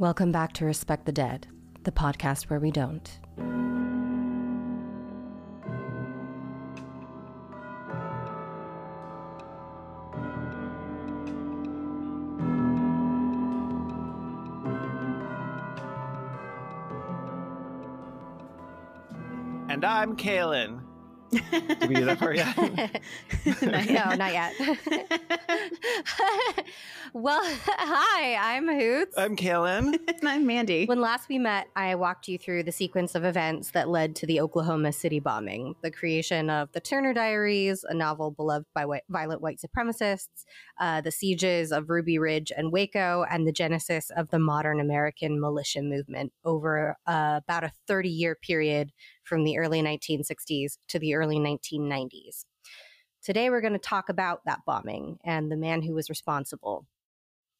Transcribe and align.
Welcome 0.00 0.30
back 0.30 0.52
to 0.52 0.64
Respect 0.64 1.06
the 1.06 1.12
Dead, 1.12 1.48
the 1.82 1.90
podcast 1.90 2.44
where 2.44 2.60
we 2.60 2.70
don't. 2.70 3.18
And 19.68 19.84
I'm 19.84 20.16
Caelan. 20.16 20.77
Did 21.30 21.88
we 21.88 21.94
do 21.94 22.04
that 22.06 22.18
for 22.18 22.32
you? 22.32 22.42
no, 23.92 24.14
not 24.14 24.32
yet. 24.32 24.54
well, 27.12 27.42
hi, 27.66 28.56
I'm 28.56 28.66
Hoots. 28.66 29.14
I'm 29.18 29.36
Caelan. 29.36 29.98
and 30.08 30.28
I'm 30.28 30.46
Mandy. 30.46 30.86
When 30.86 31.02
last 31.02 31.28
we 31.28 31.38
met, 31.38 31.68
I 31.76 31.96
walked 31.96 32.28
you 32.28 32.38
through 32.38 32.62
the 32.62 32.72
sequence 32.72 33.14
of 33.14 33.24
events 33.24 33.72
that 33.72 33.90
led 33.90 34.16
to 34.16 34.26
the 34.26 34.40
Oklahoma 34.40 34.90
City 34.90 35.20
bombing, 35.20 35.74
the 35.82 35.90
creation 35.90 36.48
of 36.48 36.72
the 36.72 36.80
Turner 36.80 37.12
Diaries, 37.12 37.84
a 37.86 37.92
novel 37.92 38.30
beloved 38.30 38.64
by 38.74 38.86
white, 38.86 39.02
violent 39.10 39.42
white 39.42 39.60
supremacists, 39.60 40.46
uh, 40.80 41.02
the 41.02 41.12
sieges 41.12 41.72
of 41.72 41.90
Ruby 41.90 42.18
Ridge 42.18 42.52
and 42.56 42.72
Waco, 42.72 43.26
and 43.30 43.46
the 43.46 43.52
genesis 43.52 44.10
of 44.16 44.30
the 44.30 44.38
modern 44.38 44.80
American 44.80 45.38
militia 45.38 45.82
movement 45.82 46.32
over 46.42 46.96
uh, 47.06 47.40
about 47.44 47.64
a 47.64 47.72
30 47.86 48.08
year 48.08 48.34
period 48.34 48.92
from 49.28 49.44
the 49.44 49.58
early 49.58 49.82
1960s 49.82 50.78
to 50.88 50.98
the 50.98 51.14
early 51.14 51.38
1990s. 51.38 52.44
Today, 53.22 53.50
we're 53.50 53.60
going 53.60 53.74
to 53.74 53.78
talk 53.78 54.08
about 54.08 54.40
that 54.46 54.60
bombing 54.66 55.18
and 55.24 55.52
the 55.52 55.56
man 55.56 55.82
who 55.82 55.92
was 55.94 56.08
responsible, 56.08 56.86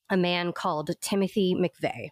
a 0.09 0.16
man 0.16 0.52
called 0.52 0.90
Timothy 1.00 1.54
McVeigh. 1.54 2.09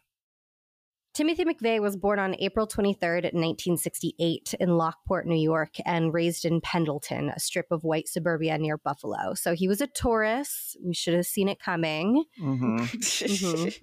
Timothy 1.14 1.46
McVeigh 1.46 1.80
was 1.80 1.96
born 1.96 2.18
on 2.18 2.36
April 2.40 2.66
23rd, 2.66 3.32
1968, 3.32 4.54
in 4.60 4.76
Lockport, 4.76 5.26
New 5.26 5.40
York, 5.40 5.76
and 5.86 6.12
raised 6.12 6.44
in 6.44 6.60
Pendleton, 6.60 7.30
a 7.30 7.40
strip 7.40 7.68
of 7.70 7.84
white 7.84 8.06
suburbia 8.06 8.58
near 8.58 8.76
Buffalo. 8.76 9.32
So 9.32 9.54
he 9.54 9.66
was 9.66 9.80
a 9.80 9.86
Taurus. 9.86 10.76
We 10.84 10.92
should 10.92 11.14
have 11.14 11.24
seen 11.24 11.48
it 11.48 11.58
coming. 11.58 12.24
hmm 12.38 12.76
Mhm. 12.80 13.74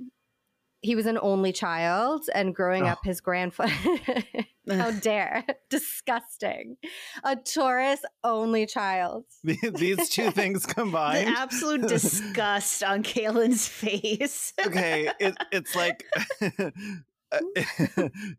He 0.84 0.96
was 0.96 1.06
an 1.08 1.18
only 1.22 1.52
child, 1.54 2.30
and 2.36 2.54
growing 2.54 2.84
Oh. 2.84 2.88
up, 2.90 3.00
his 3.06 3.22
grandfather. 3.22 3.72
How 4.70 4.92
dare! 5.02 5.44
Disgusting. 5.70 6.76
A 7.24 7.36
Taurus 7.36 8.02
only 8.24 8.66
child. 8.66 9.24
These 9.44 10.10
two 10.10 10.30
things 10.32 10.66
the 10.66 10.74
combined. 10.74 11.30
absolute 11.36 11.88
disgust 11.88 12.84
on 12.84 13.02
Caelan's 13.04 13.68
face. 13.68 14.54
okay, 14.66 15.10
it, 15.20 15.36
it's 15.52 15.76
like 15.76 16.04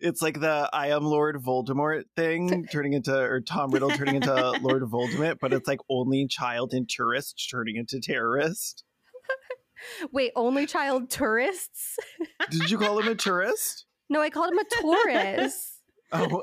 it's 0.00 0.22
like 0.22 0.40
the 0.40 0.68
I 0.72 0.88
am 0.88 1.04
Lord 1.04 1.36
Voldemort 1.36 2.04
thing 2.16 2.66
turning 2.70 2.92
into 2.92 3.14
or 3.18 3.40
Tom 3.40 3.70
Riddle 3.70 3.90
turning 3.90 4.16
into 4.16 4.34
Lord 4.62 4.82
Voldemort, 4.82 5.38
but 5.40 5.52
it's 5.52 5.66
like 5.68 5.80
only 5.90 6.26
child 6.28 6.72
and 6.72 6.88
tourist 6.88 7.48
turning 7.50 7.76
into 7.76 8.00
terrorist. 8.00 8.84
Wait, 10.12 10.32
only 10.36 10.66
child 10.66 11.10
tourists? 11.10 11.98
Did 12.50 12.70
you 12.70 12.78
call 12.78 12.98
him 12.98 13.08
a 13.08 13.14
tourist? 13.14 13.86
No, 14.08 14.20
I 14.20 14.30
called 14.30 14.52
him 14.52 14.58
a 14.58 14.64
Taurus. 14.80 15.70
Oh, 16.12 16.42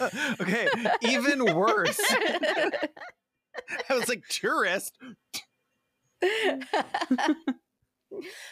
okay, 0.40 0.66
even 1.02 1.54
worse. 1.54 2.00
I 2.10 3.94
was 3.94 4.08
like 4.08 4.24
tourist. 4.28 4.98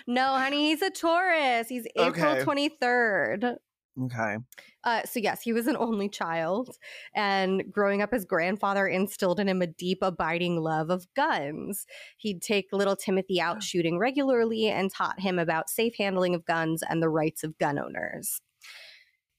no, 0.07 0.27
honey, 0.37 0.69
he's 0.69 0.83
a 0.83 0.91
Taurus. 0.91 1.69
He's 1.69 1.87
April 1.97 2.33
Okay. 2.37 2.45
23rd. 2.45 3.57
Okay. 3.99 4.37
Uh, 4.85 5.03
so, 5.05 5.21
yes, 5.21 5.43
he 5.43 5.53
was 5.53 5.67
an 5.67 5.77
only 5.77 6.09
child. 6.09 6.77
And 7.15 7.65
growing 7.71 8.01
up, 8.03 8.13
his 8.13 8.25
grandfather 8.25 8.87
instilled 8.87 9.41
in 9.41 9.49
him 9.49 9.61
a 9.63 9.67
deep, 9.67 9.99
abiding 10.03 10.61
love 10.61 10.91
of 10.91 11.13
guns. 11.15 11.87
He'd 12.17 12.41
take 12.41 12.69
little 12.73 12.97
Timothy 12.97 13.41
out 13.41 13.63
shooting 13.63 13.99
regularly 13.99 14.69
and 14.69 14.91
taught 14.91 15.21
him 15.21 15.39
about 15.39 15.69
safe 15.69 15.95
handling 15.99 16.35
of 16.35 16.45
guns 16.45 16.83
and 16.89 17.03
the 17.03 17.11
rights 17.11 17.45
of 17.45 17.59
gun 17.59 17.79
owners. 17.79 18.41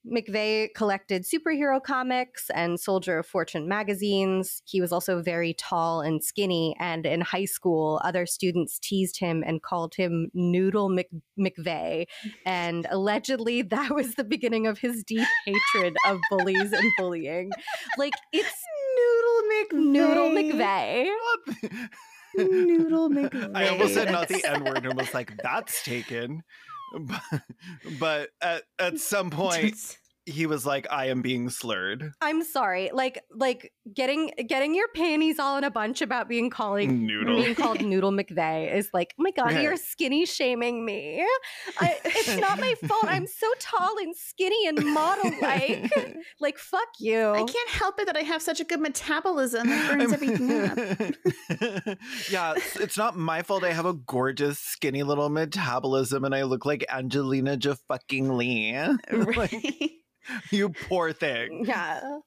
McVeigh 0.05 0.73
collected 0.73 1.23
superhero 1.23 1.81
comics 1.81 2.49
and 2.53 2.79
Soldier 2.79 3.19
of 3.19 3.27
Fortune 3.27 3.67
magazines. 3.67 4.61
He 4.65 4.81
was 4.81 4.91
also 4.91 5.21
very 5.21 5.53
tall 5.53 6.01
and 6.01 6.23
skinny, 6.23 6.75
and 6.79 7.05
in 7.05 7.21
high 7.21 7.45
school, 7.45 8.01
other 8.03 8.25
students 8.25 8.79
teased 8.79 9.19
him 9.19 9.43
and 9.45 9.61
called 9.61 9.93
him 9.95 10.31
Noodle 10.33 10.89
Mc- 10.89 11.09
McVeigh. 11.39 12.07
And 12.45 12.87
allegedly, 12.89 13.61
that 13.61 13.93
was 13.93 14.15
the 14.15 14.23
beginning 14.23 14.67
of 14.67 14.79
his 14.79 15.03
deep 15.03 15.27
hatred 15.45 15.95
of 16.07 16.19
bullies 16.29 16.73
and 16.73 16.91
bullying. 16.97 17.51
Like, 17.97 18.13
it's 18.33 18.63
Noodle 18.97 19.41
McVeigh. 19.51 19.91
Noodle 19.91 20.29
McVeigh. 20.29 21.09
Noodle 22.35 23.09
McVeigh. 23.09 23.51
I 23.55 23.67
almost 23.67 23.93
said 23.93 24.11
not 24.11 24.27
the 24.27 24.43
N 24.45 24.63
word 24.63 24.85
and 24.85 24.97
was 24.97 25.13
like, 25.13 25.37
that's 25.41 25.83
taken. 25.83 26.43
But, 26.99 27.41
but 27.99 28.29
at, 28.41 28.63
at 28.77 28.99
some 28.99 29.29
point, 29.31 29.97
he 30.25 30.45
was 30.45 30.65
like, 30.65 30.85
I 30.91 31.07
am 31.07 31.21
being 31.21 31.49
slurred. 31.49 32.11
I'm 32.21 32.43
sorry. 32.43 32.91
Like, 32.93 33.23
like 33.33 33.73
getting 33.93 34.31
getting 34.47 34.75
your 34.75 34.87
panties 34.95 35.39
all 35.39 35.57
in 35.57 35.63
a 35.63 35.71
bunch 35.71 36.01
about 36.01 36.29
being 36.29 36.49
calling 36.51 37.07
Noodle. 37.07 37.37
being 37.41 37.55
called 37.55 37.81
Noodle 37.85 38.11
McVeigh 38.11 38.73
is 38.75 38.89
like, 38.93 39.13
oh 39.19 39.23
my 39.23 39.31
god, 39.31 39.47
Okay. 39.51 39.63
you're 39.63 39.77
skinny 39.77 40.25
shaming 40.27 40.85
me. 40.85 41.25
I, 41.79 41.97
it's 42.05 42.37
not 42.37 42.59
my 42.59 42.75
fault. 42.87 43.05
I'm 43.07 43.25
so 43.25 43.47
tall 43.59 43.95
and 43.99 44.15
skinny 44.15 44.67
and 44.67 44.85
model 44.93 45.31
like. 45.41 45.91
like, 46.39 46.57
fuck 46.59 46.87
you. 46.99 47.29
I 47.29 47.43
can't 47.43 47.69
help 47.69 47.99
it 47.99 48.05
that 48.05 48.15
I 48.17 48.21
have 48.21 48.41
such 48.41 48.59
a 48.59 48.63
good 48.63 48.79
metabolism 48.79 49.67
that 49.67 49.89
burns 49.97 50.13
everything 50.13 50.51
up. 50.51 50.77
yeah, 52.29 52.53
it's, 52.55 52.75
it's 52.77 52.97
not 52.97 53.17
my 53.17 53.41
fault. 53.41 53.63
I 53.63 53.73
have 53.73 53.85
a 53.85 53.93
gorgeous, 53.93 54.59
skinny 54.59 55.03
little 55.03 55.29
metabolism, 55.29 56.23
and 56.23 56.33
I 56.35 56.43
look 56.43 56.65
like 56.65 56.85
Angelina 56.89 57.57
J. 57.57 57.73
fucking 57.87 58.37
Lee. 58.37 58.77
Like, 59.11 59.37
Right? 59.37 59.91
you 60.51 60.69
poor 60.69 61.13
thing. 61.13 61.65
Yeah. 61.65 62.19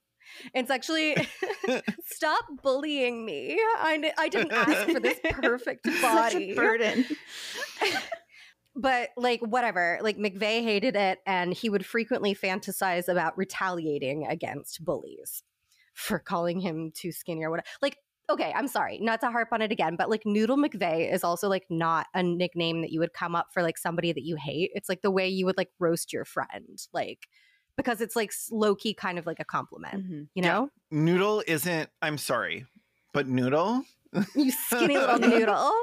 It's 0.53 0.69
actually 0.69 1.15
stop 2.05 2.45
bullying 2.61 3.25
me. 3.25 3.57
I, 3.77 4.11
I 4.17 4.29
didn't 4.29 4.51
ask 4.51 4.89
for 4.91 4.99
this 4.99 5.19
perfect 5.31 5.87
Such 5.87 6.01
body. 6.01 6.51
a 6.51 6.55
burden. 6.55 7.05
but 8.75 9.09
like 9.15 9.39
whatever 9.39 9.99
like 10.01 10.17
mcveigh 10.17 10.61
hated 10.61 10.95
it 10.95 11.19
and 11.25 11.53
he 11.53 11.69
would 11.69 11.85
frequently 11.85 12.35
fantasize 12.35 13.07
about 13.07 13.37
retaliating 13.37 14.25
against 14.27 14.83
bullies 14.83 15.43
for 15.93 16.19
calling 16.19 16.59
him 16.59 16.91
too 16.93 17.11
skinny 17.11 17.43
or 17.43 17.49
whatever 17.49 17.65
like 17.81 17.97
okay 18.29 18.51
i'm 18.53 18.67
sorry 18.67 18.99
not 18.99 19.21
to 19.21 19.31
harp 19.31 19.47
on 19.53 19.61
it 19.61 19.71
again 19.71 19.95
but 19.95 20.09
like 20.09 20.23
noodle 20.25 20.57
mcveigh 20.57 21.11
is 21.11 21.23
also 21.23 21.47
like 21.47 21.65
not 21.69 22.07
a 22.13 22.21
nickname 22.21 22.81
that 22.81 22.91
you 22.91 22.99
would 22.99 23.13
come 23.13 23.33
up 23.33 23.47
for 23.53 23.63
like 23.63 23.77
somebody 23.77 24.11
that 24.11 24.25
you 24.25 24.35
hate 24.35 24.71
it's 24.73 24.89
like 24.89 25.01
the 25.01 25.11
way 25.11 25.29
you 25.29 25.45
would 25.45 25.57
like 25.57 25.69
roast 25.79 26.11
your 26.11 26.25
friend 26.25 26.85
like 26.93 27.29
because 27.77 28.01
it's 28.01 28.15
like 28.15 28.31
low-key 28.51 28.93
kind 28.93 29.17
of 29.19 29.25
like 29.25 29.39
a 29.39 29.45
compliment 29.45 30.05
Mhm. 30.07 30.27
you 30.35 30.43
Yeah. 30.43 30.53
know 30.53 30.69
Noodle 30.91 31.43
isn't, 31.47 31.89
I'm 32.01 32.17
sorry, 32.17 32.65
but 33.13 33.27
Noodle? 33.27 33.83
you 34.33 34.49
skinny 34.51 34.97
little 34.97 35.19
noodle 35.19 35.73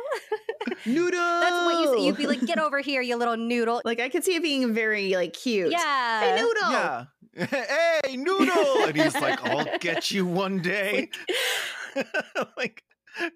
Noodle. 0.86 1.20
that's 1.20 1.66
what 1.66 1.82
you 1.82 1.98
say 1.98 2.06
you'd 2.06 2.16
be 2.16 2.26
like 2.26 2.40
get 2.46 2.58
over 2.58 2.80
here 2.80 3.02
you 3.02 3.16
little 3.16 3.36
noodle 3.36 3.82
Like 3.84 4.00
I 4.00 4.08
could 4.08 4.24
see 4.24 4.36
it 4.36 4.42
being 4.42 4.72
very 4.72 5.14
like 5.16 5.34
cute. 5.34 5.70
yeah 5.70 6.20
Hey, 6.20 6.40
Noodle. 6.42 6.70
Yeah. 6.70 7.04
hey, 8.04 8.16
Noodle! 8.16 8.84
And 8.84 8.94
he's 8.96 9.14
like, 9.14 9.42
I'll 9.44 9.78
get 9.78 10.10
you 10.10 10.26
one 10.26 10.60
day. 10.62 11.08
like, 12.58 12.82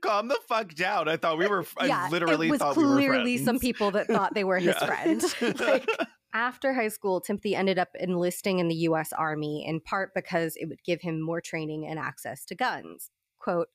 calm 0.02 0.28
the 0.28 0.38
fuck 0.48 0.74
down. 0.74 1.08
I 1.08 1.16
thought 1.16 1.38
we 1.38 1.46
were, 1.46 1.64
I 1.78 2.08
literally 2.10 2.48
it 2.48 2.50
was 2.52 2.60
thought 2.60 2.76
we 2.76 2.84
were 2.84 2.96
clearly 2.96 3.38
some 3.38 3.58
people 3.58 3.90
that 3.92 4.06
thought 4.06 4.34
they 4.34 4.44
were 4.44 4.58
his 4.58 4.76
friend. 4.76 5.22
like, 5.60 5.88
after 6.36 6.74
high 6.74 6.88
school, 6.88 7.22
Timothy 7.22 7.54
ended 7.56 7.78
up 7.78 7.88
enlisting 7.98 8.58
in 8.58 8.68
the 8.68 8.74
U.S. 8.90 9.10
Army 9.12 9.64
in 9.66 9.80
part 9.80 10.12
because 10.14 10.54
it 10.56 10.66
would 10.66 10.82
give 10.84 11.00
him 11.00 11.20
more 11.20 11.40
training 11.40 11.86
and 11.86 11.98
access 11.98 12.44
to 12.44 12.54
guns. 12.54 13.10
Quote. 13.38 13.68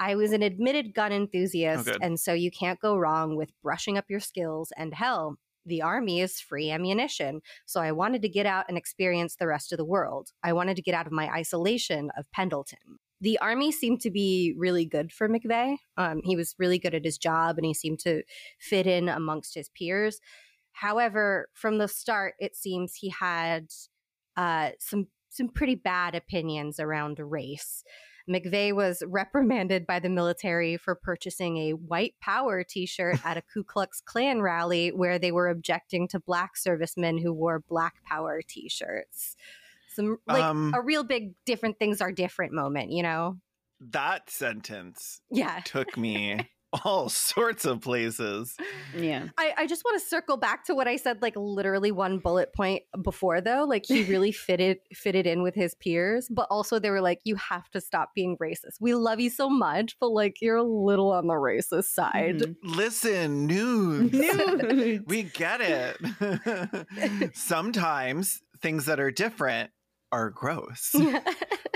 I 0.00 0.16
was 0.16 0.32
an 0.32 0.42
admitted 0.42 0.94
gun 0.94 1.12
enthusiast, 1.12 1.84
good. 1.84 1.98
and 2.02 2.18
so 2.18 2.32
you 2.32 2.50
can't 2.50 2.80
go 2.80 2.96
wrong 2.96 3.36
with 3.36 3.52
brushing 3.62 3.96
up 3.96 4.06
your 4.08 4.18
skills. 4.18 4.72
And 4.76 4.92
hell, 4.92 5.36
the 5.64 5.82
army 5.82 6.20
is 6.20 6.40
free 6.40 6.72
ammunition. 6.72 7.40
So 7.66 7.80
I 7.80 7.92
wanted 7.92 8.22
to 8.22 8.28
get 8.28 8.46
out 8.46 8.64
and 8.68 8.76
experience 8.76 9.36
the 9.36 9.46
rest 9.46 9.70
of 9.70 9.76
the 9.76 9.84
world. 9.84 10.30
I 10.42 10.54
wanted 10.54 10.74
to 10.74 10.82
get 10.82 10.96
out 10.96 11.06
of 11.06 11.12
my 11.12 11.28
isolation 11.28 12.10
of 12.16 12.28
Pendleton. 12.32 12.98
The 13.20 13.38
army 13.38 13.70
seemed 13.70 14.00
to 14.00 14.10
be 14.10 14.56
really 14.58 14.86
good 14.86 15.12
for 15.12 15.28
McVeigh. 15.28 15.76
Um, 15.96 16.20
he 16.24 16.34
was 16.34 16.56
really 16.58 16.80
good 16.80 16.94
at 16.94 17.04
his 17.04 17.16
job 17.16 17.56
and 17.58 17.64
he 17.64 17.74
seemed 17.74 18.00
to 18.00 18.24
fit 18.58 18.88
in 18.88 19.08
amongst 19.08 19.54
his 19.54 19.68
peers. 19.68 20.18
However, 20.72 21.48
from 21.54 21.78
the 21.78 21.88
start, 21.88 22.34
it 22.38 22.56
seems 22.56 22.94
he 22.94 23.10
had 23.10 23.68
uh, 24.36 24.70
some 24.78 25.08
some 25.28 25.48
pretty 25.48 25.74
bad 25.76 26.14
opinions 26.14 26.78
around 26.78 27.18
race. 27.18 27.82
McVeigh 28.30 28.72
was 28.74 29.02
reprimanded 29.06 29.86
by 29.86 29.98
the 29.98 30.08
military 30.08 30.76
for 30.76 30.94
purchasing 30.94 31.56
a 31.56 31.72
white 31.72 32.14
power 32.20 32.62
t 32.64 32.86
shirt 32.86 33.18
at 33.24 33.36
a 33.36 33.42
Ku 33.42 33.64
Klux 33.64 34.00
Klan 34.00 34.42
rally 34.42 34.90
where 34.90 35.18
they 35.18 35.32
were 35.32 35.48
objecting 35.48 36.06
to 36.08 36.20
black 36.20 36.56
servicemen 36.56 37.18
who 37.18 37.32
wore 37.32 37.60
black 37.68 37.94
power 38.04 38.40
t 38.46 38.68
shirts. 38.68 39.36
Some 39.88 40.18
like 40.26 40.44
Um, 40.44 40.72
a 40.74 40.80
real 40.80 41.02
big 41.04 41.32
different 41.44 41.78
things 41.78 42.00
are 42.00 42.12
different 42.12 42.52
moment, 42.52 42.92
you 42.92 43.02
know? 43.02 43.38
That 43.80 44.30
sentence 44.30 45.20
Yeah. 45.30 45.60
took 45.64 45.96
me 45.98 46.48
all 46.84 47.08
sorts 47.10 47.64
of 47.64 47.80
places. 47.80 48.56
Yeah. 48.96 49.28
I, 49.38 49.52
I 49.58 49.66
just 49.66 49.84
want 49.84 50.00
to 50.00 50.06
circle 50.06 50.36
back 50.36 50.64
to 50.66 50.74
what 50.74 50.88
I 50.88 50.96
said, 50.96 51.22
like 51.22 51.34
literally 51.36 51.92
one 51.92 52.18
bullet 52.18 52.52
point 52.52 52.82
before, 53.02 53.40
though. 53.40 53.64
Like 53.64 53.86
he 53.86 54.04
really 54.04 54.32
fitted 54.32 54.78
fitted 54.92 55.26
in 55.26 55.42
with 55.42 55.54
his 55.54 55.74
peers, 55.74 56.28
but 56.30 56.46
also 56.50 56.78
they 56.78 56.90
were 56.90 57.00
like, 57.00 57.20
"You 57.24 57.36
have 57.36 57.68
to 57.70 57.80
stop 57.80 58.14
being 58.14 58.36
racist. 58.38 58.80
We 58.80 58.94
love 58.94 59.20
you 59.20 59.30
so 59.30 59.48
much, 59.48 59.96
but 60.00 60.08
like 60.08 60.40
you're 60.40 60.56
a 60.56 60.62
little 60.62 61.12
on 61.12 61.26
the 61.26 61.34
racist 61.34 61.84
side." 61.84 62.40
Mhm. 62.40 62.56
Listen, 62.62 63.46
news. 63.46 64.12
Nude. 64.12 65.04
We 65.06 65.24
get 65.24 65.60
it. 65.60 67.36
Sometimes 67.36 68.42
things 68.60 68.86
that 68.86 69.00
are 69.00 69.10
different 69.10 69.70
are 70.12 70.30
gross. 70.30 70.94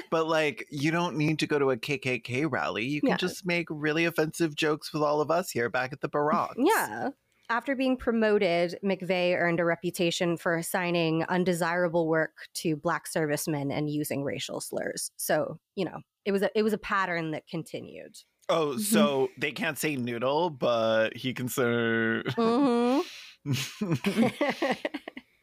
But 0.09 0.29
like 0.29 0.65
you 0.71 0.93
don't 0.93 1.17
need 1.17 1.41
to 1.41 1.49
go 1.49 1.59
to 1.59 1.73
a 1.73 1.77
KKK 1.77 2.47
rally. 2.49 2.85
You 2.85 3.01
can 3.01 3.11
Yeah. 3.11 3.17
just 3.17 3.45
make 3.45 3.67
really 3.69 4.05
offensive 4.05 4.55
jokes 4.55 4.93
with 4.93 5.03
all 5.03 5.21
of 5.21 5.33
us 5.33 5.51
here 5.51 5.69
back 5.69 5.93
at 5.93 6.01
the 6.01 6.09
Barracks. 6.09 6.55
Yeah. 6.57 7.09
After 7.51 7.75
being 7.75 7.97
promoted, 7.97 8.79
McVeigh 8.85 9.37
earned 9.37 9.59
a 9.59 9.65
reputation 9.65 10.37
for 10.37 10.57
assigning 10.57 11.25
undesirable 11.25 12.07
work 12.07 12.33
to 12.55 12.77
black 12.77 13.09
servicemen 13.09 13.73
and 13.73 13.91
using 13.91 14.23
racial 14.23 14.61
slurs. 14.61 15.11
So, 15.17 15.59
you 15.75 15.85
know, 15.85 15.99
it 16.25 16.31
was 16.31 16.43
a 16.43 16.51
it 16.57 16.63
was 16.63 16.73
a 16.73 16.79
pattern 16.79 17.33
that 17.33 17.49
continued. 17.49 18.15
Oh, 18.49 18.79
so 18.79 19.29
they 19.37 19.51
can't 19.51 19.77
say 19.77 19.97
noodle, 19.97 20.51
but 20.51 21.17
he 21.17 21.35
can 21.35 21.49
say 21.49 21.63
Mhm. 21.65 23.03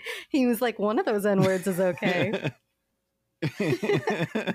he 0.30 0.48
was 0.48 0.62
like, 0.62 0.80
one 0.80 1.00
of 1.00 1.06
those 1.06 1.26
N 1.26 1.42
words 1.42 1.68
is 1.68 1.80
okay. 1.82 2.52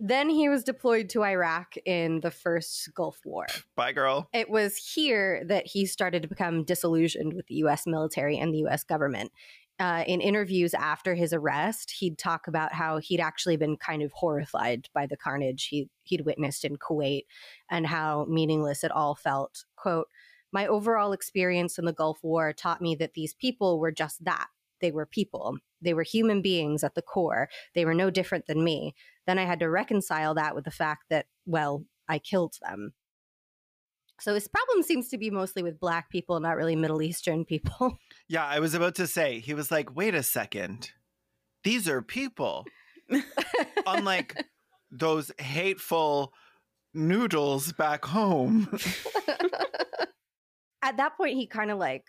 then 0.00 0.28
he 0.28 0.48
was 0.48 0.64
deployed 0.64 1.08
to 1.10 1.24
Iraq 1.24 1.74
in 1.84 2.20
the 2.20 2.30
first 2.30 2.90
Gulf 2.94 3.20
War. 3.24 3.46
Bye 3.76 3.92
girl. 3.92 4.28
It 4.32 4.50
was 4.50 4.76
here 4.76 5.44
that 5.46 5.66
he 5.66 5.86
started 5.86 6.22
to 6.22 6.28
become 6.28 6.64
disillusioned 6.64 7.34
with 7.34 7.46
the 7.46 7.54
US 7.56 7.86
military 7.86 8.38
and 8.38 8.52
the 8.52 8.66
US 8.66 8.84
government. 8.84 9.30
Uh, 9.78 10.04
in 10.06 10.20
interviews 10.20 10.74
after 10.74 11.14
his 11.14 11.32
arrest, 11.32 11.90
he'd 11.98 12.18
talk 12.18 12.46
about 12.46 12.72
how 12.72 12.98
he'd 12.98 13.20
actually 13.20 13.56
been 13.56 13.76
kind 13.76 14.02
of 14.02 14.12
horrified 14.12 14.88
by 14.94 15.06
the 15.06 15.16
carnage 15.16 15.66
he, 15.68 15.88
he'd 16.04 16.24
witnessed 16.26 16.64
in 16.64 16.76
Kuwait 16.76 17.22
and 17.70 17.86
how 17.86 18.26
meaningless 18.28 18.84
it 18.84 18.92
all 18.92 19.14
felt. 19.14 19.64
Quote, 19.76 20.08
My 20.52 20.66
overall 20.66 21.12
experience 21.12 21.78
in 21.78 21.84
the 21.84 21.92
Gulf 21.92 22.18
War 22.22 22.52
taught 22.52 22.82
me 22.82 22.94
that 22.96 23.14
these 23.14 23.34
people 23.34 23.80
were 23.80 23.90
just 23.90 24.24
that. 24.24 24.46
They 24.82 24.92
were 24.92 25.06
people. 25.06 25.56
They 25.80 25.94
were 25.94 26.02
human 26.02 26.42
beings 26.42 26.84
at 26.84 26.94
the 26.94 27.00
core. 27.00 27.48
They 27.74 27.86
were 27.86 27.94
no 27.94 28.10
different 28.10 28.46
than 28.46 28.62
me. 28.62 28.94
Then 29.26 29.38
I 29.38 29.44
had 29.44 29.60
to 29.60 29.70
reconcile 29.70 30.34
that 30.34 30.54
with 30.54 30.64
the 30.64 30.70
fact 30.70 31.04
that, 31.08 31.26
well, 31.46 31.84
I 32.08 32.18
killed 32.18 32.56
them. 32.60 32.92
So 34.20 34.34
his 34.34 34.46
problem 34.46 34.82
seems 34.84 35.08
to 35.08 35.18
be 35.18 35.30
mostly 35.30 35.62
with 35.62 35.80
black 35.80 36.10
people, 36.10 36.38
not 36.38 36.56
really 36.56 36.76
Middle 36.76 37.02
Eastern 37.02 37.44
people. 37.44 37.98
Yeah, 38.28 38.46
I 38.46 38.60
was 38.60 38.72
about 38.72 38.94
to 38.94 39.06
say, 39.06 39.40
he 39.40 39.52
was 39.52 39.70
like, 39.70 39.94
wait 39.94 40.14
a 40.14 40.22
second. 40.22 40.92
These 41.64 41.86
are 41.86 42.00
people. 42.00 42.64
Unlike 43.86 44.46
those 44.90 45.32
hateful 45.38 46.32
noodles 46.94 47.72
back 47.72 48.06
home. 48.06 48.68
At 50.82 50.96
that 50.96 51.16
point, 51.18 51.36
he 51.36 51.46
kind 51.46 51.70
of 51.70 51.78
like 51.78 52.06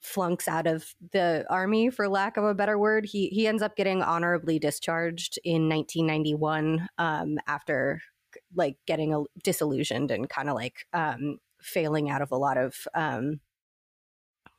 flunks 0.00 0.48
out 0.48 0.66
of 0.66 0.94
the 1.12 1.44
army, 1.50 1.90
for 1.90 2.08
lack 2.08 2.36
of 2.36 2.44
a 2.44 2.54
better 2.54 2.78
word. 2.78 3.06
He 3.06 3.28
he 3.28 3.46
ends 3.46 3.62
up 3.62 3.76
getting 3.76 4.02
honorably 4.02 4.58
discharged 4.58 5.38
in 5.44 5.68
1991 5.68 6.88
um, 6.98 7.38
after 7.46 8.00
like 8.54 8.76
getting 8.86 9.14
a, 9.14 9.22
disillusioned 9.42 10.10
and 10.10 10.28
kind 10.28 10.48
of 10.48 10.54
like 10.54 10.86
um, 10.92 11.38
failing 11.60 12.10
out 12.10 12.22
of 12.22 12.30
a 12.32 12.36
lot 12.36 12.56
of 12.56 12.86
um, 12.94 13.40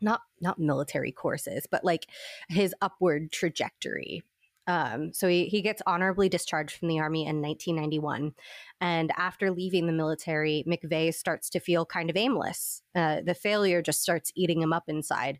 not 0.01 0.21
not 0.41 0.59
military 0.59 1.11
courses, 1.11 1.65
but 1.69 1.83
like 1.83 2.07
his 2.49 2.73
upward 2.81 3.31
trajectory. 3.31 4.23
Um, 4.69 5.11
so 5.13 5.27
he, 5.27 5.45
he 5.45 5.63
gets 5.63 5.81
honorably 5.87 6.29
discharged 6.29 6.77
from 6.77 6.89
the 6.89 6.99
army 6.99 7.25
in 7.25 7.41
1991. 7.41 8.33
And 8.79 9.11
after 9.17 9.49
leaving 9.49 9.87
the 9.87 9.93
military, 9.93 10.63
McVeigh 10.67 11.11
starts 11.11 11.49
to 11.49 11.59
feel 11.59 11.87
kind 11.87 12.11
of 12.11 12.15
aimless. 12.15 12.83
Uh, 12.93 13.21
the 13.25 13.33
failure 13.33 13.81
just 13.81 14.03
starts 14.03 14.31
eating 14.35 14.61
him 14.61 14.71
up 14.71 14.83
inside. 14.87 15.39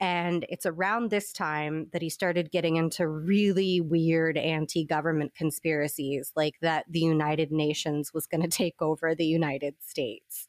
And 0.00 0.44
it's 0.48 0.66
around 0.66 1.10
this 1.10 1.32
time 1.32 1.86
that 1.92 2.02
he 2.02 2.10
started 2.10 2.50
getting 2.50 2.74
into 2.74 3.06
really 3.06 3.80
weird 3.80 4.36
anti 4.36 4.84
government 4.84 5.36
conspiracies, 5.36 6.32
like 6.34 6.54
that 6.60 6.84
the 6.90 6.98
United 6.98 7.52
Nations 7.52 8.12
was 8.12 8.26
going 8.26 8.42
to 8.48 8.48
take 8.48 8.82
over 8.82 9.14
the 9.14 9.24
United 9.24 9.76
States. 9.86 10.48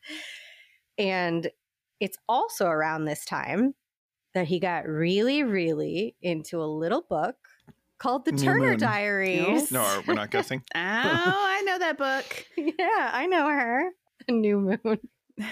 And 0.98 1.51
it's 2.00 2.18
also 2.27 2.66
around 2.66 3.06
this 3.06 3.24
time 3.24 3.75
that 4.33 4.48
he 4.48 4.60
got 4.60 4.88
really, 4.88 5.44
really 5.44 6.16
into 6.24 6.60
a 6.60 6.66
little 6.66 7.06
book 7.07 7.36
called 8.06 8.25
The 8.25 8.34
New 8.34 8.44
Turner 8.44 8.69
Moon. 8.69 8.78
Diaries. 8.78 9.72
no, 9.72 10.04
we're 10.07 10.13
not 10.13 10.30
guessing. 10.30 10.62
Oh, 10.75 10.80
I 10.80 11.63
know 11.66 11.80
that 11.80 11.98
book. 11.98 12.46
yeah, 12.57 13.10
I 13.12 13.25
know 13.25 13.48
her. 13.48 13.90
New 14.30 14.60
Moon. 14.60 15.00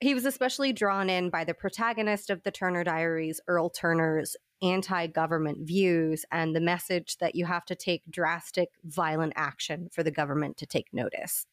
he 0.00 0.12
was 0.12 0.26
especially 0.26 0.74
drawn 0.74 1.08
in 1.08 1.30
by 1.30 1.44
the 1.44 1.54
protagonist 1.54 2.28
of 2.28 2.42
the 2.42 2.50
Turner 2.50 2.84
Diaries, 2.84 3.40
Earl 3.48 3.70
Turner's 3.70 4.36
anti 4.60 5.06
government 5.06 5.66
views 5.66 6.26
and 6.30 6.54
the 6.54 6.60
message 6.60 7.16
that 7.18 7.34
you 7.34 7.46
have 7.46 7.64
to 7.64 7.74
take 7.74 8.02
drastic, 8.10 8.68
violent 8.84 9.32
action 9.34 9.88
for 9.90 10.02
the 10.02 10.10
government 10.10 10.58
to 10.58 10.66
take 10.66 10.88
notice. 10.92 11.46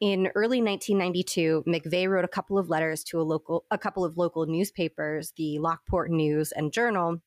In 0.00 0.28
early 0.34 0.60
1992, 0.60 1.62
McVeigh 1.66 2.08
wrote 2.08 2.24
a 2.24 2.28
couple 2.28 2.58
of 2.58 2.68
letters 2.68 3.04
to 3.04 3.20
a 3.20 3.22
local, 3.22 3.64
a 3.70 3.78
couple 3.78 4.04
of 4.04 4.16
local 4.16 4.46
newspapers, 4.46 5.32
the 5.36 5.58
Lockport 5.58 6.10
News 6.10 6.50
and 6.52 6.72
Journal, 6.72 7.20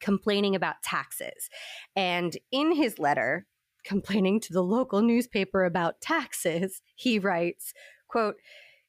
complaining 0.00 0.54
about 0.54 0.82
taxes. 0.82 1.48
And 1.94 2.36
in 2.52 2.72
his 2.72 2.98
letter, 2.98 3.46
complaining 3.84 4.40
to 4.40 4.52
the 4.52 4.62
local 4.62 5.02
newspaper 5.02 5.64
about 5.64 6.00
taxes, 6.00 6.82
he 6.94 7.18
writes, 7.18 7.72
quote, 8.08 8.36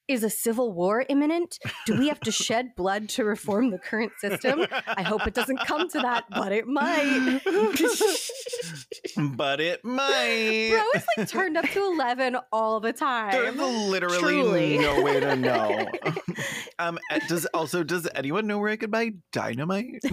is 0.08 0.24
a 0.24 0.30
civil 0.30 0.72
war 0.72 1.06
imminent? 1.10 1.60
Do 1.86 1.98
we 1.98 2.08
have 2.08 2.20
to 2.22 2.32
shed 2.46 2.76
blood 2.76 3.10
to 3.10 3.26
reform 3.26 3.72
the 3.72 3.78
current 3.78 4.14
system? 4.20 4.66
I 4.88 5.04
hope 5.04 5.28
it 5.28 5.34
doesn't 5.34 5.60
come 5.60 5.90
to 5.90 6.00
that, 6.00 6.26
but 6.30 6.52
it 6.52 6.66
might. 6.66 7.42
but 9.36 9.60
it 9.60 9.84
might. 9.84 10.70
Bro 10.72 10.84
is 10.96 11.06
like 11.18 11.28
turned 11.28 11.58
up 11.58 11.66
to 11.70 11.84
11 11.84 12.38
all 12.52 12.80
the 12.80 12.94
time. 12.94 13.32
There's 13.32 13.56
time. 13.56 13.90
literally 13.90 14.20
Truly. 14.20 14.78
no 14.78 15.02
way 15.02 15.20
to 15.20 15.36
know. 15.36 15.88
um, 16.80 16.98
does 17.28 17.46
also 17.48 17.84
does 17.84 18.08
anyone 18.16 18.48
know 18.48 18.60
where 18.60 18.72
I 18.72 18.78
could 18.78 18.92
buy 18.92 19.12
dynamite? 19.34 20.04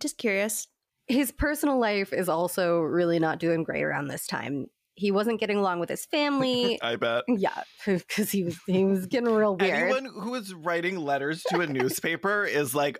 Just 0.00 0.18
curious. 0.18 0.68
His 1.08 1.30
personal 1.30 1.78
life 1.78 2.12
is 2.12 2.28
also 2.28 2.80
really 2.80 3.18
not 3.18 3.38
doing 3.38 3.62
great 3.62 3.82
around 3.82 4.08
this 4.08 4.26
time. 4.26 4.66
He 4.94 5.10
wasn't 5.10 5.38
getting 5.40 5.58
along 5.58 5.78
with 5.80 5.88
his 5.88 6.06
family. 6.06 6.78
I 6.82 6.96
bet. 6.96 7.24
yeah, 7.28 7.62
because 7.86 8.30
he 8.30 8.44
was 8.44 8.58
he 8.66 8.84
was 8.84 9.06
getting 9.06 9.28
real 9.34 9.56
weird. 9.56 9.74
Anyone 9.74 10.06
who 10.06 10.34
is 10.34 10.52
writing 10.54 10.96
letters 10.96 11.42
to 11.50 11.60
a 11.60 11.66
newspaper 11.66 12.44
is 12.50 12.74
like, 12.74 12.98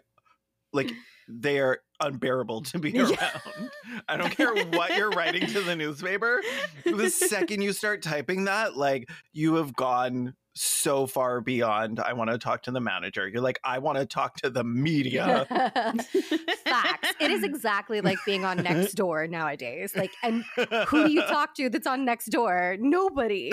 like 0.73 0.91
they 1.29 1.59
are 1.59 1.81
unbearable 2.01 2.61
to 2.63 2.79
be 2.79 2.91
Yeah. 2.93 3.05
around. 3.11 3.71
I 4.09 4.17
don't 4.17 4.31
care 4.31 4.55
what 4.55 4.97
you're 4.97 5.11
writing 5.11 5.47
to 5.49 5.61
the 5.63 5.75
newspaper. 5.75 6.43
The 6.85 7.09
second 7.11 7.63
you 7.63 7.73
start 7.73 8.03
typing 8.03 8.45
that, 8.45 8.77
like 8.77 9.09
you 9.33 9.55
have 9.55 9.75
gone 9.75 10.35
so 10.57 11.07
far 11.07 11.41
beyond. 11.41 12.01
I 12.01 12.15
want 12.15 12.31
to 12.31 12.39
talk 12.39 12.63
to 12.63 12.71
the 12.71 12.81
manager. 12.81 13.29
You're 13.29 13.43
like, 13.43 13.61
I 13.63 13.79
want 13.79 13.99
to 13.99 14.07
talk 14.07 14.37
to 14.39 14.51
the 14.51 14.65
media. 14.65 15.47
Facts. 16.65 17.15
It 17.21 17.31
is 17.31 17.45
exactly 17.45 18.01
like 18.01 18.19
being 18.25 18.45
on 18.45 18.63
next 18.63 18.95
door 18.95 19.27
nowadays. 19.27 19.95
Like, 19.95 20.13
and 20.23 20.45
who 20.89 21.05
do 21.05 21.13
you 21.13 21.23
talk 21.29 21.55
to 21.57 21.69
that's 21.69 21.87
on 21.87 22.05
next 22.05 22.27
door? 22.27 22.77
Nobody. 22.81 23.53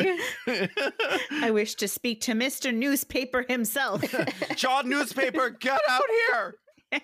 I 1.32 1.52
wish 1.52 1.76
to 1.76 1.88
speak 1.88 2.22
to 2.22 2.32
Mr. 2.32 2.74
Newspaper 2.74 3.46
himself. 3.48 4.04
John 4.56 4.90
newspaper, 4.90 5.50
get 5.50 5.82
out 5.90 6.04
here. 6.28 7.02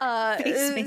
Uh, 0.00 0.36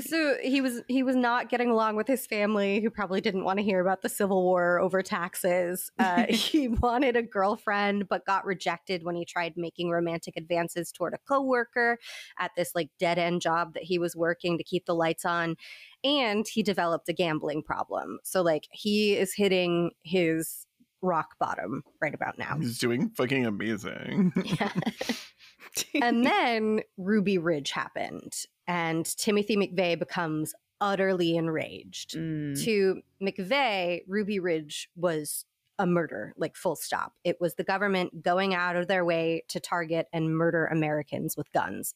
so 0.00 0.36
he 0.42 0.60
was 0.60 0.82
he 0.88 1.02
was 1.02 1.16
not 1.16 1.48
getting 1.48 1.70
along 1.70 1.96
with 1.96 2.06
his 2.06 2.26
family, 2.26 2.80
who 2.80 2.90
probably 2.90 3.20
didn't 3.20 3.44
want 3.44 3.58
to 3.58 3.64
hear 3.64 3.80
about 3.80 4.02
the 4.02 4.08
Civil 4.08 4.42
War 4.42 4.80
over 4.80 5.02
taxes. 5.02 5.90
Uh, 6.06 6.26
he 6.28 6.68
wanted 6.68 7.16
a 7.16 7.22
girlfriend, 7.22 8.08
but 8.08 8.24
got 8.24 8.44
rejected 8.44 9.02
when 9.02 9.16
he 9.16 9.24
tried 9.24 9.54
making 9.56 9.90
romantic 9.90 10.36
advances 10.36 10.92
toward 10.92 11.14
a 11.14 11.18
coworker 11.28 11.98
at 12.38 12.52
this 12.56 12.72
like 12.74 12.90
dead 12.98 13.18
end 13.18 13.40
job 13.40 13.74
that 13.74 13.82
he 13.82 13.98
was 13.98 14.14
working 14.14 14.56
to 14.56 14.62
keep 14.62 14.86
the 14.86 14.94
lights 14.94 15.24
on. 15.24 15.56
And 16.04 16.46
he 16.46 16.62
developed 16.62 17.08
a 17.08 17.12
gambling 17.12 17.62
problem. 17.62 18.18
So 18.22 18.40
like 18.42 18.68
he 18.70 19.16
is 19.16 19.34
hitting 19.34 19.90
his 20.04 20.66
rock 21.02 21.36
bottom 21.38 21.82
right 22.00 22.14
about 22.14 22.38
now. 22.38 22.56
He's 22.58 22.78
doing 22.78 23.10
fucking 23.10 23.46
amazing. 23.46 24.32
Yeah. 24.44 24.72
and 26.02 26.24
then 26.24 26.80
Ruby 26.96 27.38
Ridge 27.38 27.70
happened, 27.70 28.32
and 28.66 29.04
Timothy 29.16 29.56
McVeigh 29.56 29.98
becomes 29.98 30.54
utterly 30.80 31.36
enraged. 31.36 32.14
Mm. 32.14 32.62
To 32.64 33.02
McVeigh, 33.22 34.02
Ruby 34.06 34.38
Ridge 34.38 34.88
was 34.96 35.44
a 35.78 35.86
murder, 35.86 36.32
like 36.36 36.56
full 36.56 36.76
stop. 36.76 37.12
It 37.24 37.40
was 37.40 37.54
the 37.54 37.64
government 37.64 38.22
going 38.22 38.54
out 38.54 38.76
of 38.76 38.88
their 38.88 39.04
way 39.04 39.44
to 39.48 39.60
target 39.60 40.08
and 40.12 40.36
murder 40.36 40.66
Americans 40.66 41.36
with 41.36 41.52
guns. 41.52 41.94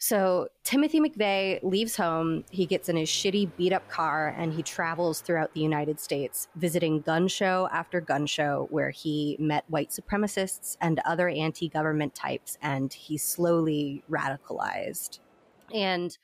So 0.00 0.46
Timothy 0.62 1.00
McVeigh 1.00 1.60
leaves 1.64 1.96
home. 1.96 2.44
He 2.50 2.66
gets 2.66 2.88
in 2.88 2.96
his 2.96 3.08
shitty 3.08 3.50
beat 3.56 3.72
up 3.72 3.88
car 3.90 4.32
and 4.38 4.52
he 4.52 4.62
travels 4.62 5.20
throughout 5.20 5.52
the 5.54 5.60
United 5.60 5.98
States, 5.98 6.46
visiting 6.54 7.00
gun 7.00 7.26
show 7.26 7.68
after 7.72 8.00
gun 8.00 8.26
show 8.26 8.68
where 8.70 8.90
he 8.90 9.36
met 9.40 9.64
white 9.66 9.90
supremacists 9.90 10.76
and 10.80 11.00
other 11.04 11.28
anti 11.28 11.68
government 11.68 12.14
types, 12.14 12.56
and 12.62 12.92
he 12.92 13.18
slowly 13.18 14.04
radicalized. 14.08 15.18
And 15.74 16.16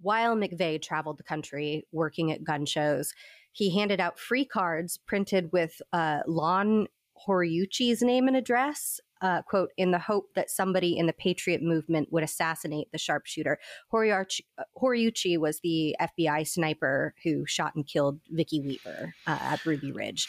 while 0.00 0.36
McVeigh 0.36 0.82
traveled 0.82 1.18
the 1.18 1.24
country 1.24 1.86
working 1.92 2.32
at 2.32 2.44
gun 2.44 2.66
shows, 2.66 3.12
he 3.52 3.76
handed 3.76 4.00
out 4.00 4.18
free 4.18 4.44
cards 4.44 4.98
printed 5.06 5.50
with 5.52 5.82
uh, 5.92 6.20
Lon 6.26 6.86
Horiuchi's 7.26 8.02
name 8.02 8.28
and 8.28 8.36
address 8.36 9.00
uh, 9.22 9.42
quote, 9.42 9.70
in 9.76 9.90
the 9.90 9.98
hope 9.98 10.26
that 10.34 10.50
somebody 10.50 10.96
in 10.96 11.06
the 11.06 11.12
patriot 11.12 11.62
movement 11.62 12.08
would 12.10 12.22
assassinate 12.22 12.90
the 12.92 12.98
sharpshooter. 12.98 13.58
Horiuchi, 13.92 14.40
uh, 14.58 14.64
Horiuchi 14.80 15.38
was 15.38 15.60
the 15.60 15.96
FBI 16.00 16.46
sniper 16.46 17.14
who 17.22 17.44
shot 17.46 17.74
and 17.74 17.86
killed 17.86 18.20
Vicki 18.30 18.60
Weaver 18.60 19.14
uh, 19.26 19.38
at 19.40 19.64
Ruby 19.66 19.92
Ridge. 19.92 20.28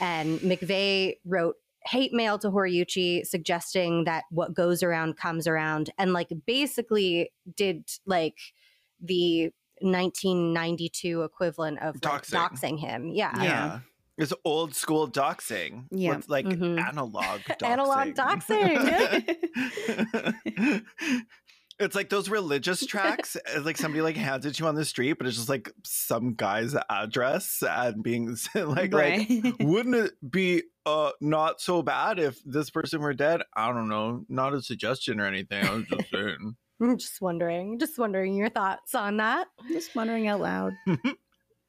And 0.00 0.40
McVeigh 0.40 1.16
wrote 1.24 1.56
hate 1.86 2.12
mail 2.12 2.38
to 2.38 2.50
Horiuchi 2.50 3.26
suggesting 3.26 4.04
that 4.04 4.24
what 4.30 4.54
goes 4.54 4.82
around 4.82 5.16
comes 5.16 5.46
around 5.46 5.90
and 5.98 6.12
like 6.12 6.28
basically 6.46 7.32
did 7.56 7.88
like 8.06 8.38
the 9.00 9.50
1992 9.80 11.22
equivalent 11.22 11.78
of 11.80 11.96
like, 11.96 12.22
Doxing. 12.22 12.34
doxing 12.34 12.78
him. 12.78 13.08
Yeah. 13.08 13.42
Yeah. 13.42 13.80
It's 14.18 14.32
old 14.44 14.74
school 14.76 15.08
doxing. 15.10 15.86
Yeah. 15.90 16.16
With 16.16 16.28
like 16.28 16.44
Mhm. 16.44 16.78
analog 16.88 17.40
doxing. 17.40 17.66
Analog 17.66 18.08
doxing. 18.14 18.82
it's 21.82 21.94
like 21.96 22.08
those 22.08 22.28
religious 22.28 22.84
tracks. 22.86 23.36
it's 23.46 23.64
like 23.64 23.76
somebody 23.76 24.02
like 24.02 24.16
hands 24.16 24.46
it 24.46 24.54
to 24.54 24.62
you 24.62 24.68
on 24.68 24.74
the 24.74 24.84
street, 24.84 25.14
but 25.14 25.26
it's 25.26 25.36
just 25.36 25.48
like 25.48 25.72
some 25.84 26.34
guy's 26.34 26.74
address 26.88 27.62
and 27.68 28.02
being 28.02 28.36
like, 28.54 28.92
right. 28.92 29.28
like, 29.28 29.56
wouldn't 29.60 29.94
it 29.96 30.12
be 30.28 30.62
uh 30.84 31.10
not 31.20 31.60
so 31.60 31.82
bad 31.82 32.18
if 32.18 32.38
this 32.44 32.70
person 32.70 33.00
were 33.00 33.14
dead? 33.14 33.42
I 33.54 33.72
don't 33.72 33.88
know. 33.88 34.24
Not 34.28 34.54
a 34.54 34.62
suggestion 34.62 35.20
or 35.20 35.26
anything. 35.26 35.64
I 35.64 35.74
was 35.74 35.86
just 35.86 36.10
saying. 36.10 36.56
I'm 36.80 36.98
just 36.98 37.20
wondering, 37.20 37.78
just 37.78 37.98
wondering 37.98 38.34
your 38.34 38.48
thoughts 38.48 38.94
on 38.94 39.18
that. 39.18 39.46
Just 39.68 39.94
wondering 39.94 40.26
out 40.26 40.40
loud. 40.40 40.72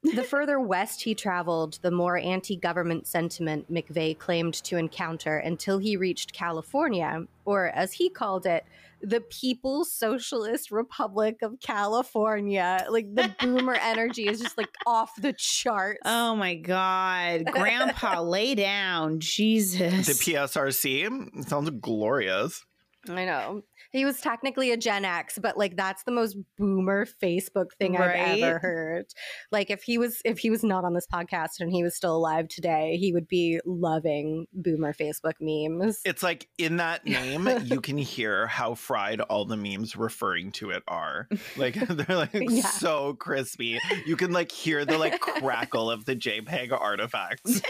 The 0.04 0.22
further 0.22 0.60
west 0.60 1.02
he 1.02 1.14
traveled, 1.14 1.78
the 1.82 1.90
more 1.90 2.18
anti 2.18 2.56
government 2.56 3.06
sentiment 3.06 3.72
McVeigh 3.72 4.18
claimed 4.18 4.54
to 4.64 4.76
encounter 4.76 5.38
until 5.38 5.78
he 5.78 5.96
reached 5.96 6.32
California, 6.32 7.26
or 7.44 7.68
as 7.68 7.92
he 7.92 8.10
called 8.10 8.46
it, 8.46 8.64
the 9.00 9.20
People's 9.20 9.92
Socialist 9.92 10.70
Republic 10.70 11.42
of 11.42 11.60
California. 11.60 12.86
Like 12.88 13.14
the 13.14 13.34
boomer 13.40 13.74
energy 13.74 14.28
is 14.28 14.40
just 14.40 14.58
like 14.58 14.70
off 14.86 15.12
the 15.16 15.32
charts. 15.32 16.00
Oh 16.04 16.34
my 16.36 16.54
God. 16.54 17.46
Grandpa, 17.46 18.20
lay 18.22 18.54
down. 18.54 19.20
Jesus. 19.20 20.06
The 20.06 20.32
PSRC 20.32 21.48
sounds 21.48 21.70
glorious. 21.80 22.64
I 23.08 23.24
know. 23.24 23.62
He 23.94 24.04
was 24.04 24.20
technically 24.20 24.72
a 24.72 24.76
Gen 24.76 25.04
X, 25.04 25.38
but 25.40 25.56
like 25.56 25.76
that's 25.76 26.02
the 26.02 26.10
most 26.10 26.36
boomer 26.58 27.06
Facebook 27.22 27.66
thing 27.78 27.96
I've 27.96 28.42
ever 28.42 28.58
heard. 28.58 29.04
Like 29.52 29.70
if 29.70 29.84
he 29.84 29.98
was 29.98 30.20
if 30.24 30.40
he 30.40 30.50
was 30.50 30.64
not 30.64 30.84
on 30.84 30.94
this 30.94 31.06
podcast 31.06 31.60
and 31.60 31.70
he 31.70 31.84
was 31.84 31.94
still 31.94 32.16
alive 32.16 32.48
today, 32.48 32.96
he 32.96 33.12
would 33.12 33.28
be 33.28 33.60
loving 33.64 34.46
boomer 34.52 34.92
Facebook 34.92 35.34
memes. 35.40 36.00
It's 36.04 36.24
like 36.24 36.48
in 36.58 36.78
that 36.78 37.06
name, 37.06 37.48
you 37.62 37.80
can 37.80 37.96
hear 38.14 38.48
how 38.48 38.74
fried 38.74 39.20
all 39.20 39.44
the 39.44 39.56
memes 39.56 39.94
referring 39.94 40.50
to 40.52 40.70
it 40.70 40.82
are. 40.88 41.28
Like 41.56 41.74
they're 41.88 42.16
like 42.16 42.30
Yeah. 42.34 42.66
so 42.66 43.14
crispy. 43.14 43.78
You 44.06 44.16
can 44.16 44.32
like 44.32 44.50
hear 44.50 44.84
the 44.84 44.98
like 44.98 45.20
crackle 45.20 45.88
of 45.88 46.04
the 46.04 46.16
JPEG 46.16 46.72
artifacts. 46.72 47.62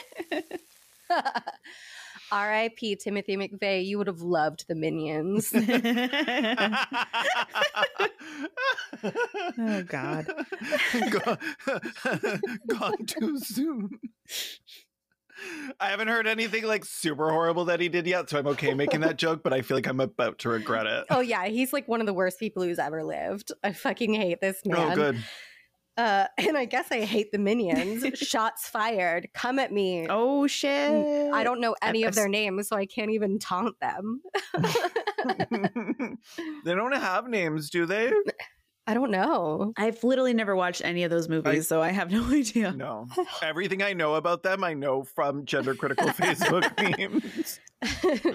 R.I.P. 2.33 2.97
Timothy 2.97 3.37
McVeigh. 3.37 3.85
You 3.85 3.99
would 3.99 4.07
have 4.07 4.21
loved 4.21 4.67
the 4.69 4.75
minions. 4.75 5.53
Oh, 9.59 9.83
God. 9.83 10.27
Gone, 11.11 11.39
gone 12.67 13.07
too 13.07 13.39
soon. 13.39 13.91
I 15.81 15.89
haven't 15.89 16.09
heard 16.09 16.27
anything 16.27 16.65
like 16.65 16.85
super 16.85 17.31
horrible 17.31 17.67
that 17.67 17.81
he 17.81 17.89
did 17.89 18.07
yet, 18.07 18.31
so 18.31 18.39
I'm 18.39 18.47
okay 18.49 18.73
making 18.73 19.01
that 19.01 19.17
joke, 19.17 19.43
but 19.43 19.53
I 19.53 19.63
feel 19.63 19.77
like 19.77 19.87
I'm 19.87 20.01
about 20.01 20.39
to 20.41 20.49
regret 20.49 20.87
it. 20.87 21.07
oh 21.11 21.21
yeah, 21.21 21.47
he's 21.47 21.73
like 21.73 21.89
one 21.89 22.01
of 22.01 22.07
the 22.07 22.15
worst 22.15 22.39
people 22.39 22.63
who's 22.63 22.79
ever 22.79 23.03
lived. 23.03 23.53
I 23.63 23.73
fucking 23.73 24.15
hate 24.15 24.41
this 24.41 24.63
oh, 24.67 24.71
man. 24.71 24.93
Oh, 24.93 24.95
good. 24.95 25.25
Uh, 25.97 26.27
and 26.39 26.57
I 26.57 26.65
guess 26.65 26.91
I 26.91 27.01
hate 27.01 27.33
the 27.33 27.39
minions. 27.39 28.05
Shots 28.19 28.69
fired. 28.69 29.29
Come 29.33 29.59
at 29.59 29.73
me. 29.73 30.07
Oh, 30.09 30.47
shit. 30.47 30.91
I 31.33 31.45
don't 31.45 31.61
know 31.61 31.75
any 31.83 32.05
of 32.05 32.15
their 32.15 32.29
names, 32.29 32.69
so 32.69 32.77
I 32.77 32.87
can't 32.87 33.11
even 33.11 33.39
taunt 33.39 33.79
them. 33.81 34.23
they 36.65 36.75
don't 36.75 36.95
have 36.95 37.29
names, 37.29 37.71
do 37.71 37.87
they? 37.87 38.13
I 38.87 38.93
don't 38.93 39.11
know. 39.11 39.73
I've 39.79 40.05
literally 40.05 40.35
never 40.35 40.55
watched 40.55 40.83
any 40.85 41.05
of 41.05 41.11
those 41.11 41.27
movies, 41.27 41.67
so 41.67 41.81
I 41.81 41.91
have 41.91 42.11
no 42.11 42.23
idea. 42.35 42.73
No. 42.73 43.09
Everything 43.43 43.83
I 43.83 43.95
know 43.95 44.15
about 44.15 44.43
them, 44.43 44.63
I 44.63 44.75
know 44.75 45.05
from 45.05 45.47
gender 45.47 45.75
critical 45.75 46.09
Facebook 46.11 46.71
memes. 46.99 47.61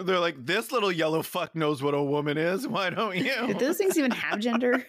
They're 0.05 0.19
like, 0.19 0.43
this 0.43 0.71
little 0.71 0.91
yellow 0.91 1.21
fuck 1.21 1.55
knows 1.55 1.83
what 1.83 1.93
a 1.93 2.01
woman 2.01 2.37
is. 2.37 2.67
Why 2.67 2.89
don't 2.89 3.15
you? 3.15 3.47
Did 3.47 3.59
those 3.59 3.77
things 3.77 3.97
even 3.97 4.11
have 4.11 4.39
gender? 4.39 4.85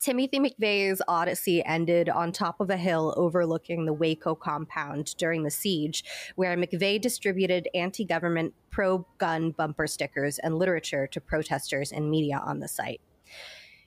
Timothy 0.00 0.38
McVeigh's 0.38 1.02
odyssey 1.08 1.64
ended 1.64 2.08
on 2.08 2.30
top 2.30 2.60
of 2.60 2.70
a 2.70 2.76
hill 2.76 3.14
overlooking 3.16 3.84
the 3.84 3.92
Waco 3.92 4.34
compound 4.34 5.16
during 5.18 5.42
the 5.42 5.50
siege, 5.50 6.04
where 6.36 6.56
McVeigh 6.56 7.00
distributed 7.00 7.68
anti 7.74 8.04
government 8.04 8.54
pro 8.70 9.06
gun 9.18 9.50
bumper 9.52 9.86
stickers 9.86 10.38
and 10.38 10.56
literature 10.56 11.06
to 11.08 11.20
protesters 11.20 11.90
and 11.90 12.10
media 12.10 12.40
on 12.44 12.60
the 12.60 12.68
site. 12.68 13.00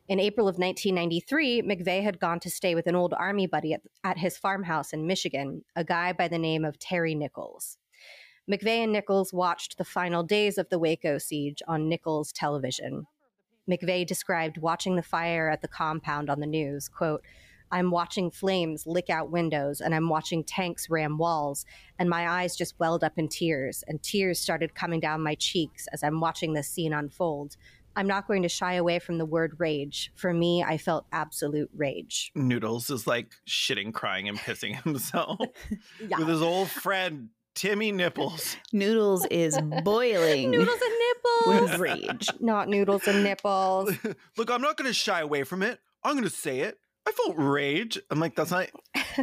In 0.09 0.19
April 0.19 0.47
of 0.47 0.57
1993, 0.57 1.61
McVeigh 1.61 2.01
had 2.01 2.19
gone 2.19 2.39
to 2.39 2.49
stay 2.49 2.73
with 2.73 2.87
an 2.87 2.95
old 2.95 3.13
army 3.13 3.45
buddy 3.45 3.73
at, 3.73 3.81
at 4.03 4.17
his 4.17 4.39
farmhouse 4.39 4.91
in 4.91 5.05
Michigan, 5.05 5.63
a 5.75 5.83
guy 5.83 6.13
by 6.13 6.27
the 6.27 6.39
name 6.39 6.65
of 6.65 6.79
Terry 6.79 7.13
Nichols. 7.13 7.77
McVeigh 8.51 8.85
and 8.85 8.91
Nichols 8.91 9.31
watched 9.31 9.77
the 9.77 9.85
final 9.85 10.23
days 10.23 10.57
of 10.57 10.67
the 10.69 10.79
Waco 10.79 11.19
siege 11.19 11.61
on 11.67 11.87
Nichols 11.87 12.31
television. 12.31 13.05
McVeigh 13.69 14.07
described 14.07 14.57
watching 14.57 14.95
the 14.95 15.03
fire 15.03 15.47
at 15.47 15.61
the 15.61 15.67
compound 15.67 16.31
on 16.31 16.39
the 16.39 16.47
news. 16.47 16.89
Quote, 16.89 17.23
I'm 17.71 17.91
watching 17.91 18.31
flames 18.31 18.87
lick 18.87 19.11
out 19.11 19.29
windows 19.29 19.79
and 19.79 19.93
I'm 19.93 20.09
watching 20.09 20.43
tanks 20.43 20.89
ram 20.89 21.19
walls, 21.19 21.67
and 21.99 22.09
my 22.09 22.27
eyes 22.27 22.55
just 22.55 22.79
welled 22.79 23.03
up 23.03 23.19
in 23.19 23.27
tears, 23.27 23.83
and 23.87 24.01
tears 24.01 24.39
started 24.39 24.73
coming 24.73 24.99
down 24.99 25.21
my 25.21 25.35
cheeks 25.35 25.87
as 25.93 26.03
I'm 26.03 26.19
watching 26.19 26.53
this 26.53 26.67
scene 26.67 26.93
unfold. 26.93 27.57
I'm 27.99 28.07
not 28.07 28.27
going 28.29 28.43
to 28.43 28.49
shy 28.49 28.75
away 28.75 28.99
from 28.99 29.17
the 29.17 29.25
word 29.25 29.55
rage. 29.57 30.09
For 30.15 30.33
me, 30.33 30.63
I 30.63 30.77
felt 30.77 31.05
absolute 31.11 31.69
rage. 31.75 32.31
Noodles 32.33 32.89
is 32.89 33.05
like 33.05 33.33
shitting, 33.45 33.93
crying, 33.93 34.29
and 34.29 34.39
pissing 34.39 34.81
himself 34.83 35.37
Yeah. 36.07 36.17
with 36.19 36.29
his 36.29 36.41
old 36.41 36.69
friend, 36.69 37.27
Timmy 37.55 37.91
Nipples. 37.91 38.55
Noodles 38.71 39.25
is 39.29 39.59
boiling 39.83 40.49
Noodles 40.49 40.79
and 40.81 40.93
nipples. 41.45 41.71
with 41.71 41.79
rage. 41.81 42.29
Not 42.39 42.69
noodles 42.69 43.05
and 43.05 43.21
nipples. 43.21 43.91
Look, 44.37 44.49
I'm 44.49 44.61
not 44.61 44.77
going 44.77 44.87
to 44.87 44.93
shy 44.93 45.19
away 45.19 45.43
from 45.43 45.61
it. 45.61 45.81
I'm 46.01 46.13
going 46.13 46.23
to 46.23 46.29
say 46.29 46.61
it. 46.61 46.79
I 47.09 47.11
felt 47.13 47.35
rage. 47.37 47.99
I'm 48.11 48.19
like, 48.19 48.35
that's 48.35 48.51
not. 48.51 48.67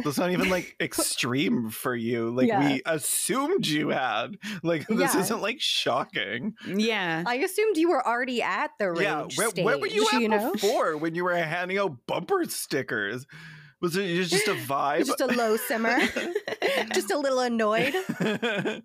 That's 0.03 0.17
not 0.17 0.31
even 0.31 0.49
like 0.49 0.75
extreme 0.81 1.69
for 1.69 1.95
you. 1.95 2.29
Like 2.31 2.47
Yeah. 2.49 2.67
we 2.67 2.81
assumed 2.85 3.65
you 3.65 3.89
had. 3.89 4.37
Like 4.61 4.87
this 4.87 5.13
Yeah. 5.15 5.21
isn't 5.21 5.41
like 5.41 5.61
shocking. 5.61 6.55
Yeah. 6.65 7.23
I 7.25 7.35
assumed 7.35 7.77
you 7.77 7.89
were 7.89 8.05
already 8.05 8.41
at 8.41 8.71
the 8.79 8.89
range 8.91 9.01
yeah, 9.01 9.27
where, 9.37 9.49
stage. 9.49 9.63
where 9.65 9.77
were 9.77 9.87
you 9.87 10.07
at 10.11 10.21
know? 10.21 10.51
before 10.51 10.97
when 10.97 11.15
you 11.15 11.23
were 11.23 11.35
handing 11.35 11.77
out 11.77 11.95
bumper 12.07 12.43
stickers? 12.45 13.25
Was 13.79 13.95
it 13.95 14.07
just 14.25 14.47
a 14.47 14.55
vibe? 14.55 15.05
Just 15.05 15.21
a 15.21 15.27
low 15.27 15.55
simmer, 15.55 15.99
just 16.95 17.11
a 17.11 17.17
little 17.19 17.39
annoyed. 17.39 17.93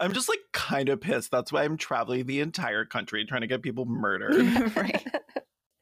I'm 0.00 0.12
just 0.12 0.28
like 0.28 0.40
kind 0.52 0.88
of 0.88 1.00
pissed. 1.00 1.30
That's 1.30 1.52
why 1.52 1.62
I'm 1.64 1.76
traveling 1.76 2.26
the 2.26 2.40
entire 2.40 2.84
country 2.84 3.24
trying 3.24 3.42
to 3.42 3.46
get 3.46 3.62
people 3.62 3.84
murdered. 3.86 4.76
right. 4.76 5.06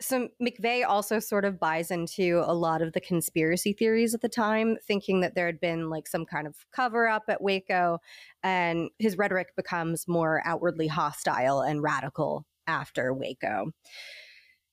So 0.01 0.29
McVeigh 0.41 0.87
also 0.87 1.19
sort 1.19 1.45
of 1.45 1.59
buys 1.59 1.91
into 1.91 2.43
a 2.45 2.55
lot 2.55 2.83
of 2.83 2.93
the 2.93 3.01
conspiracy 3.01 3.73
theories 3.73 4.15
at 4.15 4.21
the 4.21 4.29
time, 4.29 4.77
thinking 4.87 5.21
that 5.21 5.35
there 5.35 5.47
had 5.47 5.61
been 5.61 5.91
like 5.91 6.07
some 6.07 6.25
kind 6.25 6.47
of 6.47 6.55
cover 6.73 7.09
up 7.09 7.25
at 7.29 7.43
Waco, 7.43 7.99
and 8.43 8.91
his 8.99 9.19
rhetoric 9.19 9.57
becomes 9.57 10.07
more 10.07 10.41
outwardly 10.45 10.87
hostile 10.87 11.63
and 11.63 11.83
radical 11.83 12.47
after 12.69 13.13
Waco. 13.13 13.73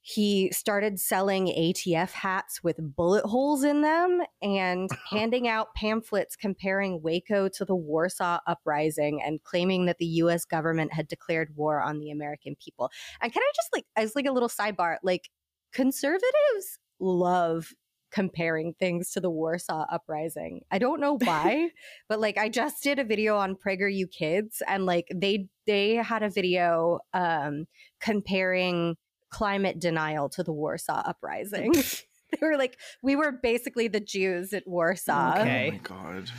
He 0.07 0.51
started 0.51 0.99
selling 0.99 1.47
ATF 1.47 2.11
hats 2.11 2.63
with 2.63 2.77
bullet 2.95 3.25
holes 3.25 3.63
in 3.63 3.81
them 3.81 4.21
and 4.39 4.87
handing 5.09 5.47
out 5.47 5.73
pamphlets 5.73 6.35
comparing 6.35 7.01
Waco 7.01 7.49
to 7.49 7.65
the 7.65 7.75
Warsaw 7.75 8.37
Uprising 8.45 9.19
and 9.25 9.41
claiming 9.43 9.87
that 9.87 9.97
the 9.97 10.05
US 10.05 10.45
government 10.45 10.93
had 10.93 11.07
declared 11.07 11.55
war 11.55 11.81
on 11.81 11.97
the 11.97 12.11
American 12.11 12.55
people. 12.63 12.91
And 13.19 13.33
can 13.33 13.41
I 13.41 13.51
just 13.55 13.69
like, 13.73 13.85
as 13.95 14.15
like 14.15 14.27
a 14.27 14.31
little 14.31 14.47
sidebar, 14.47 14.97
like 15.01 15.31
conservatives 15.73 16.77
love 16.99 17.73
comparing 18.11 18.75
things 18.75 19.09
to 19.13 19.19
the 19.19 19.31
Warsaw 19.31 19.87
Uprising. 19.91 20.61
I 20.69 20.77
don't 20.77 21.01
know 21.01 21.17
why, 21.17 21.71
but 22.07 22.19
like 22.19 22.37
I 22.37 22.47
just 22.47 22.83
did 22.83 22.99
a 22.99 23.03
video 23.03 23.37
on 23.37 23.55
PragerU 23.55 24.11
Kids 24.11 24.61
and 24.67 24.85
like 24.85 25.07
they 25.11 25.47
they 25.65 25.95
had 25.95 26.21
a 26.21 26.29
video 26.29 26.99
um 27.15 27.65
comparing 27.99 28.97
climate 29.35 29.79
denial 29.79 30.29
to 30.29 30.43
the 30.43 30.53
Warsaw 30.53 31.03
Uprising. 31.05 31.73
they 32.31 32.47
were 32.47 32.57
like 32.57 32.77
we 33.03 33.15
were 33.15 33.31
basically 33.31 33.89
the 33.89 33.99
Jews 33.99 34.53
at 34.53 34.65
Warsaw. 34.65 35.41
Okay. 35.41 35.67
Oh 35.67 35.71
my 35.71 35.77
god. 35.77 36.31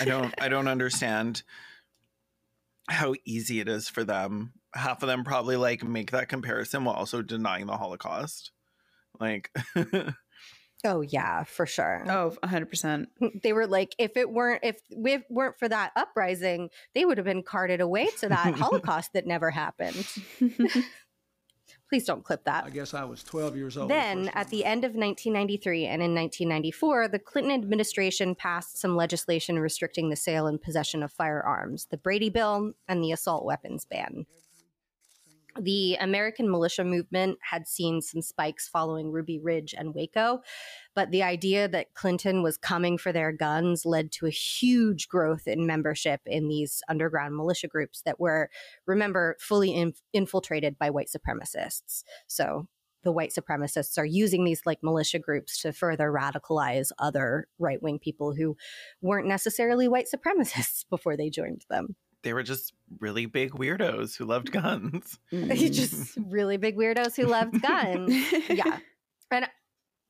I 0.00 0.04
don't 0.04 0.34
I 0.40 0.48
don't 0.48 0.68
understand 0.68 1.44
how 2.88 3.14
easy 3.24 3.60
it 3.60 3.68
is 3.68 3.88
for 3.88 4.02
them. 4.02 4.52
Half 4.74 5.02
of 5.02 5.08
them 5.08 5.22
probably 5.22 5.56
like 5.56 5.84
make 5.84 6.10
that 6.10 6.28
comparison 6.28 6.84
while 6.84 6.96
also 6.96 7.22
denying 7.22 7.66
the 7.66 7.76
Holocaust. 7.76 8.50
Like 9.20 9.50
Oh 10.86 11.00
yeah, 11.00 11.44
for 11.44 11.64
sure. 11.64 12.04
Oh, 12.06 12.36
100%. 12.44 13.06
they 13.42 13.54
were 13.54 13.66
like 13.66 13.94
if 13.98 14.18
it 14.18 14.30
weren't 14.30 14.60
if 14.62 14.78
we 14.94 15.18
weren't 15.30 15.58
for 15.58 15.68
that 15.68 15.92
uprising 15.96 16.68
they 16.94 17.06
would 17.06 17.16
have 17.16 17.24
been 17.24 17.42
carted 17.42 17.80
away 17.80 18.08
to 18.18 18.28
that 18.28 18.54
holocaust 18.54 19.14
that 19.14 19.26
never 19.26 19.50
happened 19.50 20.06
please 21.94 22.04
don't 22.04 22.24
clip 22.24 22.42
that 22.42 22.64
I 22.64 22.70
guess 22.70 22.92
I 22.92 23.04
was 23.04 23.22
12 23.22 23.56
years 23.56 23.76
old. 23.76 23.88
then 23.88 24.24
first 24.24 24.36
at 24.36 24.48
the 24.48 24.64
end 24.64 24.84
of 24.84 24.96
1993 24.96 25.86
and 25.86 26.02
in 26.02 26.12
1994 26.12 27.06
the 27.06 27.20
clinton 27.20 27.52
administration 27.52 28.34
passed 28.34 28.80
some 28.80 28.96
legislation 28.96 29.60
restricting 29.60 30.10
the 30.10 30.16
sale 30.16 30.48
and 30.48 30.60
possession 30.60 31.04
of 31.04 31.12
firearms 31.12 31.86
the 31.92 31.96
brady 31.96 32.30
bill 32.30 32.72
and 32.88 33.04
the 33.04 33.12
assault 33.12 33.44
weapons 33.44 33.84
ban 33.84 34.26
the 35.60 35.96
American 35.96 36.50
militia 36.50 36.84
movement 36.84 37.38
had 37.42 37.66
seen 37.66 38.00
some 38.02 38.22
spikes 38.22 38.68
following 38.68 39.10
Ruby 39.10 39.38
Ridge 39.38 39.74
and 39.76 39.94
Waco, 39.94 40.40
but 40.94 41.10
the 41.10 41.22
idea 41.22 41.68
that 41.68 41.94
Clinton 41.94 42.42
was 42.42 42.56
coming 42.56 42.98
for 42.98 43.12
their 43.12 43.32
guns 43.32 43.84
led 43.84 44.12
to 44.12 44.26
a 44.26 44.30
huge 44.30 45.08
growth 45.08 45.46
in 45.46 45.66
membership 45.66 46.20
in 46.26 46.48
these 46.48 46.82
underground 46.88 47.36
militia 47.36 47.68
groups 47.68 48.02
that 48.02 48.18
were, 48.18 48.50
remember, 48.86 49.36
fully 49.40 49.74
inf- 49.74 50.00
infiltrated 50.12 50.78
by 50.78 50.90
white 50.90 51.08
supremacists. 51.08 52.02
So 52.26 52.68
the 53.04 53.12
white 53.12 53.30
supremacists 53.30 53.98
are 53.98 54.06
using 54.06 54.44
these 54.44 54.62
like 54.64 54.82
militia 54.82 55.18
groups 55.18 55.60
to 55.60 55.72
further 55.72 56.10
radicalize 56.10 56.90
other 56.98 57.46
right 57.58 57.82
wing 57.82 57.98
people 57.98 58.34
who 58.34 58.56
weren't 59.02 59.28
necessarily 59.28 59.86
white 59.86 60.06
supremacists 60.12 60.84
before 60.90 61.16
they 61.16 61.30
joined 61.30 61.64
them. 61.70 61.96
They 62.24 62.32
were 62.32 62.42
just 62.42 62.72
really 62.98 63.26
big 63.26 63.52
weirdos 63.52 64.16
who 64.16 64.24
loved 64.24 64.50
guns. 64.50 65.18
Mm. 65.32 65.72
just 65.72 66.18
really 66.28 66.56
big 66.56 66.76
weirdos 66.76 67.16
who 67.16 67.26
loved 67.26 67.60
guns. 67.62 68.12
yeah. 68.48 68.78
And 69.30 69.48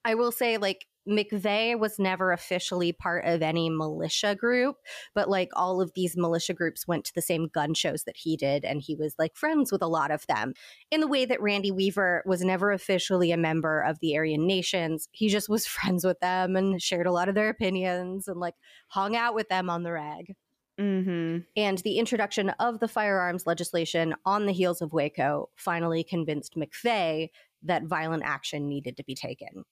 I 0.04 0.16
will 0.16 0.32
say, 0.32 0.58
like, 0.58 0.86
McVeigh 1.08 1.78
was 1.78 1.98
never 1.98 2.32
officially 2.32 2.92
part 2.92 3.24
of 3.26 3.42
any 3.42 3.68
militia 3.68 4.34
group, 4.34 4.76
but 5.14 5.28
like 5.28 5.50
all 5.54 5.80
of 5.80 5.92
these 5.94 6.16
militia 6.16 6.54
groups 6.54 6.88
went 6.88 7.04
to 7.04 7.14
the 7.14 7.22
same 7.22 7.48
gun 7.52 7.74
shows 7.74 8.04
that 8.04 8.16
he 8.16 8.36
did, 8.36 8.64
and 8.64 8.80
he 8.80 8.96
was 8.96 9.14
like 9.18 9.36
friends 9.36 9.70
with 9.70 9.82
a 9.82 9.86
lot 9.86 10.10
of 10.10 10.26
them. 10.26 10.54
In 10.90 11.00
the 11.00 11.06
way 11.06 11.24
that 11.26 11.42
Randy 11.42 11.70
Weaver 11.70 12.22
was 12.26 12.42
never 12.42 12.72
officially 12.72 13.32
a 13.32 13.36
member 13.36 13.80
of 13.80 13.98
the 14.00 14.16
Aryan 14.16 14.46
Nations, 14.46 15.08
he 15.12 15.28
just 15.28 15.48
was 15.48 15.66
friends 15.74 16.04
with 16.04 16.20
them 16.20 16.56
and 16.56 16.80
shared 16.80 17.06
a 17.06 17.12
lot 17.12 17.28
of 17.28 17.34
their 17.34 17.50
opinions 17.50 18.26
and 18.28 18.40
like 18.40 18.54
hung 18.88 19.14
out 19.16 19.34
with 19.34 19.48
them 19.48 19.68
on 19.68 19.82
the 19.82 19.92
rag 19.92 20.34
hmm 20.78 21.38
and 21.56 21.78
the 21.78 21.98
introduction 21.98 22.50
of 22.50 22.80
the 22.80 22.88
firearms 22.88 23.46
legislation 23.46 24.14
on 24.24 24.46
the 24.46 24.52
heels 24.52 24.82
of 24.82 24.92
Waco 24.92 25.48
finally 25.54 26.02
convinced 26.02 26.56
McVeigh 26.56 27.30
that 27.62 27.84
violent 27.84 28.24
action 28.24 28.68
needed 28.68 28.96
to 28.96 29.04
be 29.04 29.14
taken. 29.14 29.64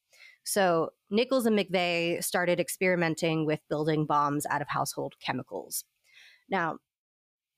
So 0.45 0.91
Nichols 1.11 1.47
and 1.47 1.59
McVeigh 1.59 2.23
started 2.23 2.59
experimenting 2.61 3.47
with 3.47 3.61
building 3.69 4.07
bombs 4.07 4.47
out 4.47 4.62
of 4.62 4.69
household 4.69 5.15
chemicals. 5.21 5.85
Now, 6.49 6.79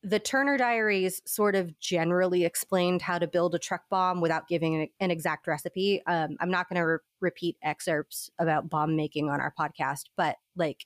the 0.02 0.18
Turner 0.18 0.58
Diaries 0.58 1.22
sort 1.24 1.54
of 1.54 1.78
generally 1.80 2.44
explained 2.44 3.00
how 3.00 3.18
to 3.18 3.26
build 3.26 3.54
a 3.54 3.58
truck 3.58 3.88
bomb 3.88 4.20
without 4.20 4.48
giving 4.48 4.74
an, 4.74 4.88
an 5.00 5.10
exact 5.10 5.46
recipe. 5.46 6.02
Um, 6.06 6.36
I'm 6.40 6.50
not 6.50 6.68
going 6.68 6.78
to 6.78 6.86
re- 6.86 6.98
repeat 7.20 7.56
excerpts 7.62 8.28
about 8.38 8.68
bomb 8.68 8.96
making 8.96 9.30
on 9.30 9.40
our 9.40 9.54
podcast, 9.58 10.04
but 10.16 10.36
like, 10.56 10.84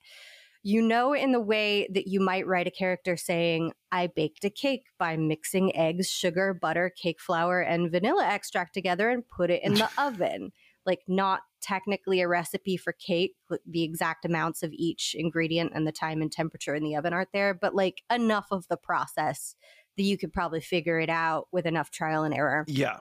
you 0.62 0.82
know, 0.82 1.14
in 1.14 1.32
the 1.32 1.40
way 1.40 1.88
that 1.92 2.08
you 2.08 2.20
might 2.20 2.46
write 2.46 2.66
a 2.66 2.70
character 2.70 3.16
saying, 3.16 3.72
I 3.92 4.08
baked 4.08 4.44
a 4.44 4.50
cake 4.50 4.84
by 4.98 5.16
mixing 5.16 5.74
eggs, 5.76 6.08
sugar, 6.08 6.52
butter, 6.52 6.90
cake 6.90 7.20
flour, 7.20 7.60
and 7.60 7.90
vanilla 7.90 8.26
extract 8.26 8.74
together 8.74 9.08
and 9.08 9.26
put 9.28 9.50
it 9.50 9.62
in 9.62 9.74
the 9.74 9.88
oven. 9.98 10.52
Like, 10.84 11.02
not 11.06 11.42
technically 11.60 12.20
a 12.20 12.28
recipe 12.28 12.76
for 12.76 12.92
cake, 12.92 13.34
the 13.66 13.82
exact 13.82 14.24
amounts 14.24 14.62
of 14.62 14.72
each 14.72 15.14
ingredient 15.18 15.72
and 15.74 15.86
the 15.86 15.92
time 15.92 16.22
and 16.22 16.32
temperature 16.32 16.74
in 16.74 16.82
the 16.82 16.96
oven 16.96 17.12
aren't 17.12 17.32
there, 17.32 17.54
but 17.54 17.74
like 17.74 18.02
enough 18.10 18.46
of 18.50 18.66
the 18.68 18.76
process 18.76 19.54
that 19.96 20.02
you 20.04 20.16
could 20.16 20.32
probably 20.32 20.60
figure 20.60 20.98
it 20.98 21.10
out 21.10 21.48
with 21.52 21.66
enough 21.66 21.90
trial 21.90 22.24
and 22.24 22.34
error. 22.34 22.64
Yeah. 22.68 23.00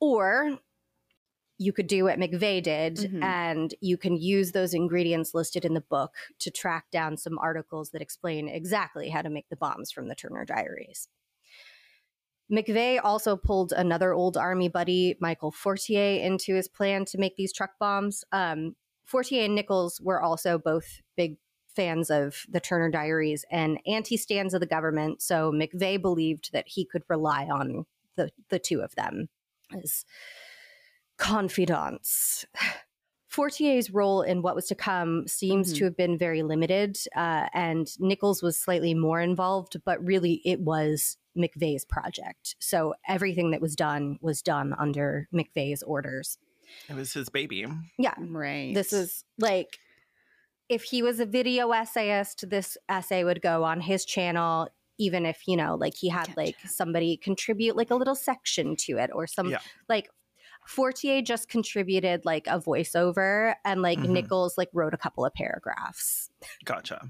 Or 0.00 0.58
you 1.58 1.72
could 1.72 1.86
do 1.86 2.04
what 2.04 2.18
McVeigh 2.18 2.62
did, 2.62 2.96
Mhm. 2.96 3.22
and 3.22 3.74
you 3.80 3.96
can 3.96 4.16
use 4.16 4.52
those 4.52 4.74
ingredients 4.74 5.34
listed 5.34 5.64
in 5.64 5.74
the 5.74 5.80
book 5.80 6.14
to 6.40 6.50
track 6.50 6.90
down 6.90 7.16
some 7.16 7.38
articles 7.38 7.90
that 7.90 8.02
explain 8.02 8.48
exactly 8.48 9.08
how 9.08 9.22
to 9.22 9.30
make 9.30 9.48
the 9.48 9.56
bombs 9.56 9.90
from 9.90 10.08
the 10.08 10.14
Turner 10.14 10.44
Diaries. 10.44 11.08
McVeigh 12.50 13.00
also 13.02 13.36
pulled 13.36 13.72
another 13.72 14.12
old 14.12 14.36
army 14.36 14.68
buddy, 14.68 15.16
Michael 15.20 15.50
Fortier, 15.50 16.20
into 16.20 16.54
his 16.54 16.68
plan 16.68 17.04
to 17.06 17.18
make 17.18 17.36
these 17.36 17.52
truck 17.52 17.78
bombs. 17.78 18.24
Um, 18.30 18.76
Fortier 19.04 19.44
and 19.44 19.54
Nichols 19.54 20.00
were 20.00 20.20
also 20.20 20.58
both 20.58 21.00
big 21.16 21.38
fans 21.74 22.10
of 22.10 22.44
the 22.48 22.60
Turner 22.60 22.90
Diaries 22.90 23.44
and 23.50 23.80
anti 23.86 24.16
stands 24.16 24.54
of 24.54 24.60
the 24.60 24.66
government. 24.66 25.22
So 25.22 25.50
McVeigh 25.50 26.00
believed 26.00 26.52
that 26.52 26.68
he 26.68 26.84
could 26.84 27.02
rely 27.08 27.46
on 27.46 27.86
the, 28.14 28.30
the 28.48 28.58
two 28.58 28.80
of 28.80 28.94
them 28.94 29.28
as 29.72 30.04
confidants. 31.16 32.44
Fortier's 33.28 33.90
role 33.90 34.22
in 34.22 34.40
what 34.40 34.54
was 34.54 34.66
to 34.66 34.74
come 34.74 35.26
seems 35.26 35.72
Mhm. 35.72 35.78
to 35.78 35.84
have 35.84 35.96
been 35.96 36.16
very 36.16 36.42
limited, 36.42 36.96
uh, 37.14 37.48
and 37.52 37.88
Nichols 38.00 38.42
was 38.42 38.58
slightly 38.58 38.94
more 38.94 39.20
involved, 39.20 39.76
but 39.84 40.02
really 40.02 40.40
it 40.44 40.60
was 40.60 41.18
McVeigh's 41.36 41.84
project. 41.84 42.56
So 42.60 42.94
everything 43.06 43.50
that 43.50 43.60
was 43.60 43.76
done 43.76 44.18
was 44.22 44.40
done 44.40 44.74
under 44.78 45.28
McVeigh's 45.34 45.82
orders. 45.82 46.38
It 46.88 46.94
was 46.94 47.12
his 47.12 47.28
baby. 47.28 47.66
Yeah. 47.98 48.14
Right. 48.18 48.72
This 48.74 48.92
is 48.92 49.24
like 49.38 49.78
if 50.68 50.82
he 50.84 51.02
was 51.02 51.20
a 51.20 51.26
video 51.26 51.70
essayist, 51.72 52.48
this 52.48 52.76
essay 52.88 53.22
would 53.22 53.40
go 53.42 53.62
on 53.64 53.80
his 53.82 54.04
channel, 54.04 54.68
even 54.98 55.26
if, 55.26 55.46
you 55.46 55.56
know, 55.56 55.74
like 55.76 55.94
he 55.94 56.08
had 56.08 56.26
Gotcha. 56.28 56.38
like 56.40 56.56
somebody 56.66 57.16
contribute 57.18 57.76
like 57.76 57.90
a 57.90 57.94
little 57.94 58.16
section 58.16 58.74
to 58.76 58.96
it 58.98 59.10
or 59.12 59.26
some 59.26 59.50
Yeah. 59.50 59.60
like 59.88 60.08
Fortier 60.66 61.22
just 61.22 61.48
contributed 61.48 62.24
like 62.24 62.46
a 62.46 62.58
voiceover 62.60 63.54
and 63.64 63.82
like 63.82 63.98
Mhm. 63.98 64.08
Nichols 64.10 64.58
like 64.58 64.68
wrote 64.72 64.94
a 64.94 64.98
couple 64.98 65.24
of 65.24 65.32
paragraphs. 65.34 66.28
Gotcha. 66.64 67.08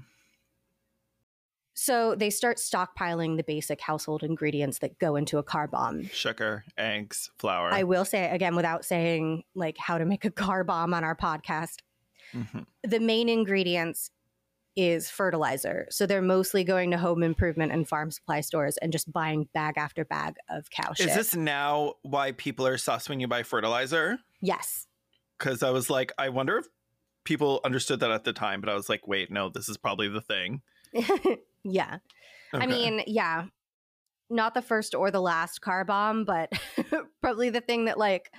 So 1.73 2.15
they 2.15 2.29
start 2.31 2.57
stockpiling 2.57 3.37
the 3.37 3.43
basic 3.43 3.81
household 3.81 4.23
ingredients 4.23 4.79
that 4.79 4.97
go 4.97 5.15
into 5.15 5.37
a 5.37 5.43
car 5.43 5.67
bomb. 5.67 6.05
Sugar, 6.07 6.65
eggs, 6.77 7.29
flour. 7.37 7.71
I 7.71 7.83
will 7.83 8.03
say 8.05 8.29
again 8.31 8.55
without 8.55 8.83
saying 8.83 9.43
like 9.53 9.77
how 9.77 9.97
to 9.99 10.05
make 10.05 10.25
a 10.25 10.31
car 10.31 10.63
bomb 10.63 10.93
on 10.93 11.03
our 11.03 11.15
podcast. 11.15 11.77
Mhm. 12.33 12.65
the 12.83 12.99
main 12.99 13.29
ingredients 13.29 14.11
is 14.77 15.09
fertilizer. 15.09 15.87
So 15.89 16.05
they're 16.05 16.21
mostly 16.21 16.63
going 16.63 16.91
to 16.91 16.97
home 16.97 17.23
improvement 17.23 17.71
and 17.73 17.87
farm 17.89 18.11
supply 18.11 18.41
stores 18.41 18.77
and 18.77 18.91
just 18.91 19.11
buying 19.11 19.49
bag 19.53 19.73
after 19.77 20.05
bag 20.05 20.35
of 20.49 20.69
cow 20.69 20.93
shit. 20.93 21.09
Is 21.09 21.15
this 21.15 21.35
now 21.35 21.95
why 22.03 22.31
people 22.33 22.65
are 22.67 22.77
sus 22.77 23.09
when 23.09 23.19
you 23.19 23.27
buy 23.27 23.43
fertilizer? 23.43 24.19
yes. 24.39 24.85
Because 25.37 25.61
I 25.61 25.69
was 25.69 25.89
like, 25.89 26.11
I 26.17 26.29
wonder 26.29 26.57
if 26.57 26.65
people 27.23 27.59
understood 27.63 27.99
that 27.99 28.09
at 28.09 28.23
the 28.23 28.33
time, 28.33 28.59
but 28.61 28.69
I 28.69 28.73
was 28.73 28.89
like, 28.89 29.07
wait, 29.07 29.29
no, 29.31 29.49
this 29.49 29.69
is 29.69 29.77
probably 29.77 30.07
the 30.07 30.21
thing. 30.21 30.61
yeah. 31.63 31.97
I 32.53 32.65
mean, 32.65 33.03
yeah. 33.05 33.45
Not 34.31 34.53
the 34.55 34.61
first 34.63 34.95
or 34.95 35.11
the 35.11 35.21
last 35.21 35.61
car 35.61 35.85
bomb, 35.85 36.25
but 36.25 36.51
probably 37.21 37.49
the 37.51 37.61
thing 37.61 37.85
that 37.85 37.97
like 37.99 38.31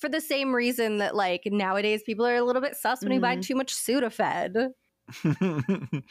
for 0.00 0.08
the 0.08 0.20
same 0.20 0.52
reason 0.54 0.98
that 0.98 1.14
like 1.14 1.42
nowadays 1.46 2.02
people 2.04 2.26
are 2.26 2.36
a 2.36 2.42
little 2.44 2.62
bit 2.62 2.76
sus 2.76 3.02
when 3.02 3.12
you 3.12 3.20
buy 3.20 3.36
Mhm. 3.36 3.42
too 3.42 3.54
much 3.54 3.72
Sudafed. 3.74 4.70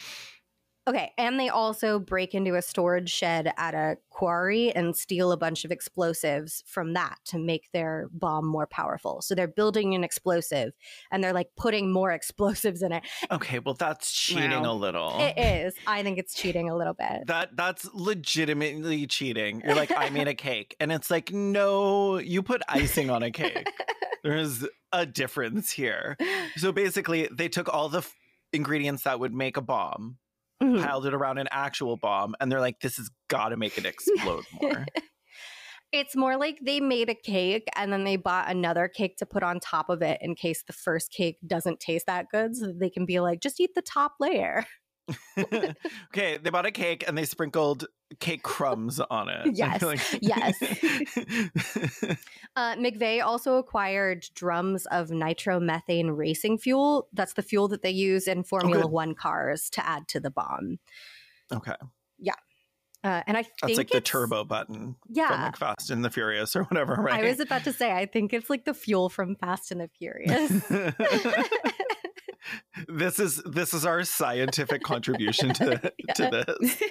Okay, 0.87 1.11
and 1.19 1.39
they 1.39 1.49
also 1.49 1.99
break 1.99 2.33
into 2.33 2.55
a 2.55 2.63
storage 2.63 3.11
shed 3.11 3.53
at 3.57 3.75
a 3.75 3.97
quarry 4.09 4.71
and 4.71 4.95
steal 4.95 5.31
a 5.31 5.37
bunch 5.37 5.63
of 5.63 5.69
explosives 5.71 6.63
from 6.65 6.93
that 6.93 7.17
to 7.25 7.37
make 7.37 7.69
their 7.73 8.07
bomb 8.11 8.47
more 8.47 8.65
powerful. 8.65 9.21
So 9.21 9.35
they're 9.35 9.47
building 9.47 9.93
an 9.93 10.03
explosive 10.03 10.73
and 11.11 11.23
they're 11.23 11.33
like 11.33 11.49
putting 11.55 11.91
more 11.93 12.11
explosives 12.19 12.81
in 12.81 12.91
it. 12.91 13.03
okay, 13.29 13.59
well, 13.59 13.75
that's 13.75 14.11
cheating 14.11 14.49
Wow. 14.63 14.71
a 14.71 14.73
little. 14.73 15.19
It 15.19 15.37
is. 15.37 15.75
I 15.85 16.01
think 16.01 16.17
it's 16.17 16.33
cheating 16.33 16.71
a 16.71 16.75
little 16.75 16.95
bit. 16.95 17.27
That 17.27 17.55
that's 17.55 17.87
legitimately 17.93 19.05
cheating. 19.05 19.61
You're 19.63 19.75
like, 19.75 19.91
I 19.95 20.09
made 20.09 20.27
a 20.27 20.33
cake, 20.49 20.75
and 20.79 20.91
it's 20.91 21.11
like, 21.11 21.31
no, 21.31 22.17
you 22.17 22.41
put 22.41 22.63
icing 22.67 23.11
on 23.11 23.21
a 23.21 23.29
cake. 23.29 23.67
There's 24.23 24.65
a 24.91 25.05
difference 25.05 25.71
here. 25.71 26.17
So 26.57 26.71
basically, 26.71 27.29
they 27.31 27.47
took 27.47 27.71
all 27.71 27.89
the 27.89 28.01
ingredients 28.53 29.03
that 29.03 29.19
would 29.19 29.33
make 29.33 29.57
a 29.57 29.61
bomb, 29.61 30.17
Mhm. 30.61 30.83
piled 30.83 31.05
it 31.05 31.13
around 31.13 31.37
an 31.37 31.47
actual 31.51 31.97
bomb, 31.97 32.35
and 32.39 32.51
they're 32.51 32.59
like, 32.59 32.79
this 32.81 32.97
has 32.97 33.09
got 33.27 33.49
to 33.49 33.57
make 33.57 33.77
it 33.77 33.85
explode 33.85 34.45
more. 34.61 34.85
It's 35.91 36.15
more 36.15 36.37
like 36.37 36.59
they 36.61 36.79
made 36.79 37.09
a 37.09 37.15
cake 37.15 37.67
and 37.75 37.91
then 37.91 38.03
they 38.03 38.15
bought 38.15 38.47
another 38.49 38.87
cake 38.87 39.17
to 39.17 39.25
put 39.25 39.41
on 39.41 39.59
top 39.59 39.89
of 39.89 40.03
it 40.03 40.19
in 40.21 40.35
case 40.35 40.63
the 40.63 40.73
first 40.73 41.11
cake 41.11 41.37
doesn't 41.47 41.79
taste 41.79 42.05
that 42.05 42.27
good. 42.31 42.55
So 42.55 42.67
that 42.67 42.79
they 42.79 42.91
can 42.91 43.07
be 43.07 43.19
like, 43.19 43.39
just 43.41 43.59
eat 43.59 43.71
the 43.73 43.81
top 43.81 44.13
layer. 44.19 44.65
okay, 45.37 46.37
they 46.37 46.49
bought 46.49 46.65
a 46.65 46.71
cake 46.71 47.03
and 47.07 47.17
they 47.17 47.25
sprinkled 47.25 47.85
cake 48.19 48.43
crumbs 48.43 48.99
on 48.99 49.29
it. 49.29 49.55
Yes, 49.55 49.79
feel 49.79 49.95
yes. 50.21 50.57
Uh, 52.55 52.75
McVeigh 52.75 53.23
also 53.23 53.55
acquired 53.55 54.25
drums 54.33 54.85
of 54.87 55.09
nitromethane 55.09 56.17
racing 56.17 56.57
fuel. 56.57 57.07
That's 57.13 57.33
the 57.33 57.43
fuel 57.43 57.67
that 57.69 57.83
they 57.83 57.91
use 57.91 58.27
in 58.27 58.43
Formula 58.43 58.83
good. 58.83 58.91
One 58.91 59.15
cars 59.15 59.69
to 59.71 59.87
add 59.87 60.07
to 60.09 60.19
the 60.19 60.31
bomb. 60.31 60.79
okay, 61.53 61.75
Yeah. 62.17 62.33
Uh, 63.01 63.21
and 63.27 63.37
I 63.37 63.43
think 63.43 63.55
that's 63.61 63.77
like 63.77 63.89
the 63.91 64.01
turbo 64.01 64.43
button 64.43 64.75
from 64.75 64.95
Yeah, 65.07 65.43
like 65.45 65.55
Fast 65.55 65.89
and 65.89 66.03
the 66.03 66.09
Furious 66.09 66.53
or 66.55 66.63
whatever, 66.63 66.95
right? 66.95 67.23
I 67.23 67.29
was 67.29 67.39
about 67.39 67.63
to 67.63 67.71
say 67.71 67.93
I 67.93 68.05
think 68.05 68.33
it's 68.33 68.49
like 68.49 68.65
the 68.65 68.73
fuel 68.73 69.07
from 69.07 69.35
Fast 69.35 69.71
and 69.71 69.79
the 69.79 69.87
Furious. 69.87 70.51
This 72.87 73.19
is 73.19 73.41
this 73.45 73.73
is 73.73 73.85
our 73.85 74.03
scientific 74.03 74.83
contribution 74.83 75.53
to 75.53 75.77
to 76.15 76.45
this. 76.59 76.81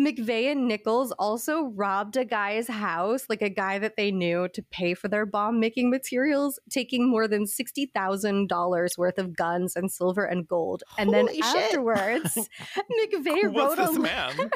McVeigh 0.00 0.52
and 0.52 0.68
Nichols 0.68 1.10
also 1.18 1.72
robbed 1.74 2.16
a 2.16 2.24
guy's 2.24 2.68
house, 2.68 3.24
like 3.28 3.42
a 3.42 3.48
guy 3.50 3.80
that 3.80 3.96
they 3.96 4.12
knew, 4.12 4.46
to 4.54 4.62
pay 4.70 4.94
for 4.94 5.08
their 5.08 5.26
bomb 5.26 5.58
making 5.58 5.90
materials, 5.90 6.60
taking 6.70 7.10
more 7.10 7.26
than 7.26 7.46
$60,000 7.46 8.98
worth 8.98 9.18
of 9.18 9.36
guns 9.36 9.74
and 9.74 9.90
silver 9.90 10.24
and 10.24 10.46
gold. 10.46 10.84
And 10.98 11.12
then 11.12 11.26
Holy 11.26 11.42
shit. 11.42 11.56
afterwards, 11.56 12.36
McVeigh 13.12 13.52
wrote 13.56 13.80
a 13.80 13.98
man? 13.98 14.50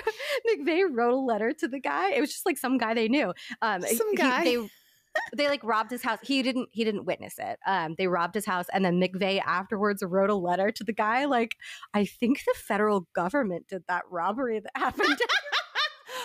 McVeigh 0.49 0.85
wrote 0.92 1.14
a 1.14 1.16
letter 1.16 1.53
to 1.55 1.66
the 1.66 1.81
guy. 1.81 2.12
It 2.12 2.21
was 2.21 2.31
just 2.31 2.47
like 2.47 2.57
some 2.57 2.79
guy 2.79 2.95
they 2.95 3.09
knew. 3.09 3.35
Um, 3.62 3.83
Some 3.83 4.11
he- 4.12 4.16
guy. 4.16 4.45
they, 4.45 4.68
they 5.37 5.48
like 5.48 5.62
robbed 5.64 5.90
his 5.90 6.03
house. 6.03 6.18
He 6.22 6.42
didn't. 6.42 6.68
He 6.72 6.85
didn't 6.85 7.05
witness 7.05 7.35
it. 7.38 7.59
Um, 7.66 7.94
they 7.98 8.07
robbed 8.07 8.35
his 8.35 8.46
house, 8.46 8.66
and 8.72 8.85
then 8.85 9.01
McVeigh 9.01 9.42
afterwards 9.44 10.03
wrote 10.03 10.31
a 10.31 10.35
letter 10.35 10.70
to 10.70 10.85
the 10.85 10.92
guy. 10.92 11.25
Like, 11.25 11.57
I 11.94 12.05
think 12.05 12.42
the 12.44 12.55
federal 12.57 13.07
government 13.14 13.68
did 13.68 13.85
that 13.88 14.05
robbery 14.11 14.61
that 14.61 14.72
happened. 14.75 15.18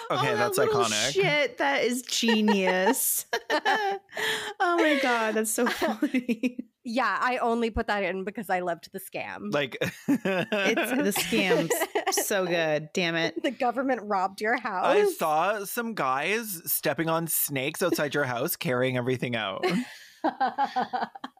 Okay, 0.10 0.34
Oh, 0.34 0.38
that's 0.38 0.58
little 0.58 0.84
iconic. 0.84 1.14
Shit, 1.14 1.58
that 1.58 1.84
is 1.84 2.02
genius. 2.02 3.26
oh 3.50 3.98
my 4.60 5.00
god, 5.02 5.36
that's 5.36 5.52
so 5.52 5.68
funny. 5.68 6.66
Yeah, 6.88 7.18
I 7.20 7.38
only 7.38 7.70
put 7.70 7.88
that 7.88 8.04
in 8.04 8.24
because 8.24 8.50
I 8.50 8.62
loved 8.62 8.90
the 8.94 9.00
scam. 9.00 9.54
Like 9.54 9.78
It's 10.08 10.08
the 10.08 11.14
scams. 11.22 11.72
So 12.12 12.46
good. 12.46 12.90
Damn 12.94 13.16
it. 13.16 13.44
the 13.44 13.52
government 13.52 14.02
robbed 14.04 14.40
your 14.40 14.58
house. 14.58 14.86
I 14.86 15.06
saw 15.06 15.66
some 15.66 15.94
guys 15.94 16.62
stepping 16.66 17.10
on 17.10 17.28
snakes 17.28 17.82
outside 17.84 18.14
your 18.14 18.24
house 18.24 18.56
carrying 18.56 18.98
everything 18.98 19.36
out. 19.36 19.66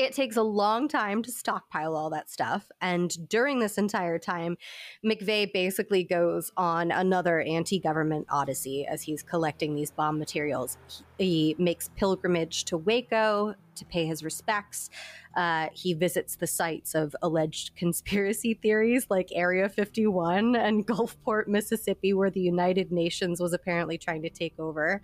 it 0.00 0.14
takes 0.14 0.36
a 0.36 0.42
long 0.42 0.88
time 0.88 1.22
to 1.22 1.30
stockpile 1.30 1.94
all 1.94 2.08
that 2.08 2.30
stuff. 2.30 2.70
And 2.80 3.28
during 3.28 3.58
this 3.58 3.76
entire 3.76 4.18
time, 4.18 4.56
McVeigh 5.04 5.52
basically 5.52 6.04
goes 6.04 6.50
on 6.56 6.90
another 6.90 7.40
anti 7.42 7.78
government 7.78 8.26
odyssey 8.30 8.86
as 8.86 9.02
he's 9.02 9.22
collecting 9.22 9.74
these 9.74 9.90
bomb 9.90 10.18
materials. 10.18 10.78
He 11.18 11.54
makes 11.58 11.90
pilgrimage 11.96 12.64
to 12.66 12.78
Waco 12.78 13.54
to 13.76 13.84
pay 13.84 14.06
his 14.06 14.24
respects. 14.24 14.88
Uh, 15.36 15.68
he 15.74 15.92
visits 15.92 16.36
the 16.36 16.46
sites 16.46 16.94
of 16.94 17.14
alleged 17.20 17.76
conspiracy 17.76 18.54
theories 18.54 19.06
like 19.10 19.28
Area 19.34 19.68
51 19.68 20.56
and 20.56 20.86
Gulfport, 20.86 21.46
Mississippi, 21.46 22.14
where 22.14 22.30
the 22.30 22.40
United 22.40 22.90
Nations 22.90 23.38
was 23.38 23.52
apparently 23.52 23.98
trying 23.98 24.22
to 24.22 24.30
take 24.30 24.58
over. 24.58 25.02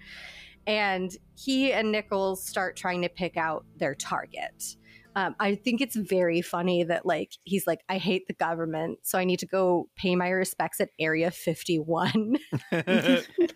And 0.67 1.17
he 1.37 1.73
and 1.73 1.93
Nichols 1.93 2.43
start 2.43 2.77
trying 2.77 3.03
to 3.03 3.09
pick 3.09 3.37
out 3.37 3.65
their 3.77 3.95
target. 3.95 4.77
Um, 5.17 5.35
I 5.41 5.55
think 5.55 5.81
it's 5.81 5.97
very 5.97 6.43
funny 6.43 6.85
that 6.85 7.07
like 7.07 7.33
he's 7.45 7.67
like, 7.67 7.81
I 7.89 7.97
hate 7.97 8.27
the 8.27 8.35
government, 8.35 8.99
so 9.03 9.19
I 9.19 9.25
need 9.25 9.39
to 9.39 9.47
go 9.47 9.89
pay 9.97 10.15
my 10.15 10.29
respects 10.29 10.79
at 10.79 10.91
Area 11.01 11.31
51. 11.31 12.37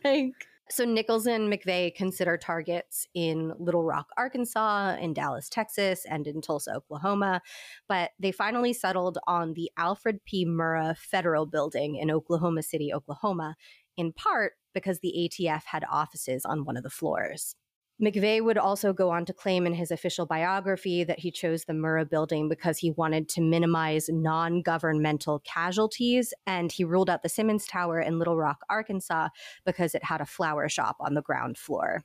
like, 0.04 0.32
so 0.70 0.84
Nichols 0.86 1.26
and 1.26 1.52
McVeigh 1.52 1.94
consider 1.94 2.38
targets 2.38 3.06
in 3.12 3.52
Little 3.58 3.84
Rock, 3.84 4.06
Arkansas, 4.16 4.96
in 5.00 5.12
Dallas, 5.12 5.50
Texas, 5.50 6.06
and 6.08 6.26
in 6.26 6.40
Tulsa, 6.40 6.72
Oklahoma. 6.76 7.42
But 7.88 8.12
they 8.18 8.32
finally 8.32 8.72
settled 8.72 9.18
on 9.26 9.52
the 9.52 9.70
Alfred 9.76 10.24
P. 10.24 10.46
Murrah 10.46 10.96
Federal 10.96 11.44
Building 11.44 11.96
in 11.96 12.10
Oklahoma 12.10 12.62
City, 12.62 12.90
Oklahoma, 12.94 13.56
in 13.98 14.12
part 14.14 14.54
because 14.72 15.00
the 15.00 15.28
ATF 15.28 15.64
had 15.66 15.84
offices 15.90 16.46
on 16.46 16.64
one 16.64 16.78
of 16.78 16.84
the 16.84 16.90
floors. 16.90 17.54
McVeigh 18.00 18.42
would 18.42 18.56
also 18.58 18.92
go 18.92 19.10
on 19.10 19.24
to 19.26 19.32
claim 19.32 19.66
in 19.66 19.74
his 19.74 19.90
official 19.90 20.26
biography 20.26 21.04
that 21.04 21.18
he 21.18 21.30
chose 21.30 21.64
the 21.64 21.72
Murrah 21.72 22.08
building 22.08 22.48
because 22.48 22.78
he 22.78 22.92
wanted 22.92 23.28
to 23.30 23.40
minimize 23.40 24.08
non 24.08 24.62
governmental 24.62 25.40
casualties. 25.40 26.32
And 26.46 26.72
he 26.72 26.84
ruled 26.84 27.10
out 27.10 27.22
the 27.22 27.28
Simmons 27.28 27.66
Tower 27.66 28.00
in 28.00 28.18
Little 28.18 28.36
Rock, 28.36 28.60
Arkansas, 28.70 29.28
because 29.64 29.94
it 29.94 30.04
had 30.04 30.20
a 30.20 30.26
flower 30.26 30.68
shop 30.68 30.96
on 31.00 31.14
the 31.14 31.22
ground 31.22 31.58
floor. 31.58 32.04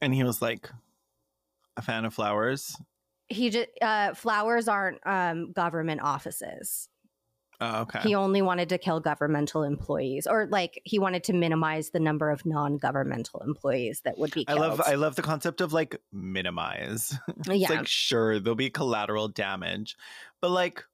and 0.00 0.14
he 0.14 0.22
was 0.22 0.42
like 0.42 0.70
a 1.76 1.82
fan 1.82 2.04
of 2.04 2.14
flowers. 2.14 2.76
He 3.28 3.50
just, 3.50 3.68
uh, 3.82 4.14
flowers 4.14 4.68
aren't 4.68 4.98
um, 5.04 5.52
government 5.52 6.00
offices. 6.02 6.88
Oh, 7.60 7.82
okay. 7.82 8.00
He 8.00 8.14
only 8.14 8.42
wanted 8.42 8.68
to 8.68 8.78
kill 8.78 9.00
governmental 9.00 9.62
employees, 9.62 10.26
or 10.26 10.46
like 10.46 10.80
he 10.84 10.98
wanted 10.98 11.24
to 11.24 11.32
minimize 11.32 11.90
the 11.90 12.00
number 12.00 12.30
of 12.30 12.44
non 12.44 12.76
governmental 12.76 13.40
employees 13.40 14.02
that 14.04 14.18
would 14.18 14.32
be 14.32 14.44
I 14.46 14.52
killed. 14.52 14.60
love 14.60 14.82
I 14.84 14.94
love 14.94 15.16
the 15.16 15.22
concept 15.22 15.60
of 15.60 15.72
like 15.72 16.00
minimize. 16.12 17.16
It's 17.48 17.48
yeah. 17.48 17.70
like 17.70 17.86
sure 17.86 18.40
there'll 18.40 18.56
be 18.56 18.70
collateral 18.70 19.28
damage, 19.28 19.96
but 20.40 20.50
like 20.50 20.84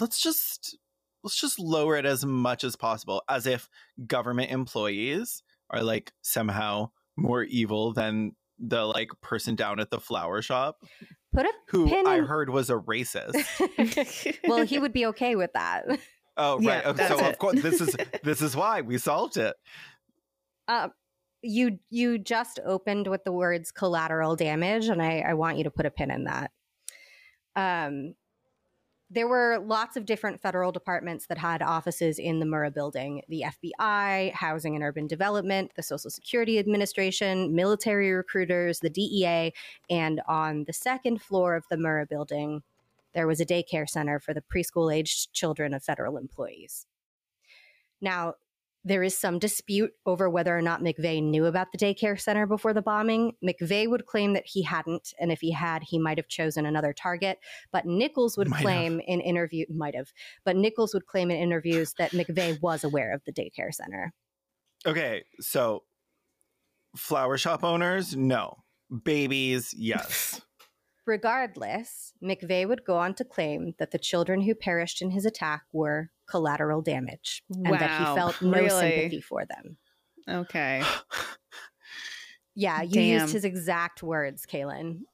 let's 0.00 0.20
just 0.20 0.76
let's 1.22 1.40
just 1.40 1.58
lower 1.58 1.96
it 1.96 2.06
as 2.06 2.24
much 2.24 2.64
as 2.64 2.76
possible 2.76 3.22
as 3.28 3.46
if 3.46 3.68
government 4.06 4.50
employees 4.50 5.42
are 5.70 5.82
like 5.82 6.12
somehow 6.22 6.90
more 7.16 7.42
evil 7.44 7.92
than 7.92 8.34
the 8.62 8.84
like 8.84 9.10
person 9.20 9.54
down 9.56 9.80
at 9.80 9.90
the 9.90 9.98
flower 10.00 10.40
shop 10.40 10.78
Put 11.34 11.46
a 11.46 11.52
who 11.68 11.88
Pin 11.88 12.06
I 12.06 12.18
in- 12.18 12.24
heard 12.24 12.48
was 12.50 12.68
a 12.70 12.74
racist. 12.74 13.34
well, 14.48 14.64
he 14.64 14.78
would 14.78 14.92
be 14.92 15.06
okay 15.06 15.34
with 15.34 15.52
that. 15.54 15.86
Oh 16.36 16.58
right. 16.60 16.84
That's 16.94 17.18
so 17.18 17.26
of 17.26 17.38
course 17.38 17.60
this 17.62 17.80
is 17.80 17.96
this 18.22 18.42
is 18.42 18.54
why 18.54 18.82
we 18.82 18.98
solved 18.98 19.36
it. 19.38 19.54
Uh, 20.68 20.88
you 21.42 21.78
you 21.90 22.18
just 22.18 22.60
opened 22.64 23.06
with 23.06 23.24
the 23.24 23.32
words 23.32 23.70
collateral 23.72 24.36
damage, 24.36 24.88
and 24.88 25.02
I, 25.02 25.20
I 25.20 25.34
want 25.34 25.56
you 25.58 25.64
to 25.64 25.70
put 25.70 25.86
a 25.86 25.90
pin 25.90 26.10
in 26.10 26.24
that. 26.24 26.50
Um, 27.56 28.14
there 29.12 29.28
were 29.28 29.58
lots 29.58 29.98
of 29.98 30.06
different 30.06 30.40
federal 30.40 30.72
departments 30.72 31.26
that 31.26 31.36
had 31.36 31.60
offices 31.60 32.18
in 32.18 32.38
the 32.38 32.46
Murrah 32.46 32.72
building 32.72 33.22
the 33.28 33.44
FBI, 33.46 34.32
Housing 34.32 34.74
and 34.74 34.82
Urban 34.82 35.06
Development, 35.06 35.70
the 35.76 35.82
Social 35.82 36.10
Security 36.10 36.58
Administration, 36.58 37.54
military 37.54 38.10
recruiters, 38.12 38.80
the 38.80 38.88
DEA, 38.88 39.52
and 39.90 40.22
on 40.26 40.64
the 40.64 40.72
second 40.72 41.20
floor 41.20 41.54
of 41.54 41.64
the 41.68 41.76
Murrah 41.76 42.08
building, 42.08 42.62
there 43.12 43.26
was 43.26 43.38
a 43.38 43.44
daycare 43.44 43.88
center 43.88 44.18
for 44.18 44.32
the 44.32 44.40
preschool 44.40 44.94
aged 44.94 45.30
children 45.34 45.74
of 45.74 45.82
federal 45.82 46.16
employees. 46.16 46.86
Now, 48.00 48.34
there 48.84 49.02
is 49.02 49.16
some 49.16 49.38
dispute 49.38 49.92
over 50.06 50.28
whether 50.28 50.56
or 50.56 50.62
not 50.62 50.82
McVeigh 50.82 51.22
knew 51.22 51.46
about 51.46 51.68
the 51.72 51.78
daycare 51.78 52.20
center 52.20 52.46
before 52.46 52.74
the 52.74 52.82
bombing. 52.82 53.32
McVeigh 53.44 53.88
would 53.88 54.06
claim 54.06 54.32
that 54.32 54.44
he 54.46 54.62
hadn't, 54.62 55.12
and 55.20 55.30
if 55.30 55.40
he 55.40 55.52
had, 55.52 55.82
he 55.84 55.98
might 55.98 56.18
have 56.18 56.28
chosen 56.28 56.66
another 56.66 56.92
target. 56.92 57.38
But 57.70 57.86
Nichols 57.86 58.36
would 58.36 58.48
Might 58.48 58.62
claim 58.62 59.00
in 59.06 59.20
interview 59.20 59.66
might 59.70 59.94
have, 59.94 60.12
but 60.44 60.56
Nichols 60.56 60.94
would 60.94 61.06
claim 61.06 61.30
in 61.30 61.36
interviews 61.36 61.94
that 61.98 62.12
McVeigh 62.12 62.60
was 62.60 62.82
aware 62.84 63.14
of 63.14 63.22
the 63.24 63.32
daycare 63.32 63.72
center. 63.72 64.12
Okay, 64.84 65.24
so 65.40 65.84
flower 66.96 67.38
shop 67.38 67.62
owners, 67.62 68.16
no. 68.16 68.56
Babies, 69.04 69.72
yes. 69.76 70.40
Regardless, 71.06 72.12
McVeigh 72.22 72.68
would 72.68 72.84
go 72.84 72.96
on 72.96 73.14
to 73.14 73.24
claim 73.24 73.74
that 73.78 73.90
the 73.90 73.98
children 73.98 74.42
who 74.42 74.54
perished 74.54 75.02
in 75.02 75.10
his 75.10 75.24
attack 75.26 75.62
were 75.72 76.10
collateral 76.28 76.80
damage 76.80 77.42
and 77.50 77.74
that 77.74 77.90
he 77.90 78.04
Wow, 78.04 78.14
felt 78.14 78.42
no 78.42 78.50
really? 78.58 78.68
sympathy 78.68 79.20
for 79.20 79.44
them. 79.44 79.76
Okay. 80.28 80.82
Yeah, 82.54 82.82
you 82.82 82.90
Damn. 83.00 83.20
used 83.22 83.32
his 83.32 83.44
exact 83.46 84.02
words, 84.02 84.44
Caelan. 84.44 85.04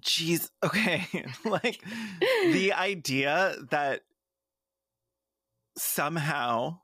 Jeez. 0.00 0.50
Okay. 0.64 1.06
like 1.44 1.80
the 2.20 2.72
idea 2.72 3.54
that 3.70 4.00
somehow 5.78 6.78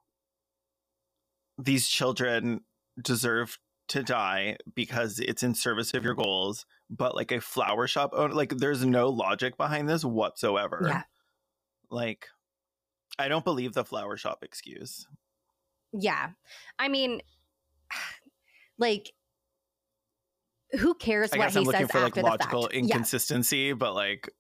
these 1.59 1.89
children 1.89 2.61
deserve 3.01 3.59
to 3.89 4.03
die 4.03 4.57
because 4.75 5.19
it's 5.19 5.43
in 5.43 5.55
service 5.55 5.93
of 5.95 6.05
your 6.05 6.15
goals, 6.15 6.65
but 6.97 7.15
like 7.15 7.33
a 7.33 7.41
flower 7.41 7.87
shop 7.87 8.11
owner, 8.15 8.35
like 8.35 8.51
there's 8.51 8.85
no 8.85 9.09
logic 9.09 9.57
behind 9.57 9.89
this 9.89 10.05
whatsoever. 10.05 10.85
Yeah. 10.87 11.03
Like, 11.91 12.29
I 13.19 13.29
don't 13.29 13.45
believe 13.45 13.73
the 13.73 13.85
flower 13.85 14.17
shop 14.17 14.43
excuse. 14.43 15.07
Yeah. 15.93 16.31
I 16.79 16.89
mean, 16.89 17.23
like, 18.79 19.13
who 20.79 20.95
cares 20.95 21.33
I 21.33 21.39
what 21.39 21.51
he 21.51 21.59
I'm 21.59 21.65
looking 21.65 21.81
says 21.81 21.91
for 21.91 22.01
like 22.01 22.17
after 22.17 22.23
the 22.23 22.29
fact? 22.29 22.55
Yeah. 22.73 22.79
inconsistency, 22.79 23.73
but 23.73 23.95
like 23.95 24.31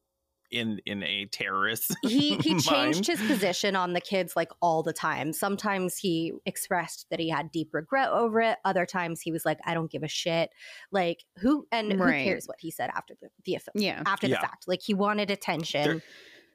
in 0.52 0.80
in 0.86 1.02
a 1.02 1.26
terrorist. 1.26 1.94
he 2.02 2.36
he 2.36 2.58
changed 2.60 3.06
his 3.06 3.20
position 3.22 3.74
on 3.76 3.92
the 3.92 4.00
kids 4.00 4.34
like 4.36 4.50
all 4.60 4.82
the 4.82 4.92
time. 4.92 5.32
Sometimes 5.32 5.96
he 5.96 6.32
expressed 6.46 7.06
that 7.10 7.18
he 7.20 7.28
had 7.28 7.50
deep 7.50 7.70
regret 7.72 8.10
over 8.10 8.40
it. 8.40 8.58
Other 8.64 8.86
times 8.86 9.20
he 9.20 9.32
was 9.32 9.44
like, 9.44 9.58
"I 9.64 9.74
don't 9.74 9.90
give 9.90 10.02
a 10.02 10.08
shit." 10.08 10.50
Like 10.90 11.24
who 11.38 11.66
and 11.72 11.98
Right. 11.98 12.18
who 12.18 12.24
cares 12.24 12.46
what 12.46 12.58
he 12.60 12.70
said 12.70 12.90
after 12.94 13.14
the, 13.20 13.28
the 13.44 13.58
Yeah. 13.74 14.02
after 14.06 14.26
Yeah. 14.26 14.36
the 14.36 14.40
fact? 14.46 14.68
Like 14.68 14.82
he 14.82 14.94
wanted 14.94 15.30
attention. 15.30 15.84
There- 15.84 16.02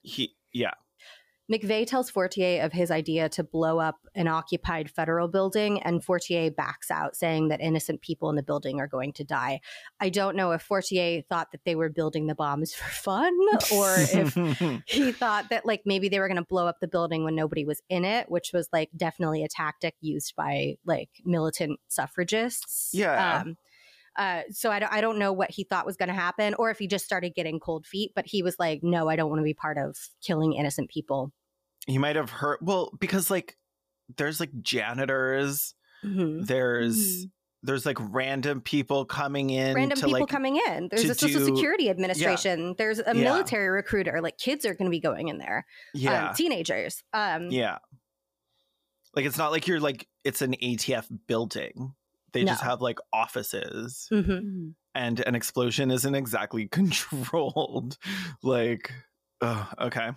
he 0.04 0.36
yeah. 0.54 0.72
McVeigh 1.52 1.88
tells 1.88 2.10
Fortier 2.10 2.62
of 2.62 2.74
his 2.74 2.92
idea 2.92 3.30
to 3.30 3.44
blow 3.44 3.80
up 3.80 4.00
an 4.16 4.28
occupied 4.28 4.90
federal 4.90 5.30
building, 5.30 5.82
and 5.82 6.04
Fortier 6.04 6.52
backs 6.52 6.92
out, 6.92 7.16
saying 7.16 7.48
that 7.48 7.62
innocent 7.62 8.02
people 8.02 8.30
in 8.30 8.36
the 8.36 8.44
building 8.44 8.80
are 8.80 8.88
going 8.88 9.14
to 9.14 9.24
die. 9.24 9.62
I 10.00 10.10
don't 10.10 10.36
know 10.36 10.52
if 10.52 10.62
Fortier 10.62 11.22
thought 11.22 11.52
that 11.54 11.64
they 11.64 11.76
were 11.76 11.90
building 11.90 12.28
the 12.28 12.36
bombs 12.36 12.74
for 12.76 12.90
fun 12.92 13.34
or 13.74 13.96
if 13.98 14.34
he 14.86 15.12
thought 15.12 15.50
that 15.50 15.66
like 15.66 15.84
maybe 15.86 16.10
they 16.10 16.20
were 16.20 16.28
going 16.28 16.36
to 16.38 16.46
blow 16.46 16.68
up 16.68 16.80
the 16.82 16.88
building 16.88 17.24
when 17.24 17.36
nobody 17.36 17.64
was 17.64 17.82
in 17.90 18.04
it, 18.04 18.30
which 18.30 18.52
was 18.54 18.68
like 18.74 18.90
definitely 18.96 19.44
a 19.44 19.48
tactic 19.48 19.96
used 20.02 20.36
by 20.36 20.76
like 20.86 21.10
militant 21.24 21.80
suffragists. 21.88 22.92
Yeah. 22.94 23.42
Um, 23.42 23.58
uh, 24.18 24.42
so 24.50 24.72
I 24.72 24.80
don't, 24.80 24.92
I 24.92 25.00
don't 25.00 25.20
know 25.20 25.32
what 25.32 25.52
he 25.52 25.64
thought 25.64 25.86
was 25.86 25.96
going 25.96 26.10
to 26.10 26.16
happen, 26.16 26.56
or 26.56 26.72
if 26.72 26.80
he 26.80 26.88
just 26.88 27.06
started 27.06 27.36
getting 27.36 27.60
cold 27.60 27.86
feet. 27.86 28.14
But 28.16 28.26
he 28.26 28.42
was 28.42 28.58
like, 28.58 28.82
"No, 28.82 29.08
I 29.08 29.16
don't 29.16 29.30
want 29.30 29.40
to 29.40 29.44
be 29.44 29.54
part 29.54 29.78
of 29.78 29.96
killing 30.22 30.54
innocent 30.54 30.90
people." 30.90 31.32
He 31.88 31.98
might 31.98 32.16
have 32.16 32.30
heard 32.30 32.60
well 32.62 32.92
because 33.00 33.32
like 33.32 33.58
there's 34.18 34.40
like 34.40 34.52
janitors 34.62 35.74
Mhm. 36.06 36.46
there's 36.46 37.26
there's 37.64 37.86
like 37.88 37.98
random 38.00 38.62
people 38.62 39.04
coming 39.04 39.50
in 39.50 39.74
Random 39.76 39.98
to 39.98 40.06
people 40.06 40.20
like 40.20 40.30
coming 40.30 40.58
in. 40.68 40.90
There's 40.90 41.10
a 41.10 41.16
Social 41.16 41.40
do- 41.40 41.46
Security 41.56 41.90
Administration. 41.90 42.76
There's 42.78 43.00
a 43.00 43.06
Yeah. 43.08 43.14
military 43.14 43.68
recruiter. 43.70 44.22
Like 44.22 44.38
kids 44.38 44.64
are 44.66 44.76
going 44.76 44.86
to 44.86 44.92
be 44.92 45.00
going 45.00 45.28
in 45.30 45.40
there. 45.40 45.66
yeah 45.96 46.30
Um, 46.30 46.36
teenagers. 46.36 47.04
Um, 47.14 47.50
yeah 47.50 47.80
like 49.16 49.26
it's 49.26 49.38
not 49.40 49.52
like 49.52 49.68
you're 49.68 49.80
like 49.80 50.08
it's 50.24 50.44
an 50.44 50.54
atf 50.62 51.08
building 51.26 51.96
they 52.34 52.44
just 52.44 52.62
have 52.62 52.82
like 52.82 53.00
offices 53.12 54.08
mhm. 54.12 54.74
and 54.94 55.20
an 55.22 55.34
explosion 55.34 55.90
isn't 55.90 56.14
exactly 56.14 56.68
controlled 56.72 57.98
like 58.44 58.94
oh 59.42 59.68
okay 59.80 60.12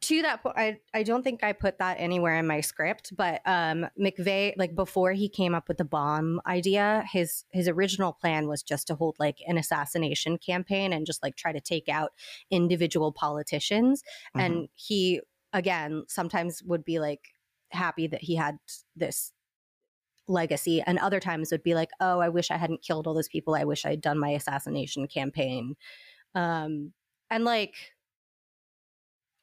to 0.00 0.22
that 0.22 0.42
point, 0.42 0.56
I, 0.56 0.78
I 0.94 1.02
don't 1.02 1.22
think 1.22 1.42
I 1.42 1.52
put 1.52 1.78
that 1.78 1.96
anywhere 1.98 2.38
in 2.38 2.46
my 2.46 2.60
script, 2.60 3.14
but 3.16 3.40
um, 3.44 3.86
McVeigh, 4.00 4.54
like 4.56 4.74
before 4.74 5.12
he 5.12 5.28
came 5.28 5.54
up 5.54 5.66
with 5.66 5.78
the 5.78 5.84
bomb 5.84 6.40
idea, 6.46 7.04
his 7.10 7.44
his 7.50 7.66
original 7.66 8.12
plan 8.12 8.46
was 8.46 8.62
just 8.62 8.86
to 8.88 8.94
hold 8.94 9.16
like 9.18 9.38
an 9.46 9.58
assassination 9.58 10.38
campaign 10.38 10.92
and 10.92 11.04
just 11.04 11.22
like 11.22 11.34
try 11.34 11.52
to 11.52 11.60
take 11.60 11.88
out 11.88 12.12
individual 12.50 13.12
politicians. 13.12 14.02
Mhm. 14.36 14.40
And 14.40 14.68
he 14.74 15.20
again 15.52 16.04
sometimes 16.06 16.62
would 16.62 16.84
be 16.84 17.00
like 17.00 17.34
happy 17.70 18.06
that 18.06 18.22
he 18.22 18.36
had 18.36 18.58
this 18.94 19.32
legacy, 20.28 20.80
and 20.86 20.98
other 20.98 21.18
times 21.18 21.50
would 21.50 21.62
be 21.64 21.74
like, 21.74 21.90
oh, 22.00 22.20
I 22.20 22.28
wish 22.28 22.50
I 22.52 22.56
hadn't 22.56 22.82
killed 22.82 23.06
all 23.08 23.14
those 23.14 23.28
people. 23.28 23.56
I 23.56 23.64
wish 23.64 23.84
I'd 23.84 24.00
done 24.00 24.18
my 24.18 24.30
assassination 24.30 25.08
campaign. 25.08 25.74
Um, 26.34 26.92
and 27.30 27.44
like 27.44 27.74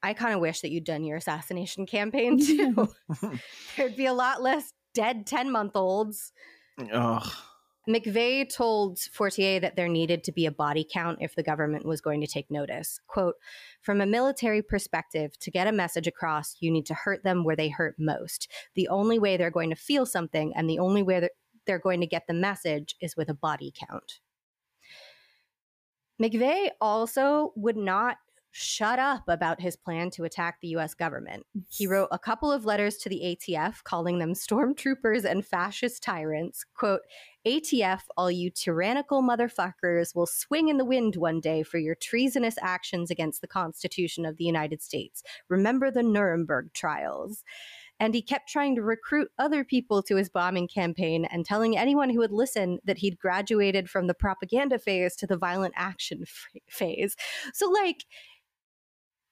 I 0.05 0.13
kind 0.13 0.35
of 0.35 0.39
wish 0.39 0.61
that 0.61 0.69
you'd 0.69 0.83
done 0.83 1.03
your 1.03 1.17
assassination 1.17 1.87
campaign 1.87 2.37
too. 2.45 2.87
There'd 3.77 3.95
be 3.95 4.05
a 4.05 4.13
lot 4.13 4.39
less 4.39 4.71
dead 4.93 5.25
10 5.25 5.51
month 5.51 5.75
olds. 5.75 6.31
Ugh. 6.93 7.27
McVeigh 7.89 8.51
told 8.51 8.99
Fortier 8.99 9.59
that 9.59 9.75
there 9.75 9.87
needed 9.87 10.23
to 10.23 10.31
be 10.31 10.45
a 10.45 10.51
body 10.51 10.87
count 10.91 11.19
if 11.21 11.35
the 11.35 11.43
government 11.43 11.85
was 11.85 12.01
going 12.01 12.21
to 12.21 12.27
take 12.27 12.49
notice. 12.51 12.99
Quote, 13.07 13.35
from 13.81 13.99
a 13.99 14.05
military 14.05 14.61
perspective, 14.61 15.37
to 15.39 15.51
get 15.51 15.67
a 15.67 15.71
message 15.71 16.07
across, 16.07 16.55
you 16.59 16.71
need 16.71 16.85
to 16.87 16.95
hurt 16.95 17.23
them 17.23 17.43
where 17.43 17.55
they 17.55 17.69
hurt 17.69 17.95
most. 17.97 18.51
The 18.75 18.87
only 18.87 19.17
way 19.17 19.37
they're 19.37 19.51
going 19.51 19.69
to 19.71 19.75
feel 19.75 20.05
something 20.05 20.53
and 20.55 20.69
the 20.69 20.79
only 20.79 21.01
way 21.01 21.29
they're 21.65 21.79
going 21.79 22.01
to 22.01 22.07
get 22.07 22.27
the 22.27 22.33
message 22.33 22.95
is 23.01 23.15
with 23.15 23.29
a 23.29 23.35
body 23.35 23.73
count. 23.75 24.19
McVeigh 26.21 26.69
also 26.79 27.53
would 27.55 27.77
not 27.77 28.17
shut 28.57 28.99
up 28.99 29.23
about 29.27 29.59
his 29.59 29.75
plan 29.75 30.09
to 30.09 30.23
attack 30.23 30.59
the 30.61 30.69
US 30.69 30.93
government. 30.93 31.45
He 31.67 31.87
wrote 31.87 32.07
a 32.09 32.17
couple 32.17 32.49
of 32.49 32.63
letters 32.63 32.95
to 32.99 33.09
the 33.09 33.19
ATF 33.19 33.83
calling 33.83 34.17
them 34.17 34.31
stormtroopers 34.31 35.25
and 35.25 35.45
fascist 35.45 36.01
tyrants. 36.01 36.63
Quote, 36.73 37.01
ATF, 37.45 38.03
all 38.15 38.31
you 38.31 38.49
tyrannical 38.49 39.21
motherfuckers 39.21 40.15
will 40.15 40.25
swing 40.25 40.69
in 40.69 40.77
the 40.77 40.85
wind 40.85 41.17
one 41.17 41.41
day 41.41 41.63
for 41.63 41.79
your 41.79 41.95
treasonous 41.95 42.55
actions 42.61 43.11
against 43.11 43.41
the 43.41 43.47
Constitution 43.47 44.25
of 44.25 44.37
the 44.37 44.45
United 44.45 44.81
States. 44.81 45.21
Remember 45.49 45.91
the 45.91 46.01
Nuremberg 46.01 46.71
trials. 46.73 47.43
And 47.99 48.13
he 48.13 48.21
kept 48.21 48.49
trying 48.49 48.75
to 48.75 48.81
recruit 48.81 49.29
other 49.39 49.63
people 49.63 50.03
to 50.03 50.17
his 50.17 50.29
bombing 50.29 50.67
campaign 50.67 51.25
and 51.25 51.45
telling 51.45 51.77
anyone 51.77 52.09
who 52.09 52.19
would 52.19 52.31
listen 52.31 52.79
that 52.83 52.97
he'd 52.97 53.17
graduated 53.17 53.89
from 53.89 54.07
the 54.07 54.13
propaganda 54.13 54.79
phase 54.79 55.15
to 55.17 55.27
the 55.27 55.37
violent 55.37 55.73
action 55.77 56.23
f- 56.23 56.61
phase. 56.67 57.15
So, 57.53 57.69
like, 57.69 58.03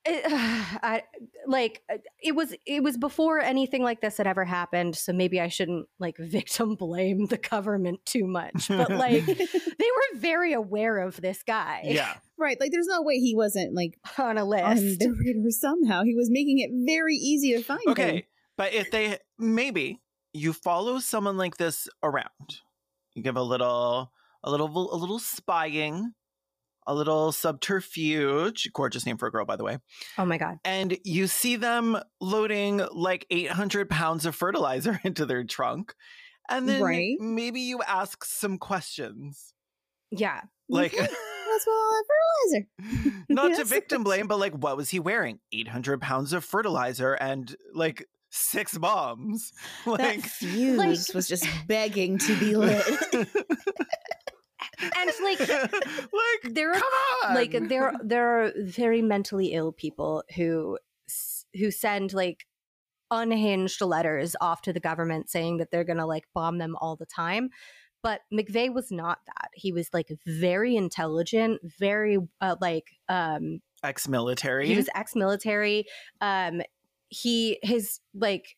it, 0.05 0.23
I, 0.83 1.03
like 1.47 1.81
uh, 1.91 1.97
it 2.21 2.35
was 2.35 2.53
it 2.65 2.83
was 2.83 2.97
before 2.97 3.39
anything 3.39 3.83
like 3.83 4.01
this 4.01 4.17
had 4.17 4.27
ever 4.27 4.45
happened 4.45 4.95
so 4.95 5.13
maybe 5.13 5.39
i 5.39 5.47
shouldn't 5.47 5.87
like 5.99 6.15
victim 6.19 6.75
blame 6.75 7.27
the 7.27 7.37
government 7.37 8.05
too 8.05 8.25
much 8.25 8.67
but 8.67 8.89
like 8.91 9.25
they 9.25 9.35
were 9.35 10.19
very 10.19 10.53
aware 10.53 10.99
of 10.99 11.19
this 11.21 11.43
guy 11.43 11.81
yeah 11.85 12.15
right. 12.37 12.59
Like, 12.59 12.71
there's 12.71 12.87
no 12.87 13.01
way 13.01 13.19
he 13.19 13.35
wasn't 13.35 13.73
like 13.73 13.97
on 14.17 14.37
a 14.37 14.41
on 14.41 14.49
list 14.49 14.99
the 14.99 15.11
radar 15.11 15.49
somehow. 15.51 16.03
He 16.03 16.15
was 16.15 16.29
making 16.29 16.59
it 16.59 16.71
very 16.85 17.15
easy 17.15 17.53
to 17.53 17.63
find 17.63 17.81
him. 17.85 17.91
okay 17.91 18.27
but 18.57 18.73
if 18.73 18.91
they 18.91 19.17
maybe 19.37 20.01
you 20.33 20.51
follow 20.51 20.99
someone 20.99 21.37
like 21.37 21.57
this 21.57 21.87
around 22.01 22.59
you 23.13 23.23
give 23.23 23.37
a 23.37 23.41
little 23.41 24.11
a 24.43 24.51
little 24.51 24.67
a 24.93 24.97
little 24.97 25.19
spying 25.19 26.13
a 26.87 26.93
little 26.93 27.31
subterfuge 27.31 28.69
gorgeous 28.73 29.05
name 29.05 29.17
for 29.17 29.27
a 29.27 29.31
girl 29.31 29.45
by 29.45 29.55
the 29.55 29.63
way 29.63 29.77
oh 30.17 30.25
my 30.25 30.37
god 30.37 30.57
and 30.65 30.97
you 31.03 31.27
see 31.27 31.55
them 31.55 31.97
loading 32.21 32.81
like 32.91 33.25
800 33.29 33.89
pounds 33.89 34.25
of 34.25 34.35
fertilizer 34.35 34.99
into 35.03 35.25
their 35.25 35.43
trunk 35.43 35.93
and 36.49 36.67
then 36.67 36.81
Right. 36.83 37.15
maybe 37.19 37.61
you 37.61 37.81
ask 37.87 38.23
some 38.25 38.57
questions 38.57 39.53
yeah 40.11 40.41
like 40.69 40.93
what's 40.93 41.13
spill 41.61 41.73
all 41.73 41.91
that 41.91 42.05
fertilizer. 42.89 43.15
Not 43.29 43.55
to 43.57 43.63
victim 43.63 44.03
blame, 44.03 44.27
but 44.27 44.39
like, 44.39 44.53
what 44.53 44.75
was 44.75 44.89
he 44.89 44.99
wearing? 44.99 45.39
800 45.51 46.01
pounds 46.01 46.33
of 46.33 46.43
fertilizer 46.43 47.13
and 47.13 47.55
like 47.75 48.07
six 48.31 48.75
bombs. 48.77 49.51
that 49.85 49.99
Like, 49.99 50.21
fuse 50.25 50.77
Like- 50.77 51.13
was 51.13 51.27
just 51.27 51.45
begging 51.67 52.17
to 52.19 52.39
be 52.39 52.55
lit. 52.55 52.83
And 54.97 55.11
like 55.23 55.39
like, 55.39 56.53
there 56.53 56.73
are 56.73 57.33
like 57.33 57.51
there 57.69 57.93
there 58.03 58.43
are 58.45 58.51
very 58.57 59.01
mentally 59.01 59.53
ill 59.53 59.71
people 59.71 60.23
who 60.35 60.77
who 61.57 61.71
send 61.71 62.13
like 62.13 62.45
unhinged 63.11 63.81
letters 63.81 64.35
off 64.41 64.61
to 64.63 64.73
the 64.73 64.79
government 64.79 65.29
saying 65.29 65.57
that 65.57 65.69
they're 65.71 65.83
going 65.83 65.97
to 65.97 66.05
like 66.05 66.25
bomb 66.33 66.57
them 66.57 66.75
all 66.81 66.95
the 66.95 67.05
time. 67.05 67.49
But 68.01 68.21
mcveigh 68.33 68.73
was 68.73 68.91
not 68.91 69.19
that. 69.27 69.49
He 69.53 69.71
was 69.71 69.89
like 69.93 70.11
very 70.25 70.75
intelligent 70.75 71.61
very 71.79 72.17
uh, 72.41 72.55
like 72.59 72.87
um 73.07 73.61
ex 73.83 74.07
military. 74.07 74.67
he 74.67 74.75
was 74.75 74.89
ex-military. 74.95 75.85
Um 76.21 76.61
he 77.09 77.59
his 77.61 77.99
like 78.13 78.57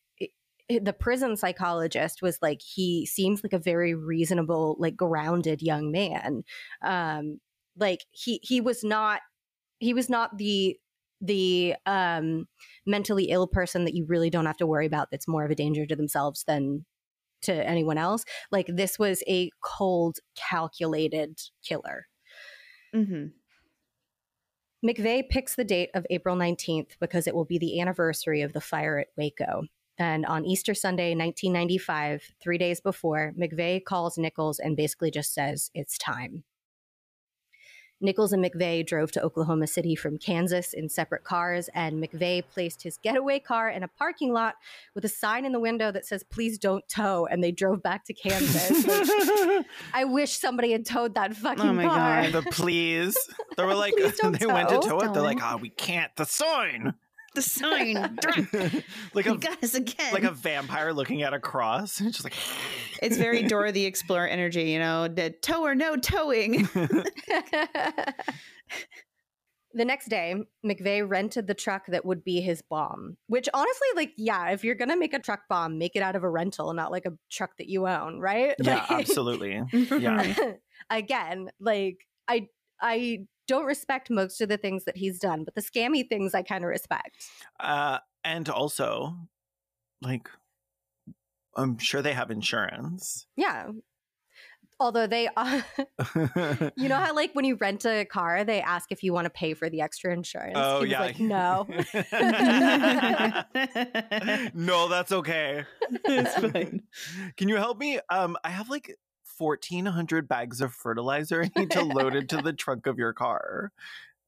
the 0.68 0.92
prison 0.92 1.36
psychologist 1.36 2.22
was 2.22 2.38
like 2.42 2.60
he 2.60 3.06
seems 3.06 3.42
like 3.44 3.52
a 3.52 3.58
very 3.58 3.94
reasonable 3.94 4.76
like 4.78 4.96
grounded 4.96 5.62
young 5.62 5.92
man. 5.92 6.42
Um 6.82 7.40
like 7.78 8.04
he 8.10 8.40
he 8.42 8.60
was 8.60 8.82
not 8.82 9.20
he 9.78 9.94
was 9.94 10.08
not 10.08 10.38
the 10.38 10.76
the 11.20 11.74
um 11.86 12.46
mentally 12.84 13.26
ill 13.26 13.46
person 13.46 13.84
that 13.84 13.94
you 13.94 14.04
really 14.06 14.30
don't 14.30 14.46
have 14.46 14.56
to 14.56 14.66
worry 14.66 14.86
about 14.86 15.08
that's 15.10 15.28
more 15.28 15.44
of 15.44 15.50
a 15.50 15.54
danger 15.54 15.86
to 15.86 15.96
themselves 15.96 16.44
than 16.46 16.84
to 17.42 17.52
anyone 17.66 17.98
else. 17.98 18.24
Like 18.50 18.66
this 18.68 18.98
was 18.98 19.22
a 19.28 19.50
cold 19.62 20.18
calculated 20.36 21.38
killer. 21.62 22.06
Mm-hmm. 22.94 23.26
McVeigh 24.86 25.28
picks 25.28 25.54
the 25.54 25.64
date 25.64 25.90
of 25.94 26.06
April 26.10 26.36
19th 26.36 26.92
because 27.00 27.26
it 27.26 27.34
will 27.34 27.44
be 27.44 27.58
the 27.58 27.80
anniversary 27.80 28.42
of 28.42 28.52
the 28.52 28.60
fire 28.60 28.98
at 28.98 29.08
Waco. 29.16 29.62
And 29.98 30.26
on 30.26 30.44
Easter 30.44 30.74
Sunday, 30.74 31.14
1995, 31.14 32.32
three 32.40 32.58
days 32.58 32.80
before, 32.80 33.32
McVeigh 33.38 33.84
calls 33.84 34.18
Nichols 34.18 34.58
and 34.58 34.76
basically 34.76 35.10
just 35.10 35.32
says, 35.32 35.70
It's 35.74 35.96
time. 35.98 36.44
Nichols 37.98 38.34
and 38.34 38.44
McVeigh 38.44 38.86
drove 38.86 39.10
to 39.12 39.22
Oklahoma 39.22 39.66
City 39.66 39.96
from 39.96 40.18
Kansas 40.18 40.74
in 40.74 40.86
separate 40.90 41.24
cars, 41.24 41.70
and 41.72 41.94
McVeigh 42.02 42.42
placed 42.46 42.82
his 42.82 42.98
getaway 42.98 43.38
car 43.38 43.70
in 43.70 43.82
a 43.82 43.88
parking 43.88 44.34
lot 44.34 44.56
with 44.94 45.06
a 45.06 45.08
sign 45.08 45.46
in 45.46 45.52
the 45.52 45.60
window 45.60 45.90
that 45.90 46.04
says, 46.04 46.22
Please 46.22 46.58
don't 46.58 46.86
tow. 46.90 47.26
And 47.30 47.42
they 47.42 47.52
drove 47.52 47.82
back 47.82 48.04
to 48.04 48.12
Kansas. 48.12 48.84
I 49.94 50.04
wish 50.04 50.32
somebody 50.38 50.72
had 50.72 50.84
towed 50.84 51.14
that 51.14 51.34
fucking 51.34 51.64
Oh 51.64 51.72
my 51.72 51.84
car. 51.84 52.22
God. 52.30 52.32
the 52.32 52.42
please. 52.50 53.16
They 53.56 53.64
were 53.64 53.74
like, 53.74 53.94
Please 53.94 54.18
don't 54.18 54.38
they 54.38 54.46
went 54.46 54.68
to 54.68 54.74
tow. 54.74 54.98
tow 54.98 55.00
it. 55.00 55.14
They're 55.14 55.22
like, 55.22 55.38
Don't. 55.38 55.54
oh, 55.54 55.56
we 55.56 55.70
can't. 55.70 56.14
The 56.16 56.26
sign. 56.26 56.92
The 57.36 57.42
sign. 57.42 58.16
Drunk. 58.20 58.52
like 59.14 59.26
you 59.26 59.34
a 59.34 59.38
got 59.38 59.62
us 59.62 59.74
again. 59.74 60.12
like 60.12 60.24
a 60.24 60.30
vampire 60.32 60.92
looking 60.92 61.22
at 61.22 61.32
a 61.34 61.38
cross. 61.38 62.00
It's 62.00 62.16
just 62.22 62.24
like 62.24 62.34
it's 63.02 63.16
very 63.16 63.42
Dora 63.44 63.70
the 63.72 63.84
Explorer 63.84 64.26
energy, 64.26 64.70
you 64.70 64.78
know, 64.78 65.06
the 65.06 65.30
tow 65.30 65.62
or 65.64 65.74
no 65.74 65.96
towing. 65.96 66.62
the 69.74 69.84
next 69.84 70.08
day, 70.08 70.34
McVeigh 70.64 71.06
rented 71.06 71.46
the 71.46 71.54
truck 71.54 71.86
that 71.88 72.04
would 72.06 72.24
be 72.24 72.40
his 72.40 72.62
bomb. 72.62 73.16
Which 73.26 73.48
honestly, 73.52 73.88
like, 73.94 74.12
yeah, 74.16 74.48
if 74.50 74.64
you're 74.64 74.74
gonna 74.74 74.96
make 74.96 75.12
a 75.12 75.18
truck 75.18 75.42
bomb, 75.48 75.76
make 75.78 75.94
it 75.94 76.02
out 76.02 76.16
of 76.16 76.22
a 76.24 76.30
rental, 76.30 76.72
not 76.72 76.90
like 76.90 77.04
a 77.04 77.12
truck 77.30 77.50
that 77.58 77.68
you 77.68 77.86
own, 77.86 78.18
right? 78.18 78.54
Yeah, 78.58 78.76
Like- 78.76 78.90
absolutely. 78.90 79.62
Yeah. 79.72 80.34
Again, 80.88 81.50
like 81.60 81.98
I 82.28 82.48
I 82.80 83.26
don't 83.46 83.66
respect 83.66 84.10
most 84.10 84.40
of 84.40 84.48
the 84.48 84.56
things 84.56 84.84
that 84.84 84.96
he's 84.96 85.18
done, 85.18 85.44
but 85.44 85.54
the 85.54 85.62
scammy 85.62 86.08
things 86.08 86.34
I 86.34 86.42
kind 86.42 86.64
of 86.64 86.70
respect. 86.70 87.28
Uh 87.60 87.98
and 88.24 88.48
also 88.48 89.16
like 90.02 90.28
I'm 91.56 91.78
sure 91.78 92.02
they 92.02 92.12
have 92.12 92.30
insurance. 92.30 93.26
Yeah. 93.36 93.70
Although 94.78 95.06
they, 95.06 95.26
uh, 95.34 95.62
you 96.76 96.90
know 96.90 96.96
how 96.96 97.14
like 97.14 97.34
when 97.34 97.46
you 97.46 97.56
rent 97.56 97.86
a 97.86 98.04
car, 98.04 98.44
they 98.44 98.60
ask 98.60 98.92
if 98.92 99.02
you 99.02 99.14
want 99.14 99.24
to 99.24 99.30
pay 99.30 99.54
for 99.54 99.70
the 99.70 99.80
extra 99.80 100.12
insurance. 100.12 100.52
oh 100.54 100.82
he 100.82 100.82
was 100.82 100.90
yeah. 100.90 101.00
like, 101.00 101.18
no. 101.18 101.66
no, 104.54 104.88
that's 104.88 105.12
okay. 105.12 105.64
it's 106.04 106.34
fine. 106.34 106.82
Can 107.38 107.48
you 107.48 107.56
help 107.56 107.78
me? 107.78 108.00
Um, 108.10 108.36
I 108.44 108.50
have 108.50 108.68
like 108.68 108.94
1,400 109.38 110.28
bags 110.28 110.60
of 110.60 110.72
fertilizer 110.72 111.44
I 111.44 111.58
need 111.58 111.70
to 111.72 111.82
load 111.82 112.14
into 112.14 112.42
the 112.42 112.52
trunk 112.54 112.86
of 112.86 112.98
your 112.98 113.12
car. 113.12 113.72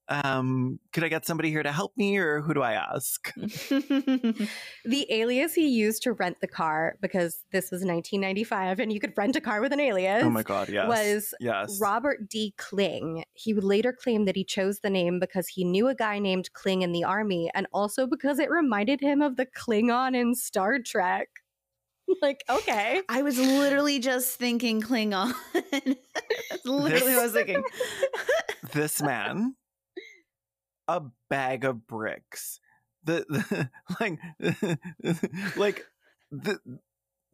Um, 0.09 0.79
could 0.91 1.03
I 1.03 1.07
get 1.07 1.25
somebody 1.27 1.51
here 1.51 1.61
to 1.61 1.71
help 1.71 1.95
me, 1.95 2.17
or 2.17 2.41
who 2.41 2.55
do 2.55 2.63
I 2.63 2.73
ask? 2.73 3.31
the 3.35 4.47
alias 5.09 5.53
he 5.53 5.67
used 5.67 6.01
to 6.03 6.13
rent 6.13 6.37
the 6.41 6.47
car, 6.47 6.95
because 6.99 7.43
this 7.51 7.65
was 7.65 7.81
1995 7.81 8.79
and 8.79 8.91
you 8.91 8.99
could 8.99 9.13
rent 9.15 9.35
a 9.35 9.41
car 9.41 9.61
with 9.61 9.71
an 9.71 9.79
alias, 9.79 10.23
Oh 10.23 10.31
my 10.31 10.41
god, 10.41 10.67
yes, 10.69 10.87
was 10.87 11.33
yes. 11.39 11.77
Robert 11.79 12.27
D. 12.27 12.55
Kling. 12.57 13.23
He 13.33 13.53
would 13.53 13.63
later 13.63 13.93
claim 13.93 14.25
that 14.25 14.35
he 14.35 14.43
chose 14.43 14.79
the 14.79 14.89
name 14.89 15.19
because 15.19 15.47
he 15.47 15.63
knew 15.63 15.87
a 15.87 15.95
guy 15.95 16.17
named 16.17 16.51
Kling 16.53 16.81
in 16.81 16.91
the 16.91 17.03
army 17.03 17.51
and 17.53 17.67
also 17.71 18.07
because 18.07 18.39
it 18.39 18.49
reminded 18.49 19.01
him 19.01 19.21
of 19.21 19.35
the 19.35 19.45
Klingon 19.45 20.15
in 20.15 20.33
Star 20.33 20.79
Trek. 20.79 21.29
like, 22.21 22.43
okay. 22.49 23.01
I 23.09 23.21
was 23.21 23.37
literally 23.37 23.99
just 23.99 24.37
thinking 24.37 24.81
Klingon. 24.81 25.33
Literally 26.65 27.13
what 27.13 27.19
I 27.19 27.23
was 27.23 27.33
thinking. 27.33 27.63
this 28.73 29.01
man, 29.01 29.55
a 30.87 31.01
bag 31.29 31.65
of 31.65 31.87
bricks. 31.87 32.59
The, 33.03 33.25
the 33.29 33.69
like, 33.99 34.19
like 35.55 35.85
the, 36.31 36.59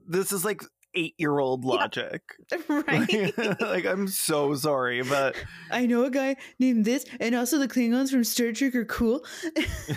this 0.08 0.32
is 0.32 0.46
like 0.46 0.62
eight 0.96 1.16
year 1.18 1.40
old 1.40 1.66
logic. 1.66 2.22
right? 2.70 3.34
like 3.62 3.86
I'm 3.86 4.08
so 4.08 4.56
sorry, 4.56 5.04
but 5.04 5.36
I 5.72 5.86
know 5.86 6.06
a 6.06 6.10
guy 6.10 6.36
named 6.60 6.86
this, 6.86 7.06
and 7.20 7.36
also 7.36 7.58
the 7.58 7.68
Klingons 7.68 8.12
from 8.12 8.24
Star 8.24 8.52
Trek 8.52 8.76
are 8.76 8.86
cool. 8.86 9.26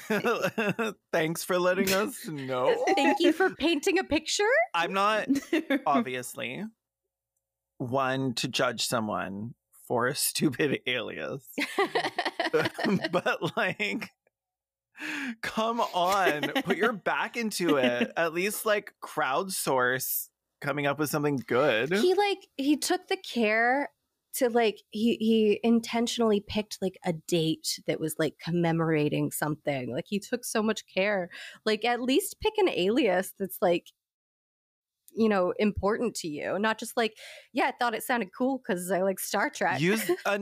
thanks 1.12 1.44
for 1.44 1.58
letting 1.58 1.92
us 1.92 2.26
know. 2.26 2.84
Thank 2.94 3.20
you 3.20 3.32
for 3.32 3.50
painting 3.50 3.98
a 3.98 4.04
picture. 4.04 4.44
I'm 4.74 4.92
not 4.92 5.28
obviously 5.86 6.64
one 7.78 8.34
to 8.34 8.48
judge 8.48 8.86
someone 8.86 9.54
for 9.86 10.06
a 10.06 10.14
stupid 10.14 10.80
alias. 10.86 11.46
but 13.12 13.56
like 13.56 14.10
come 15.42 15.80
on, 15.80 16.42
put 16.62 16.76
your 16.76 16.92
back 16.92 17.36
into 17.36 17.76
it. 17.76 18.12
At 18.16 18.34
least 18.34 18.66
like 18.66 18.94
crowdsource 19.02 20.27
coming 20.60 20.86
up 20.86 20.98
with 20.98 21.10
something 21.10 21.42
good. 21.46 21.92
he 21.92 22.14
like 22.14 22.46
he 22.56 22.76
took 22.76 23.08
the 23.08 23.16
care 23.16 23.90
to 24.34 24.48
like 24.50 24.82
he 24.90 25.16
he 25.16 25.60
intentionally 25.62 26.40
picked 26.46 26.78
like 26.80 26.98
a 27.04 27.12
date 27.12 27.80
that 27.86 27.98
was 28.00 28.14
like 28.18 28.34
commemorating 28.38 29.30
something 29.30 29.92
like 29.92 30.04
he 30.06 30.18
took 30.18 30.44
so 30.44 30.62
much 30.62 30.84
care 30.92 31.30
like 31.64 31.84
at 31.84 32.00
least 32.00 32.36
pick 32.40 32.52
an 32.58 32.68
alias 32.68 33.32
that's 33.38 33.58
like 33.62 33.90
you 35.16 35.28
know 35.28 35.54
important 35.58 36.14
to 36.14 36.28
you 36.28 36.58
not 36.58 36.78
just 36.78 36.96
like 36.96 37.16
yeah 37.52 37.64
i 37.66 37.72
thought 37.72 37.94
it 37.94 38.02
sounded 38.02 38.28
cool 38.36 38.58
because 38.58 38.90
i 38.90 39.00
like 39.00 39.18
star 39.18 39.48
trek 39.50 39.80
Use 39.80 40.08
a 40.26 40.40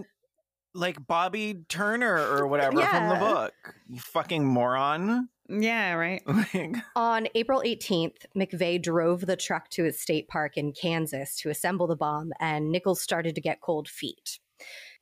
like 0.76 1.04
Bobby 1.06 1.64
Turner 1.68 2.16
or 2.16 2.46
whatever 2.48 2.80
from 2.82 3.08
the 3.08 3.16
book. 3.16 3.54
You 3.88 3.98
fucking 3.98 4.44
moron. 4.44 5.28
Yeah, 5.48 5.92
right. 5.94 6.22
On 6.96 7.28
April 7.34 7.62
18th, 7.64 8.26
McVeigh 8.36 8.82
drove 8.82 9.26
the 9.26 9.36
truck 9.36 9.68
to 9.70 9.84
his 9.84 10.00
state 10.00 10.28
park 10.28 10.56
in 10.56 10.72
Kansas 10.72 11.36
to 11.36 11.50
assemble 11.50 11.86
the 11.86 11.96
bomb, 11.96 12.32
and 12.40 12.70
Nichols 12.70 13.00
started 13.00 13.34
to 13.34 13.40
get 13.40 13.60
cold 13.60 13.88
feet. 13.88 14.38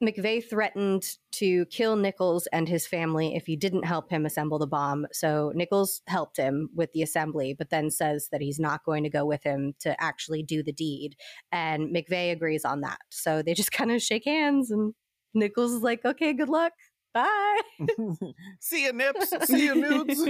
McVeigh 0.03 0.49
threatened 0.49 1.05
to 1.33 1.65
kill 1.67 1.97
Nichols 1.97 2.47
and 2.53 2.69
his 2.69 2.87
family 2.87 3.37
if 3.37 3.47
he 3.47 3.57
didn't 3.57 3.85
help 3.85 4.11
him 4.11 4.27
assemble 4.27 4.59
the 4.59 4.67
bomb. 4.67 5.07
So 5.13 5.53
Nichols 5.55 6.03
helped 6.09 6.37
him 6.37 6.71
with 6.75 6.93
the 6.93 7.03
assembly, 7.03 7.55
but 7.57 7.71
then 7.71 7.91
says 7.91 8.29
that 8.33 8.41
he's 8.41 8.59
not 8.59 8.85
going 8.85 9.05
to 9.05 9.11
go 9.11 9.25
with 9.25 9.43
him 9.45 9.75
to 9.81 10.01
actually 10.03 10.43
do 10.43 10.63
the 10.63 10.73
deed. 10.73 11.17
And 11.53 11.95
McVeigh 11.95 12.33
agrees 12.33 12.65
on 12.65 12.81
that. 12.81 12.99
So 13.11 13.43
they 13.43 13.55
just 13.55 13.73
kind 13.73 13.93
of 13.93 14.03
shake 14.03 14.25
hands, 14.25 14.71
and 14.71 14.95
Nichols 15.35 15.73
is 15.73 15.83
like, 15.83 16.05
okay, 16.05 16.33
good 16.33 16.49
luck. 16.49 16.73
Bye. 17.15 17.61
see 18.59 18.85
you 18.85 18.93
nips, 18.93 19.33
see 19.47 19.65
you 19.67 19.75
nudes. 19.77 20.21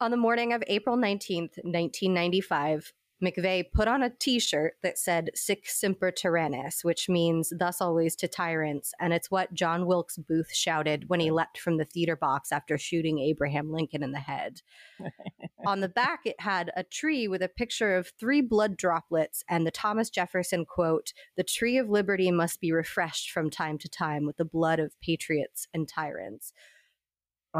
On 0.00 0.12
the 0.12 0.16
morning 0.16 0.52
of 0.52 0.62
April 0.68 0.96
19th, 0.96 1.58
1995, 1.64 2.92
McVeigh 3.22 3.72
put 3.72 3.88
on 3.88 4.02
a 4.02 4.10
t 4.10 4.38
shirt 4.38 4.74
that 4.82 4.98
said 4.98 5.30
Sic 5.34 5.68
Semper 5.68 6.12
Tyrannis, 6.12 6.84
which 6.84 7.08
means 7.08 7.52
thus 7.58 7.80
always 7.80 8.14
to 8.16 8.28
tyrants. 8.28 8.92
And 9.00 9.12
it's 9.12 9.30
what 9.30 9.54
John 9.54 9.86
Wilkes 9.86 10.16
Booth 10.16 10.54
shouted 10.54 11.08
when 11.08 11.20
he 11.20 11.30
leapt 11.30 11.58
from 11.58 11.78
the 11.78 11.84
theater 11.84 12.14
box 12.14 12.52
after 12.52 12.78
shooting 12.78 13.18
Abraham 13.18 13.72
Lincoln 13.72 14.02
in 14.02 14.12
the 14.12 14.20
head. 14.20 14.62
on 15.66 15.80
the 15.80 15.88
back, 15.88 16.20
it 16.24 16.40
had 16.40 16.70
a 16.76 16.84
tree 16.84 17.26
with 17.26 17.42
a 17.42 17.48
picture 17.48 17.96
of 17.96 18.12
three 18.20 18.40
blood 18.40 18.76
droplets 18.76 19.42
and 19.48 19.66
the 19.66 19.72
Thomas 19.72 20.10
Jefferson 20.10 20.64
quote 20.64 21.12
The 21.36 21.44
tree 21.44 21.76
of 21.76 21.88
liberty 21.88 22.30
must 22.30 22.60
be 22.60 22.72
refreshed 22.72 23.30
from 23.30 23.50
time 23.50 23.78
to 23.78 23.88
time 23.88 24.26
with 24.26 24.36
the 24.36 24.44
blood 24.44 24.78
of 24.78 24.98
patriots 25.00 25.66
and 25.74 25.88
tyrants. 25.88 26.52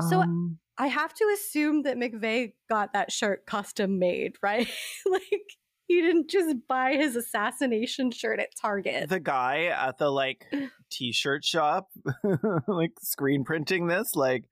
So 0.09 0.21
Um, 0.23 0.59
I 0.79 0.87
have 0.87 1.13
to 1.15 1.25
assume 1.35 1.83
that 1.83 1.97
McVeigh 1.97 2.53
got 2.69 2.93
that 2.93 3.11
shirt 3.11 3.47
custom 3.47 3.99
made, 3.99 4.37
right? 4.43 4.69
like 5.11 5.23
he 5.87 6.01
didn't 6.03 6.29
just 6.31 6.55
buy 6.69 6.93
his 6.97 7.17
assassination 7.17 8.11
shirt 8.11 8.39
at 8.41 8.51
Target. 8.61 9.09
the 9.09 9.19
guy 9.21 9.65
at 9.67 9.97
the 9.99 10.11
like 10.11 10.45
t-shirt 10.91 11.45
shop 11.45 11.89
like 12.69 12.93
screen 13.01 13.43
printing 13.45 13.87
this 13.87 14.15
like 14.15 14.45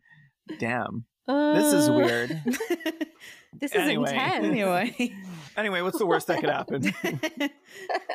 damn 0.59 1.05
this 1.27 1.73
is 1.73 1.89
Uh, 1.89 1.93
weird 1.93 2.43
This 3.61 3.73
is 3.73 3.79
Anyway. 3.83 4.11
intense. 4.13 4.45
anyway. 4.47 5.15
anyway 5.57 5.81
what's 5.81 5.99
the 5.99 6.07
worst 6.07 6.27
that 6.27 6.41
could 6.41 6.51
happen 6.51 6.83
Should 7.03 7.51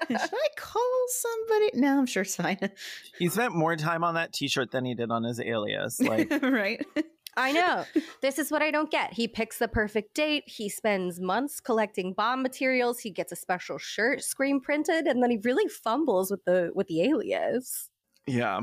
I 0.10 0.48
call 0.58 1.06
somebody? 1.10 1.72
No, 1.74 1.98
I'm 2.00 2.06
sure 2.06 2.22
it's 2.24 2.36
fine. 2.36 2.60
he 3.18 3.30
spent 3.30 3.56
more 3.56 3.76
time 3.76 4.04
on 4.04 4.14
that 4.16 4.32
t-shirt 4.34 4.72
than 4.72 4.86
he 4.86 4.94
did 4.94 5.10
on 5.12 5.24
his 5.24 5.40
alias 5.40 6.00
like 6.00 6.30
right. 6.44 6.86
I 7.38 7.54
know. 7.54 7.86
This 8.22 8.38
is 8.40 8.52
what 8.52 8.62
I 8.62 8.72
don't 8.72 8.92
get. 8.92 9.14
He 9.14 9.26
picks 9.28 9.58
the 9.58 9.70
perfect 9.70 10.14
date. 10.16 10.44
He 10.48 10.68
spends 10.68 11.22
months 11.22 11.62
collecting 11.62 12.12
bomb 12.12 12.44
materials. 12.44 13.00
He 13.00 13.10
gets 13.10 13.32
a 13.32 13.38
special 13.38 13.78
shirt 13.78 14.22
screen 14.22 14.60
printed, 14.60 15.08
and 15.08 15.24
then 15.24 15.32
he 15.32 15.38
really 15.46 15.70
fumbles 15.70 16.30
with 16.30 16.44
the 16.44 16.72
with 16.76 16.88
the 16.88 17.02
alias. 17.04 17.90
yeah 18.28 18.60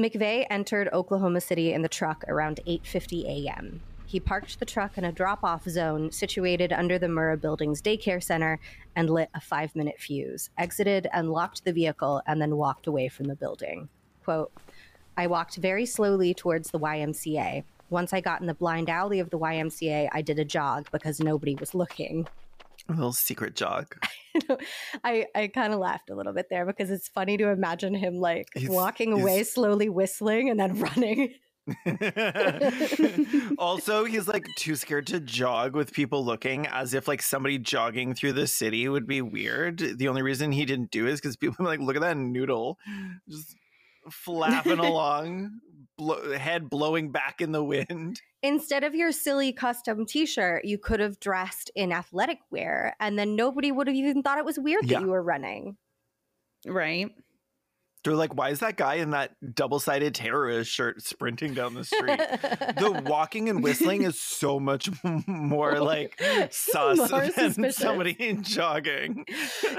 McVeigh 0.00 0.46
entered 0.48 0.88
Oklahoma 0.94 1.40
City 1.42 1.72
in 1.74 1.82
the 1.82 1.88
truck 1.90 2.24
around 2.26 2.60
8:50 2.66 3.24
a.m. 3.26 3.82
He 4.08 4.20
parked 4.20 4.58
the 4.58 4.64
truck 4.64 4.96
in 4.96 5.04
a 5.04 5.12
drop-off 5.12 5.64
zone 5.68 6.10
situated 6.10 6.72
under 6.72 6.98
the 6.98 7.08
Murrah 7.08 7.38
Building's 7.38 7.82
daycare 7.82 8.22
center 8.22 8.58
and 8.96 9.10
lit 9.10 9.28
a 9.34 9.38
5-minute 9.38 10.00
fuse. 10.00 10.48
Exited 10.56 11.06
and 11.12 11.30
locked 11.30 11.62
the 11.66 11.74
vehicle 11.74 12.22
and 12.26 12.40
then 12.40 12.56
walked 12.56 12.86
away 12.86 13.08
from 13.08 13.26
the 13.26 13.36
building. 13.36 13.90
Quote, 14.24 14.50
I 15.18 15.26
walked 15.26 15.56
very 15.56 15.84
slowly 15.84 16.32
towards 16.32 16.70
the 16.70 16.78
YMCA. 16.80 17.64
Once 17.90 18.14
I 18.14 18.22
got 18.22 18.40
in 18.40 18.46
the 18.46 18.54
blind 18.54 18.88
alley 18.88 19.20
of 19.20 19.28
the 19.28 19.38
YMCA, 19.38 20.08
I 20.10 20.22
did 20.22 20.38
a 20.38 20.44
jog 20.44 20.88
because 20.90 21.20
nobody 21.20 21.54
was 21.56 21.74
looking. 21.74 22.26
a 22.88 22.92
little 22.92 23.12
secret 23.12 23.54
jog 23.56 23.94
I, 25.04 25.26
I 25.34 25.48
kind 25.48 25.74
of 25.74 25.80
laughed 25.80 26.08
a 26.08 26.14
little 26.14 26.32
bit 26.32 26.46
there 26.48 26.64
because 26.64 26.90
it's 26.90 27.08
funny 27.08 27.36
to 27.36 27.48
imagine 27.50 27.92
him 27.94 28.14
like 28.20 28.48
He's- 28.54 28.70
walking 28.70 29.12
away 29.12 29.42
slowly 29.42 29.90
whistling 29.90 30.48
and 30.48 30.58
then 30.58 30.78
running. 30.96 31.34
also 33.58 34.04
he's 34.04 34.28
like 34.28 34.46
too 34.56 34.74
scared 34.76 35.06
to 35.06 35.20
jog 35.20 35.74
with 35.74 35.92
people 35.92 36.24
looking 36.24 36.66
as 36.66 36.94
if 36.94 37.08
like 37.08 37.22
somebody 37.22 37.58
jogging 37.58 38.14
through 38.14 38.32
the 38.32 38.46
city 38.46 38.88
would 38.88 39.06
be 39.06 39.20
weird 39.22 39.78
the 39.98 40.08
only 40.08 40.22
reason 40.22 40.52
he 40.52 40.64
didn't 40.64 40.90
do 40.90 41.06
it 41.06 41.12
is 41.12 41.20
because 41.20 41.36
people 41.36 41.56
were 41.58 41.70
like 41.70 41.80
look 41.80 41.96
at 41.96 42.02
that 42.02 42.16
noodle 42.16 42.78
just 43.28 43.56
flapping 44.10 44.78
along 44.78 45.50
blow, 45.96 46.32
head 46.36 46.70
blowing 46.70 47.10
back 47.10 47.40
in 47.40 47.52
the 47.52 47.64
wind 47.64 48.20
Instead 48.40 48.84
of 48.84 48.94
your 48.94 49.10
silly 49.10 49.52
custom 49.52 50.06
t 50.06 50.24
shirt, 50.24 50.64
you 50.64 50.78
could 50.78 51.00
have 51.00 51.18
dressed 51.18 51.72
in 51.74 51.90
athletic 51.90 52.38
wear 52.52 52.94
and 53.00 53.18
then 53.18 53.34
nobody 53.34 53.72
would 53.72 53.88
have 53.88 53.96
even 53.96 54.22
thought 54.22 54.38
it 54.38 54.44
was 54.44 54.58
weird 54.60 54.84
Yeah. 54.84 54.98
that 55.00 55.04
you 55.04 55.10
were 55.10 55.22
running. 55.22 55.76
Right. 56.64 57.10
They're 58.08 58.16
like 58.16 58.34
why 58.34 58.48
is 58.50 58.60
that 58.60 58.76
guy 58.76 58.94
in 58.94 59.10
that 59.10 59.32
double-sided 59.54 60.14
terrorist 60.14 60.70
shirt 60.70 61.02
sprinting 61.02 61.54
down 61.54 61.74
the 61.74 61.84
street 61.84 62.18
the 62.18 63.02
walking 63.06 63.48
and 63.48 63.62
whistling 63.62 64.02
is 64.02 64.20
so 64.20 64.58
much 64.58 64.88
more 65.26 65.80
like 65.80 66.20
sus 66.50 66.98
More 67.10 67.20
than 67.20 67.32
suspicious. 67.32 67.76
somebody 67.76 68.12
in 68.12 68.42
jogging 68.42 69.24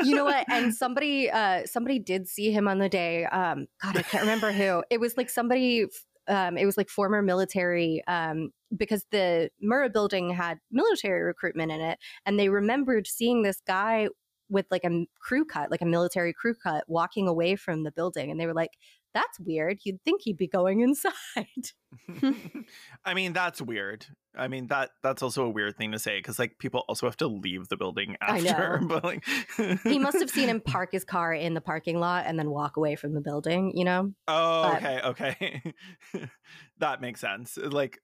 you 0.03 0.15
know 0.15 0.25
what? 0.25 0.45
And 0.49 0.73
somebody 0.73 1.29
uh 1.29 1.65
somebody 1.65 1.99
did 1.99 2.27
see 2.27 2.51
him 2.51 2.67
on 2.67 2.79
the 2.79 2.89
day. 2.89 3.25
Um 3.25 3.67
God, 3.81 3.97
I 3.97 4.01
can't 4.01 4.23
remember 4.23 4.51
who. 4.51 4.83
It 4.89 4.99
was 4.99 5.17
like 5.17 5.29
somebody 5.29 5.85
um 6.27 6.57
it 6.57 6.65
was 6.65 6.77
like 6.77 6.89
former 6.89 7.21
military 7.21 8.03
um 8.07 8.51
because 8.75 9.05
the 9.11 9.49
Murrah 9.63 9.91
building 9.91 10.31
had 10.31 10.59
military 10.71 11.23
recruitment 11.23 11.71
in 11.71 11.81
it 11.81 11.99
and 12.25 12.39
they 12.39 12.49
remembered 12.49 13.07
seeing 13.07 13.41
this 13.41 13.61
guy 13.65 14.09
with 14.49 14.65
like 14.71 14.83
a 14.83 15.05
crew 15.19 15.45
cut, 15.45 15.71
like 15.71 15.81
a 15.81 15.85
military 15.85 16.33
crew 16.33 16.55
cut 16.61 16.83
walking 16.87 17.27
away 17.27 17.55
from 17.55 17.83
the 17.83 17.91
building 17.91 18.31
and 18.31 18.39
they 18.39 18.45
were 18.45 18.53
like 18.53 18.71
that's 19.13 19.39
weird. 19.39 19.79
You'd 19.83 20.03
think 20.03 20.21
he'd 20.21 20.37
be 20.37 20.47
going 20.47 20.81
inside. 20.87 21.13
I 23.05 23.13
mean, 23.13 23.33
that's 23.33 23.61
weird. 23.61 24.05
I 24.35 24.47
mean 24.47 24.67
that 24.67 24.91
that's 25.01 25.23
also 25.23 25.45
a 25.45 25.49
weird 25.49 25.75
thing 25.75 25.91
to 25.91 25.99
say 25.99 26.19
because 26.19 26.37
like 26.37 26.59
people 26.59 26.83
also 26.87 27.07
have 27.07 27.17
to 27.17 27.27
leave 27.27 27.67
the 27.67 27.77
building 27.77 28.15
after. 28.21 28.79
But 28.87 29.03
like 29.03 29.25
he 29.83 29.97
must 29.97 30.19
have 30.19 30.29
seen 30.29 30.49
him 30.49 30.61
park 30.61 30.89
his 30.91 31.03
car 31.03 31.33
in 31.33 31.55
the 31.55 31.61
parking 31.61 31.99
lot 31.99 32.25
and 32.27 32.37
then 32.37 32.51
walk 32.51 32.77
away 32.77 32.95
from 32.95 33.13
the 33.15 33.21
building, 33.21 33.71
you 33.75 33.85
know? 33.85 34.11
Oh, 34.27 34.61
but- 34.71 34.83
okay, 34.83 35.01
okay, 35.03 35.73
that 36.77 37.01
makes 37.01 37.19
sense. 37.19 37.57
Like 37.57 37.99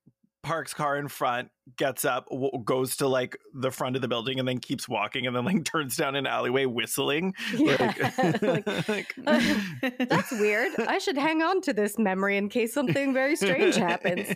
parks 0.45 0.73
car 0.73 0.95
in 0.97 1.07
front, 1.09 1.49
gets 1.75 2.05
up, 2.05 2.27
w- 2.29 2.51
goes 2.63 2.95
to 2.97 3.07
like 3.07 3.37
the 3.53 3.71
front 3.71 3.95
of 3.97 4.01
the 4.01 4.07
building, 4.07 4.39
and 4.39 4.47
then 4.47 4.59
keeps 4.59 4.87
walking, 4.87 5.27
and 5.27 5.35
then 5.35 5.43
like 5.43 5.65
turns 5.71 5.97
down 5.97 6.15
an 6.15 6.25
alleyway 6.27 6.65
whistling. 6.65 7.33
Yeah. 7.53 7.93
Like, 8.47 8.87
Like, 8.87 9.15
like- 9.17 9.97
That's 10.09 10.31
weird. 10.31 10.71
I 10.87 10.99
should 10.99 11.17
hang 11.17 11.41
on 11.41 11.61
to 11.61 11.73
this 11.73 11.97
memory 11.97 12.37
in 12.37 12.47
case 12.49 12.73
something 12.73 13.13
very 13.13 13.35
strange 13.35 13.75
happens. 13.75 14.29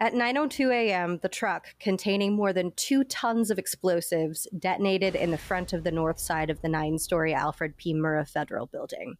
At 0.00 0.12
9:02 0.14 0.70
a.m., 0.72 1.18
the 1.22 1.28
truck 1.28 1.66
containing 1.80 2.34
more 2.36 2.52
than 2.52 2.70
2 2.76 3.02
tons 3.04 3.50
of 3.50 3.58
explosives 3.58 4.46
detonated 4.56 5.16
in 5.16 5.32
the 5.32 5.38
front 5.38 5.72
of 5.72 5.82
the 5.82 5.90
north 5.90 6.20
side 6.20 6.50
of 6.50 6.62
the 6.62 6.68
9-story 6.68 7.34
Alfred 7.34 7.76
P. 7.76 7.94
Murrah 7.94 8.28
Federal 8.28 8.66
Building. 8.66 9.16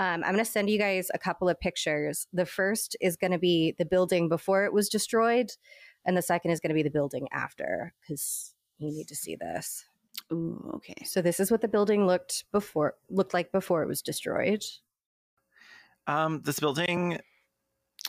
Um, 0.00 0.24
I'm 0.24 0.32
going 0.32 0.38
to 0.38 0.50
send 0.50 0.70
you 0.70 0.78
guys 0.78 1.10
a 1.12 1.18
couple 1.18 1.46
of 1.46 1.60
pictures. 1.60 2.26
The 2.32 2.46
first 2.46 2.96
is 3.02 3.16
going 3.18 3.32
to 3.32 3.38
be 3.38 3.74
the 3.78 3.84
building 3.84 4.30
before 4.30 4.64
it 4.64 4.72
was 4.72 4.88
destroyed, 4.88 5.50
and 6.06 6.16
the 6.16 6.22
second 6.22 6.52
is 6.52 6.60
going 6.60 6.70
to 6.70 6.74
be 6.74 6.82
the 6.82 6.88
building 6.90 7.28
after 7.32 7.92
cuz 8.08 8.54
you 8.78 8.90
need 8.90 9.08
to 9.08 9.14
see 9.14 9.36
this. 9.36 9.84
Ooh, 10.32 10.70
okay. 10.76 11.04
So 11.04 11.20
this 11.20 11.38
is 11.38 11.50
what 11.50 11.60
the 11.60 11.68
building 11.68 12.06
looked 12.06 12.44
before 12.50 12.94
looked 13.10 13.34
like 13.34 13.52
before 13.52 13.82
it 13.82 13.88
was 13.88 14.00
destroyed. 14.00 14.64
um, 16.06 16.40
this 16.46 16.60
building 16.60 17.18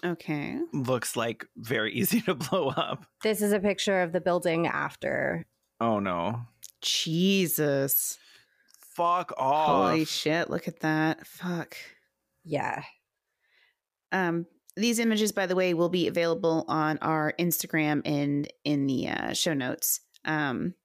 Okay. 0.03 0.57
looks 0.71 1.17
like 1.17 1.45
very 1.57 1.91
easy 1.99 2.21
to 2.21 2.35
blow 2.35 2.69
up. 2.69 3.05
This 3.21 3.41
is 3.41 3.51
a 3.51 3.59
picture 3.59 4.01
of 4.01 4.13
the 4.13 4.21
building 4.21 4.65
after. 4.65 5.45
Oh 5.81 5.99
no! 5.99 6.43
Jesus. 6.81 8.17
Fuck 9.02 9.34
off! 9.38 9.89
Holy 9.89 10.06
shit, 10.06 10.52
look 10.52 10.68
at 10.68 10.82
that. 10.82 11.26
Fuck. 11.26 11.76
Yeah. 12.43 12.84
Um 14.12 14.45
these 14.76 14.99
images 14.99 15.32
by 15.32 15.47
the 15.47 15.56
way 15.56 15.74
will 15.74 15.89
be 15.89 16.08
available 16.08 16.66
on 16.68 16.97
our 16.99 17.34
Instagram 17.39 18.02
and 18.06 18.47
in 18.64 18.86
the 18.86 19.10
uh, 19.10 19.34
show 19.34 19.54
notes. 19.54 20.02
Um 20.24 20.76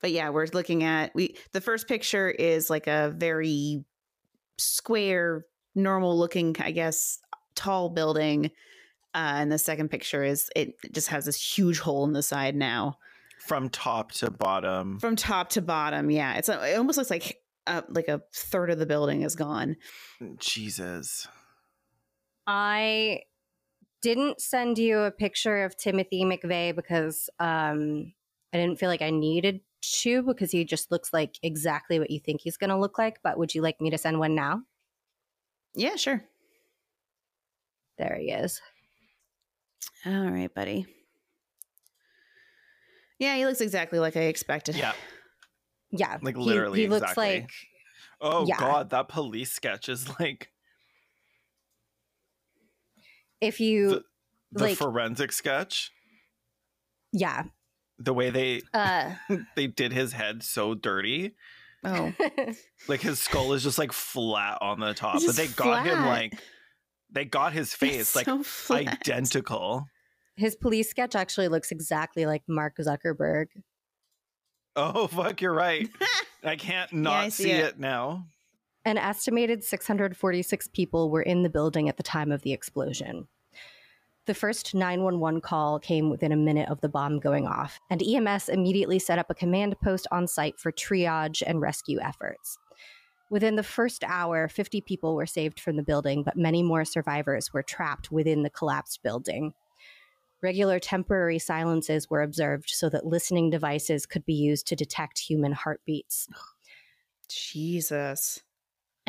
but 0.00 0.10
yeah, 0.10 0.30
we're 0.30 0.48
looking 0.52 0.82
at 0.82 1.14
we 1.14 1.36
the 1.52 1.60
first 1.60 1.86
picture 1.86 2.28
is 2.28 2.68
like 2.68 2.88
a 2.88 3.14
very 3.16 3.84
square 4.58 5.46
normal 5.76 6.18
looking 6.18 6.56
I 6.58 6.72
guess 6.72 7.20
tall 7.54 7.90
building. 7.90 8.46
Uh, 9.14 9.38
and 9.38 9.52
the 9.52 9.58
second 9.58 9.88
picture 9.88 10.24
is 10.24 10.50
it 10.56 10.74
just 10.92 11.08
has 11.08 11.24
this 11.26 11.56
huge 11.56 11.78
hole 11.78 12.04
in 12.04 12.12
the 12.12 12.22
side 12.22 12.56
now. 12.56 12.98
From 13.46 13.68
top 13.68 14.12
to 14.12 14.30
bottom. 14.30 14.98
from 14.98 15.16
top 15.16 15.50
to 15.50 15.62
bottom 15.62 16.10
yeah 16.10 16.34
it's 16.34 16.48
a, 16.48 16.72
it 16.72 16.76
almost 16.76 16.98
looks 16.98 17.10
like 17.10 17.38
uh, 17.66 17.82
like 17.88 18.08
a 18.08 18.22
third 18.34 18.70
of 18.70 18.78
the 18.78 18.86
building 18.86 19.22
is 19.22 19.34
gone 19.36 19.76
Jesus. 20.38 21.26
I 22.46 23.22
didn't 24.02 24.40
send 24.40 24.78
you 24.78 25.00
a 25.00 25.10
picture 25.10 25.64
of 25.64 25.76
Timothy 25.76 26.22
McVeigh 26.24 26.76
because 26.76 27.28
um, 27.40 28.12
I 28.52 28.58
didn't 28.58 28.78
feel 28.78 28.88
like 28.88 29.02
I 29.02 29.10
needed 29.10 29.60
to 30.02 30.22
because 30.22 30.52
he 30.52 30.64
just 30.64 30.92
looks 30.92 31.12
like 31.12 31.36
exactly 31.42 31.98
what 31.98 32.10
you 32.10 32.20
think 32.20 32.40
he's 32.40 32.56
going 32.56 32.70
to 32.70 32.78
look 32.78 32.98
like. 32.98 33.18
But 33.24 33.36
would 33.38 33.52
you 33.54 33.62
like 33.62 33.80
me 33.80 33.90
to 33.90 33.98
send 33.98 34.18
one 34.20 34.34
now? 34.36 34.62
yeah 35.74 35.96
sure 35.96 36.24
There 37.98 38.16
he 38.20 38.30
is. 38.30 38.60
all 40.06 40.30
right 40.30 40.54
buddy 40.54 40.86
yeah 43.18 43.36
he 43.36 43.44
looks 43.46 43.60
exactly 43.60 43.98
like 43.98 44.16
i 44.16 44.22
expected 44.22 44.76
Yeah. 44.76 44.92
Yeah. 45.90 46.18
Like, 46.20 46.36
literally 46.36 46.80
He, 46.82 46.88
looks 46.88 47.02
exactly. 47.02 47.40
like. 47.40 47.50
Oh 48.20 48.44
Yeah. 48.46 48.58
god, 48.58 48.90
that 48.90 49.08
police 49.08 49.52
sketch 49.52 49.88
is 49.88 50.08
like 50.18 50.50
If 53.40 53.60
you. 53.60 53.88
the, 53.90 54.04
the 54.52 54.64
like- 54.64 54.76
forensic 54.78 55.32
sketch. 55.32 55.92
Yeah. 57.12 57.44
the 57.98 58.12
way 58.12 58.30
they 58.30 58.62
Uh, 58.74 59.12
they 59.56 59.66
did 59.68 59.92
his 59.92 60.12
head 60.12 60.42
so 60.42 60.74
dirty. 60.74 61.34
Oh, 61.84 62.12
Like 62.88 63.00
his 63.00 63.20
skull 63.20 63.52
is 63.52 63.62
just 63.62 63.78
like 63.78 63.92
flat 63.92 64.58
on 64.60 64.80
the 64.80 64.92
top, 64.92 65.22
but 65.24 65.36
they 65.36 65.44
just 65.46 65.56
got 65.56 65.86
him 65.86 66.04
like 66.06 66.34
they 67.10 67.24
got 67.24 67.52
his 67.52 67.72
face 67.72 68.14
It's 68.14 68.16
like 68.16 68.44
so 68.44 68.74
identical. 68.74 69.86
His 70.36 70.56
police 70.56 70.90
sketch 70.90 71.14
actually 71.14 71.48
looks 71.48 71.70
exactly 71.70 72.26
like 72.26 72.42
Mark 72.48 72.76
Zuckerberg. 72.78 73.46
Oh 74.74 75.06
fuck, 75.08 75.40
you're 75.40 75.52
right. 75.52 75.88
I 76.44 76.56
can't 76.56 76.92
not 76.94 77.24
I 77.24 77.28
see, 77.28 77.44
see 77.44 77.50
it. 77.52 77.64
it. 77.64 77.80
now. 77.80 78.26
An 78.84 78.98
estimated 78.98 79.64
646 79.64 80.68
people 80.68 81.10
were 81.10 81.22
in 81.22 81.42
the 81.42 81.50
building 81.50 81.88
at 81.88 81.96
the 81.96 82.04
time 82.04 82.30
of 82.30 82.42
the 82.42 82.52
explosion. 82.52 83.26
The 84.26 84.34
first 84.34 84.74
911 84.74 85.40
call 85.40 85.78
came 85.78 86.10
within 86.10 86.32
a 86.32 86.36
minute 86.36 86.68
of 86.68 86.80
the 86.80 86.88
bomb 86.88 87.18
going 87.20 87.46
off, 87.46 87.80
and 87.90 88.02
EMS 88.02 88.48
immediately 88.48 88.98
set 88.98 89.18
up 89.18 89.30
a 89.30 89.34
command 89.34 89.76
post 89.82 90.06
on 90.10 90.26
site 90.26 90.58
for 90.58 90.72
triage 90.72 91.42
and 91.46 91.60
rescue 91.60 92.00
efforts. 92.00 92.58
Within 93.30 93.56
the 93.56 93.62
first 93.62 94.04
hour, 94.04 94.48
50 94.48 94.80
people 94.82 95.14
were 95.16 95.26
saved 95.26 95.58
from 95.58 95.76
the 95.76 95.82
building, 95.82 96.22
but 96.22 96.36
many 96.36 96.62
more 96.62 96.84
survivors 96.84 97.52
were 97.52 97.62
trapped 97.62 98.12
within 98.12 98.42
the 98.42 98.50
collapsed 98.50 99.02
building. 99.02 99.52
Regular 100.42 100.78
temporary 100.78 101.38
silences 101.38 102.10
were 102.10 102.22
observed 102.22 102.70
so 102.70 102.88
that 102.90 103.06
listening 103.06 103.50
devices 103.50 104.06
could 104.06 104.24
be 104.24 104.34
used 104.34 104.66
to 104.68 104.76
detect 104.76 105.18
human 105.18 105.52
heartbeats. 105.52 106.28
Jesus. 107.28 108.40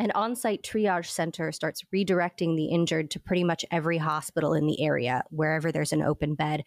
An 0.00 0.12
on 0.12 0.36
site 0.36 0.62
triage 0.62 1.06
center 1.06 1.50
starts 1.50 1.82
redirecting 1.92 2.54
the 2.54 2.66
injured 2.66 3.10
to 3.10 3.20
pretty 3.20 3.42
much 3.42 3.64
every 3.70 3.98
hospital 3.98 4.54
in 4.54 4.66
the 4.66 4.80
area, 4.80 5.24
wherever 5.30 5.72
there's 5.72 5.92
an 5.92 6.02
open 6.02 6.36
bed. 6.36 6.62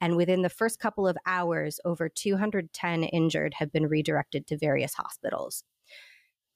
And 0.00 0.16
within 0.16 0.42
the 0.42 0.48
first 0.48 0.78
couple 0.78 1.08
of 1.08 1.16
hours, 1.26 1.80
over 1.84 2.08
210 2.08 3.02
injured 3.02 3.54
have 3.54 3.72
been 3.72 3.88
redirected 3.88 4.46
to 4.46 4.56
various 4.56 4.94
hospitals. 4.94 5.64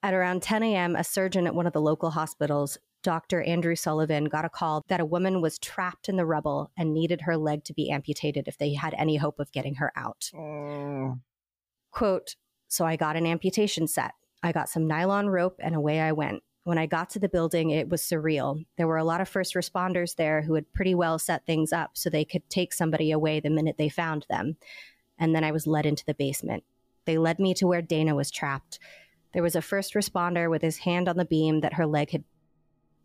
At 0.04 0.14
around 0.14 0.42
10 0.42 0.62
a.m., 0.62 0.94
a 0.94 1.02
surgeon 1.02 1.48
at 1.48 1.54
one 1.54 1.66
of 1.66 1.72
the 1.72 1.80
local 1.80 2.10
hospitals, 2.10 2.78
Dr. 3.02 3.42
Andrew 3.42 3.74
Sullivan, 3.74 4.26
got 4.26 4.44
a 4.44 4.50
call 4.50 4.84
that 4.88 5.00
a 5.00 5.06
woman 5.06 5.40
was 5.40 5.58
trapped 5.58 6.08
in 6.08 6.16
the 6.16 6.26
rubble 6.26 6.70
and 6.76 6.92
needed 6.92 7.22
her 7.22 7.36
leg 7.36 7.64
to 7.64 7.74
be 7.74 7.90
amputated 7.90 8.46
if 8.46 8.58
they 8.58 8.74
had 8.74 8.94
any 8.98 9.16
hope 9.16 9.40
of 9.40 9.52
getting 9.52 9.76
her 9.76 9.92
out. 9.96 10.30
Oh. 10.36 11.18
Quote, 11.90 12.36
so 12.68 12.84
I 12.84 12.96
got 12.96 13.16
an 13.16 13.26
amputation 13.26 13.86
set. 13.88 14.12
I 14.42 14.52
got 14.52 14.68
some 14.68 14.86
nylon 14.86 15.28
rope 15.28 15.56
and 15.58 15.74
away 15.74 16.00
I 16.00 16.12
went. 16.12 16.42
When 16.64 16.78
I 16.78 16.86
got 16.86 17.10
to 17.10 17.18
the 17.18 17.28
building, 17.28 17.70
it 17.70 17.88
was 17.88 18.02
surreal. 18.02 18.64
There 18.76 18.86
were 18.86 18.98
a 18.98 19.04
lot 19.04 19.20
of 19.20 19.28
first 19.28 19.54
responders 19.54 20.16
there 20.16 20.42
who 20.42 20.54
had 20.54 20.72
pretty 20.72 20.94
well 20.94 21.18
set 21.18 21.46
things 21.46 21.72
up 21.72 21.92
so 21.94 22.10
they 22.10 22.24
could 22.24 22.48
take 22.50 22.72
somebody 22.72 23.10
away 23.10 23.40
the 23.40 23.50
minute 23.50 23.76
they 23.78 23.88
found 23.88 24.26
them. 24.28 24.56
And 25.18 25.34
then 25.34 25.42
I 25.42 25.52
was 25.52 25.66
led 25.66 25.86
into 25.86 26.04
the 26.04 26.14
basement. 26.14 26.64
They 27.06 27.18
led 27.18 27.38
me 27.38 27.54
to 27.54 27.66
where 27.66 27.82
Dana 27.82 28.14
was 28.14 28.30
trapped. 28.30 28.78
There 29.32 29.42
was 29.42 29.56
a 29.56 29.62
first 29.62 29.94
responder 29.94 30.50
with 30.50 30.62
his 30.62 30.78
hand 30.78 31.08
on 31.08 31.16
the 31.16 31.24
beam 31.24 31.60
that 31.60 31.74
her 31.74 31.86
leg 31.86 32.10
had 32.10 32.24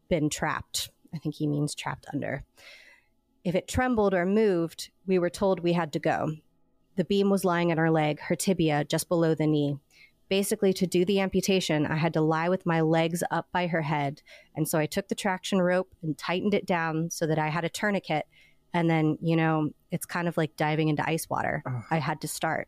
been 0.10 0.30
trapped. 0.30 0.90
I 1.14 1.18
think 1.18 1.36
he 1.36 1.48
means 1.48 1.76
trapped 1.76 2.06
under. 2.14 2.44
If 3.44 3.56
it 3.56 3.68
trembled 3.68 4.14
or 4.14 4.26
moved, 4.26 4.90
we 5.06 5.20
were 5.20 5.30
told 5.30 5.60
we 5.60 5.74
had 5.74 5.94
to 5.94 6.00
go. 6.00 6.32
The 6.96 7.06
beam 7.06 7.30
was 7.30 7.46
lying 7.46 7.72
at 7.72 7.78
her 7.78 7.92
leg, 7.92 8.20
her 8.22 8.36
tibia 8.36 8.86
just 8.86 9.10
below 9.10 9.36
the 9.36 9.48
knee. 9.48 9.78
Basically, 10.28 10.74
to 10.74 10.88
do 10.88 11.06
the 11.06 11.20
amputation, 11.20 11.86
I 11.86 11.98
had 11.98 12.14
to 12.14 12.22
lie 12.22 12.50
with 12.50 12.66
my 12.66 12.82
legs 12.82 13.24
up 13.30 13.48
by 13.52 13.68
her 13.68 13.84
head. 13.84 14.24
And 14.56 14.68
so 14.68 14.80
I 14.80 14.88
took 14.88 15.08
the 15.08 15.16
traction 15.16 15.62
rope 15.62 15.94
and 16.02 16.18
tightened 16.18 16.56
it 16.56 16.66
down 16.66 17.12
so 17.12 17.28
that 17.28 17.38
I 17.38 17.50
had 17.50 17.64
a 17.64 17.70
tourniquet. 17.70 18.26
And 18.74 18.90
then, 18.90 19.20
you 19.22 19.36
know, 19.36 19.70
it's 19.92 20.06
kind 20.06 20.28
of 20.28 20.36
like 20.36 20.56
diving 20.56 20.90
into 20.90 21.08
ice 21.08 21.30
water. 21.30 21.62
Ugh. 21.66 21.84
I 21.92 22.00
had 22.00 22.22
to 22.22 22.28
start. 22.28 22.68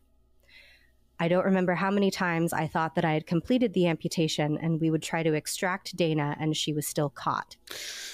I 1.20 1.28
don't 1.28 1.44
remember 1.44 1.74
how 1.74 1.90
many 1.90 2.10
times 2.10 2.52
I 2.52 2.66
thought 2.66 2.94
that 2.94 3.04
I 3.04 3.12
had 3.12 3.26
completed 3.26 3.72
the 3.72 3.88
amputation 3.88 4.56
and 4.58 4.80
we 4.80 4.90
would 4.90 5.02
try 5.02 5.22
to 5.22 5.34
extract 5.34 5.96
Dana 5.96 6.36
and 6.38 6.56
she 6.56 6.72
was 6.72 6.86
still 6.86 7.10
caught. 7.10 7.56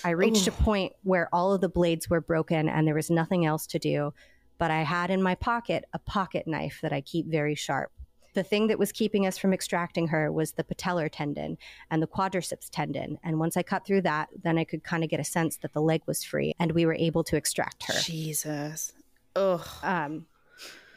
I 0.05 0.11
reached 0.11 0.47
a 0.47 0.53
point 0.53 0.95
where 1.03 1.29
all 1.33 1.53
of 1.53 1.61
the 1.61 1.69
blades 1.69 2.09
were 2.09 2.21
broken 2.21 2.69
and 2.69 2.87
there 2.87 2.95
was 2.95 3.11
nothing 3.11 3.45
else 3.45 3.67
to 3.69 3.79
do, 3.79 4.15
but 4.59 4.71
I 4.71 4.83
had 4.83 5.11
in 5.11 5.23
my 5.23 5.35
pocket 5.35 5.85
a 5.93 5.99
pocket 5.99 6.47
knife 6.47 6.79
that 6.83 6.93
I 6.93 7.03
keep 7.03 7.27
very 7.27 7.55
sharp. 7.55 7.93
The 8.33 8.43
thing 8.43 8.67
that 8.67 8.79
was 8.79 8.91
keeping 8.91 9.27
us 9.27 9.39
from 9.39 9.53
extracting 9.53 10.09
her 10.09 10.33
was 10.33 10.53
the 10.53 10.65
patellar 10.65 11.09
tendon 11.11 11.57
and 11.91 12.03
the 12.03 12.09
quadriceps 12.09 12.69
tendon. 12.71 13.19
And 13.23 13.39
once 13.39 13.57
I 13.57 13.63
cut 13.63 13.87
through 13.87 14.03
that, 14.03 14.29
then 14.43 14.59
I 14.59 14.65
could 14.65 14.83
kind 14.83 15.05
of 15.05 15.11
get 15.11 15.21
a 15.21 15.25
sense 15.25 15.59
that 15.59 15.73
the 15.73 15.83
leg 15.83 16.03
was 16.07 16.25
free 16.25 16.53
and 16.59 16.73
we 16.73 16.85
were 16.85 16.95
able 16.95 17.23
to 17.25 17.37
extract 17.37 17.85
her. 17.85 18.01
Jesus. 18.01 18.93
Ugh. 19.37 19.67
Um, 19.83 20.27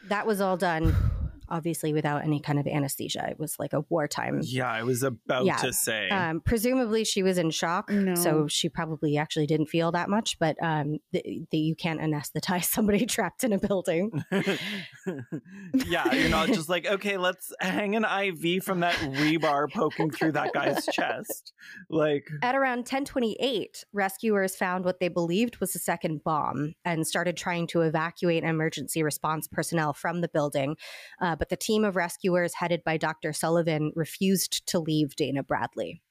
that 0.08 0.26
was 0.26 0.40
all 0.40 0.56
done, 0.56 0.96
obviously, 1.50 1.92
without 1.92 2.24
any 2.24 2.40
kind 2.40 2.58
of 2.58 2.66
anesthesia. 2.66 3.26
It 3.30 3.38
was 3.38 3.56
like 3.58 3.72
a 3.72 3.80
wartime. 3.88 4.40
Yeah, 4.42 4.70
I 4.70 4.82
was 4.82 5.02
about 5.02 5.44
Yeah. 5.44 5.56
to 5.56 5.72
say. 5.72 6.08
Um, 6.08 6.40
presumably, 6.40 7.04
she 7.04 7.22
was 7.22 7.38
in 7.38 7.50
shock, 7.50 7.90
No. 7.90 8.14
so 8.14 8.46
she 8.48 8.68
probably 8.68 9.16
actually 9.16 9.46
didn't 9.46 9.66
feel 9.66 9.92
that 9.92 10.08
much. 10.08 10.38
But 10.38 10.56
um, 10.62 10.98
the, 11.12 11.22
the, 11.50 11.58
you 11.58 11.74
can't 11.76 12.00
anesthetize 12.00 12.64
somebody 12.70 13.06
trapped 13.06 13.44
in 13.44 13.52
a 13.52 13.58
building. 13.58 14.10
yeah, 15.86 16.12
you're 16.12 16.30
not 16.30 16.48
just 16.48 16.68
like, 16.68 16.86
okay, 16.86 17.16
let's 17.16 17.52
hang 17.60 17.96
an 17.96 18.04
IV 18.04 18.64
from 18.64 18.80
that 18.80 18.94
rebar 18.94 19.70
poking 19.72 20.10
through 20.10 20.32
that 20.32 20.52
guy's 20.52 20.84
chest. 20.86 21.52
Like, 21.90 22.28
At 22.42 22.54
around 22.54 22.78
1028, 22.78 23.84
rescuers 23.92 24.56
found 24.56 24.84
what 24.84 25.00
they 25.00 25.08
believed 25.08 25.58
was 25.60 25.74
a 25.74 25.78
second 25.78 26.22
bomb 26.24 26.74
and 26.84 27.06
started 27.06 27.36
trying 27.36 27.66
to 27.68 27.82
evacuate 27.82 28.44
emergency 28.44 29.02
response 29.02 29.48
personnel 29.48 29.92
from 29.92 30.20
the 30.20 30.28
building. 30.28 30.76
Uh, 31.20 31.36
but 31.38 31.48
the 31.48 31.56
team 31.56 31.84
of 31.84 31.96
rescuers 31.96 32.54
headed 32.54 32.82
by 32.84 32.96
Dr. 32.96 33.32
Sullivan 33.32 33.92
refused 33.94 34.66
to 34.68 34.78
leave 34.78 35.16
Dana 35.16 35.42
Bradley. 35.42 36.02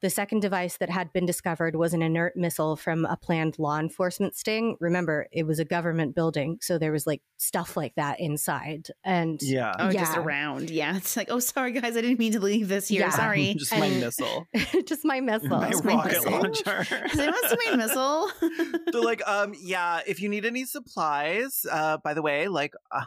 The 0.00 0.10
second 0.10 0.40
device 0.40 0.78
that 0.78 0.90
had 0.90 1.12
been 1.12 1.26
discovered 1.26 1.76
was 1.76 1.94
an 1.94 2.02
inert 2.02 2.36
missile 2.36 2.74
from 2.74 3.04
a 3.04 3.16
planned 3.16 3.56
law 3.60 3.78
enforcement 3.78 4.34
sting. 4.34 4.76
Remember, 4.80 5.28
it 5.30 5.44
was 5.46 5.60
a 5.60 5.64
government 5.64 6.16
building, 6.16 6.58
so 6.60 6.76
there 6.76 6.90
was 6.90 7.06
like 7.06 7.22
stuff 7.36 7.76
like 7.76 7.94
that 7.94 8.18
inside. 8.18 8.88
And 9.04 9.40
yeah, 9.40 9.72
Oh, 9.78 9.92
just 9.92 10.14
Yeah. 10.16 10.20
around. 10.20 10.70
Yeah. 10.70 10.96
It's 10.96 11.16
like, 11.16 11.28
oh, 11.30 11.38
sorry, 11.38 11.70
guys. 11.70 11.96
I 11.96 12.00
didn't 12.00 12.18
mean 12.18 12.32
to 12.32 12.40
leave 12.40 12.66
this 12.66 12.88
here. 12.88 13.02
Yeah. 13.02 13.10
Sorry. 13.10 13.54
just 13.58 13.70
my 13.78 13.86
And- 13.86 14.00
missile, 14.00 14.48
just 14.88 15.04
my 15.04 15.20
missile. 15.20 15.48
my 15.50 15.70
my 15.84 15.94
rocket 15.94 16.12
missile. 16.14 16.32
launcher. 16.32 16.84
Does 17.08 17.18
anyone 17.20 17.48
see 17.48 17.70
my 17.70 17.76
missile? 17.76 18.30
They're 18.90 19.02
like, 19.02 19.22
um, 19.28 19.54
yeah, 19.62 20.00
if 20.04 20.20
you 20.20 20.28
need 20.28 20.44
any 20.44 20.64
supplies, 20.64 21.64
uh, 21.70 21.98
by 22.02 22.14
the 22.14 22.22
way, 22.22 22.48
like, 22.48 22.74
uh, 22.90 23.04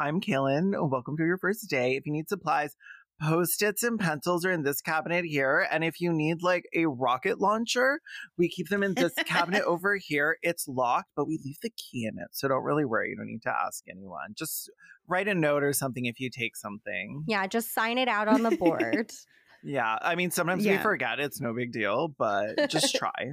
I'm 0.00 0.20
Caelan. 0.20 0.90
Welcome 0.90 1.16
to 1.16 1.24
your 1.24 1.38
first 1.38 1.68
day. 1.68 1.96
If 1.96 2.06
you 2.06 2.12
need 2.12 2.28
supplies, 2.28 2.76
post-its 3.20 3.82
and 3.82 3.98
pencils 3.98 4.44
are 4.44 4.52
in 4.52 4.62
this 4.62 4.80
cabinet 4.80 5.24
here. 5.24 5.66
And 5.72 5.82
if 5.82 6.00
you 6.00 6.12
need 6.12 6.40
like 6.40 6.68
a 6.72 6.86
rocket 6.86 7.40
launcher, 7.40 8.00
we 8.36 8.48
keep 8.48 8.68
them 8.68 8.84
in 8.84 8.94
this 8.94 9.12
cabinet 9.26 9.62
over 9.66 9.96
here. 9.96 10.36
It's 10.40 10.68
locked, 10.68 11.10
but 11.16 11.26
we 11.26 11.40
leave 11.44 11.58
the 11.62 11.70
key 11.70 12.04
in 12.04 12.16
it. 12.20 12.28
So 12.30 12.46
don't 12.46 12.62
really 12.62 12.84
worry. 12.84 13.10
You 13.10 13.16
don't 13.16 13.26
need 13.26 13.42
to 13.42 13.52
ask 13.52 13.82
anyone. 13.90 14.34
Just 14.36 14.70
write 15.08 15.26
a 15.26 15.34
note 15.34 15.64
or 15.64 15.72
something 15.72 16.06
if 16.06 16.20
you 16.20 16.30
take 16.30 16.56
something. 16.56 17.24
Yeah, 17.26 17.48
just 17.48 17.74
sign 17.74 17.98
it 17.98 18.08
out 18.08 18.28
on 18.28 18.42
the 18.44 18.56
board. 18.56 19.10
Yeah. 19.64 19.98
I 20.00 20.14
mean, 20.14 20.30
sometimes 20.30 20.64
we 20.64 20.76
forget. 20.78 21.18
It's 21.18 21.40
no 21.40 21.52
big 21.52 21.72
deal, 21.72 22.14
but 22.16 22.70
just 22.70 22.94
try. 22.96 23.32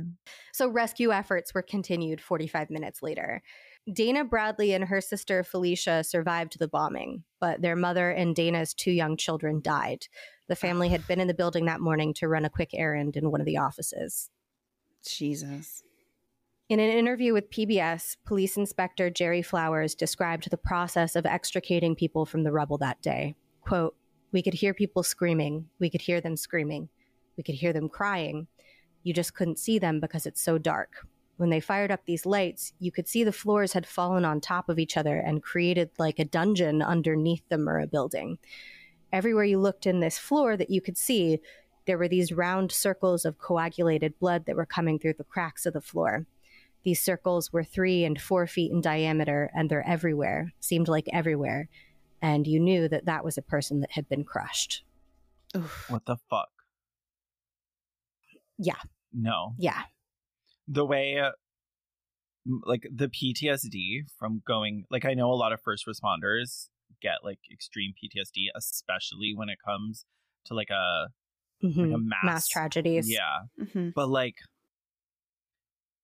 So 0.53 0.67
rescue 0.69 1.11
efforts 1.11 1.53
were 1.53 1.61
continued 1.61 2.19
45 2.19 2.71
minutes 2.71 3.03
later. 3.03 3.43
Dana 3.91 4.23
Bradley 4.23 4.73
and 4.73 4.85
her 4.85 4.99
sister 4.99 5.43
Felicia 5.43 6.03
survived 6.03 6.57
the 6.57 6.67
bombing, 6.67 7.23
but 7.39 7.61
their 7.61 7.75
mother 7.75 8.09
and 8.09 8.35
Dana's 8.35 8.73
two 8.73 8.91
young 8.91 9.15
children 9.15 9.61
died. 9.61 10.07
The 10.47 10.55
family 10.55 10.89
had 10.89 11.07
been 11.07 11.19
in 11.19 11.27
the 11.27 11.35
building 11.35 11.65
that 11.65 11.81
morning 11.81 12.13
to 12.15 12.27
run 12.27 12.45
a 12.45 12.49
quick 12.49 12.71
errand 12.73 13.15
in 13.15 13.29
one 13.29 13.41
of 13.41 13.45
the 13.45 13.57
offices. 13.57 14.31
Jesus. 15.07 15.83
In 16.67 16.79
an 16.79 16.89
interview 16.89 17.31
with 17.31 17.51
PBS, 17.51 18.17
Police 18.25 18.57
Inspector 18.57 19.07
Jerry 19.11 19.43
Flowers 19.43 19.93
described 19.93 20.49
the 20.49 20.57
process 20.57 21.15
of 21.15 21.27
extricating 21.27 21.95
people 21.95 22.25
from 22.25 22.43
the 22.43 22.51
rubble 22.51 22.79
that 22.79 23.01
day. 23.03 23.35
Quote, 23.61 23.95
We 24.31 24.41
could 24.41 24.55
hear 24.55 24.73
people 24.73 25.03
screaming. 25.03 25.69
We 25.79 25.91
could 25.91 26.01
hear 26.01 26.21
them 26.21 26.35
screaming. 26.35 26.89
We 27.37 27.43
could 27.43 27.53
hear 27.53 27.71
them 27.71 27.87
crying. 27.87 28.47
You 29.03 29.13
just 29.13 29.35
couldn't 29.35 29.59
see 29.59 29.77
them 29.77 29.99
because 29.99 30.25
it's 30.25 30.41
so 30.41 30.57
dark. 30.57 31.05
When 31.37 31.49
they 31.49 31.59
fired 31.59 31.91
up 31.91 32.05
these 32.05 32.25
lights, 32.25 32.73
you 32.79 32.91
could 32.91 33.07
see 33.07 33.23
the 33.23 33.31
floors 33.31 33.73
had 33.73 33.85
fallen 33.85 34.23
on 34.23 34.39
top 34.39 34.69
of 34.69 34.79
each 34.79 34.95
other 34.95 35.17
and 35.17 35.43
created 35.43 35.89
like 35.97 36.19
a 36.19 36.25
dungeon 36.25 36.81
underneath 36.81 37.43
the 37.49 37.57
Murrah 37.57 37.89
building. 37.91 38.37
Everywhere 39.11 39.43
you 39.43 39.59
looked 39.59 39.85
in 39.85 39.99
this 39.99 40.17
floor 40.17 40.55
that 40.55 40.69
you 40.69 40.81
could 40.81 40.97
see, 40.97 41.39
there 41.85 41.97
were 41.97 42.07
these 42.07 42.31
round 42.31 42.71
circles 42.71 43.25
of 43.25 43.37
coagulated 43.37 44.17
blood 44.19 44.45
that 44.45 44.55
were 44.55 44.65
coming 44.65 44.97
through 44.97 45.13
the 45.13 45.23
cracks 45.23 45.65
of 45.65 45.73
the 45.73 45.81
floor. 45.81 46.25
These 46.83 47.01
circles 47.01 47.51
were 47.51 47.63
three 47.63 48.05
and 48.05 48.19
four 48.19 48.47
feet 48.47 48.71
in 48.71 48.79
diameter, 48.79 49.51
and 49.55 49.69
they're 49.69 49.87
everywhere, 49.87 50.53
seemed 50.59 50.87
like 50.87 51.07
everywhere. 51.11 51.67
And 52.21 52.47
you 52.47 52.59
knew 52.59 52.87
that 52.87 53.05
that 53.05 53.25
was 53.25 53.37
a 53.37 53.41
person 53.41 53.81
that 53.81 53.91
had 53.91 54.07
been 54.07 54.23
crushed. 54.23 54.83
Oof. 55.55 55.89
What 55.89 56.05
the 56.05 56.17
fuck? 56.29 56.49
Yeah. 58.57 58.79
No. 59.13 59.53
Yeah. 59.57 59.83
The 60.67 60.85
way 60.85 61.21
like 62.63 62.85
the 62.93 63.07
PTSD 63.07 64.03
from 64.19 64.41
going 64.45 64.85
like 64.91 65.05
I 65.05 65.13
know 65.13 65.31
a 65.31 65.35
lot 65.35 65.51
of 65.53 65.61
first 65.61 65.85
responders 65.87 66.69
get 67.01 67.23
like 67.23 67.39
extreme 67.51 67.93
PTSD, 67.93 68.47
especially 68.55 69.33
when 69.35 69.49
it 69.49 69.57
comes 69.65 70.05
to 70.45 70.53
like 70.53 70.69
a 70.69 71.07
like 71.63 71.73
a 71.75 71.97
Mhm. 71.97 72.03
mass, 72.05 72.23
Mass 72.23 72.47
tragedies. 72.47 73.09
Yeah, 73.11 73.45
Mhm. 73.59 73.93
but 73.95 74.07
like 74.09 74.35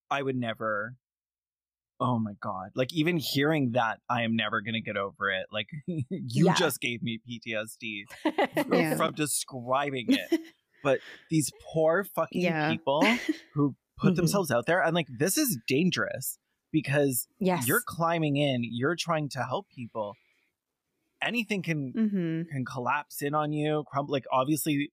I 0.09 0.21
would 0.21 0.35
never. 0.35 0.95
Oh 1.99 2.17
my 2.17 2.33
god! 2.41 2.71
Like 2.73 2.91
even 2.93 3.17
hearing 3.17 3.71
that, 3.73 3.99
I 4.09 4.23
am 4.23 4.35
never 4.35 4.61
gonna 4.61 4.81
get 4.81 4.97
over 4.97 5.29
it. 5.29 5.45
Like 5.51 5.67
you 5.87 6.45
Yeah. 6.45 6.55
just 6.55 6.81
gave 6.81 7.03
me 7.03 7.19
PTSD 7.27 8.05
Yeah. 8.71 8.95
from 8.97 9.13
describing 9.13 10.07
it. 10.09 10.39
But 10.83 10.99
these 11.29 11.51
poor 11.71 12.03
fucking 12.03 12.41
Yeah. 12.41 12.71
people 12.71 13.05
who 13.53 13.75
put 14.01 14.13
Mhm. 14.13 14.17
themselves 14.17 14.51
out 14.51 14.65
there, 14.65 14.81
and 14.83 14.95
like 14.95 15.07
this 15.09 15.37
is 15.37 15.57
dangerous 15.67 16.37
because 16.71 17.27
yes. 17.39 17.67
you're 17.67 17.81
climbing 17.85 18.37
in, 18.37 18.63
you're 18.63 18.95
trying 18.95 19.29
to 19.29 19.43
help 19.43 19.67
people. 19.69 20.15
Anything 21.21 21.61
can 21.61 21.93
Mhm. 21.93 22.49
can 22.49 22.65
collapse 22.65 23.21
in 23.21 23.33
on 23.35 23.53
you, 23.53 23.83
crumble. 23.87 24.11
Like 24.11 24.25
obviously, 24.31 24.91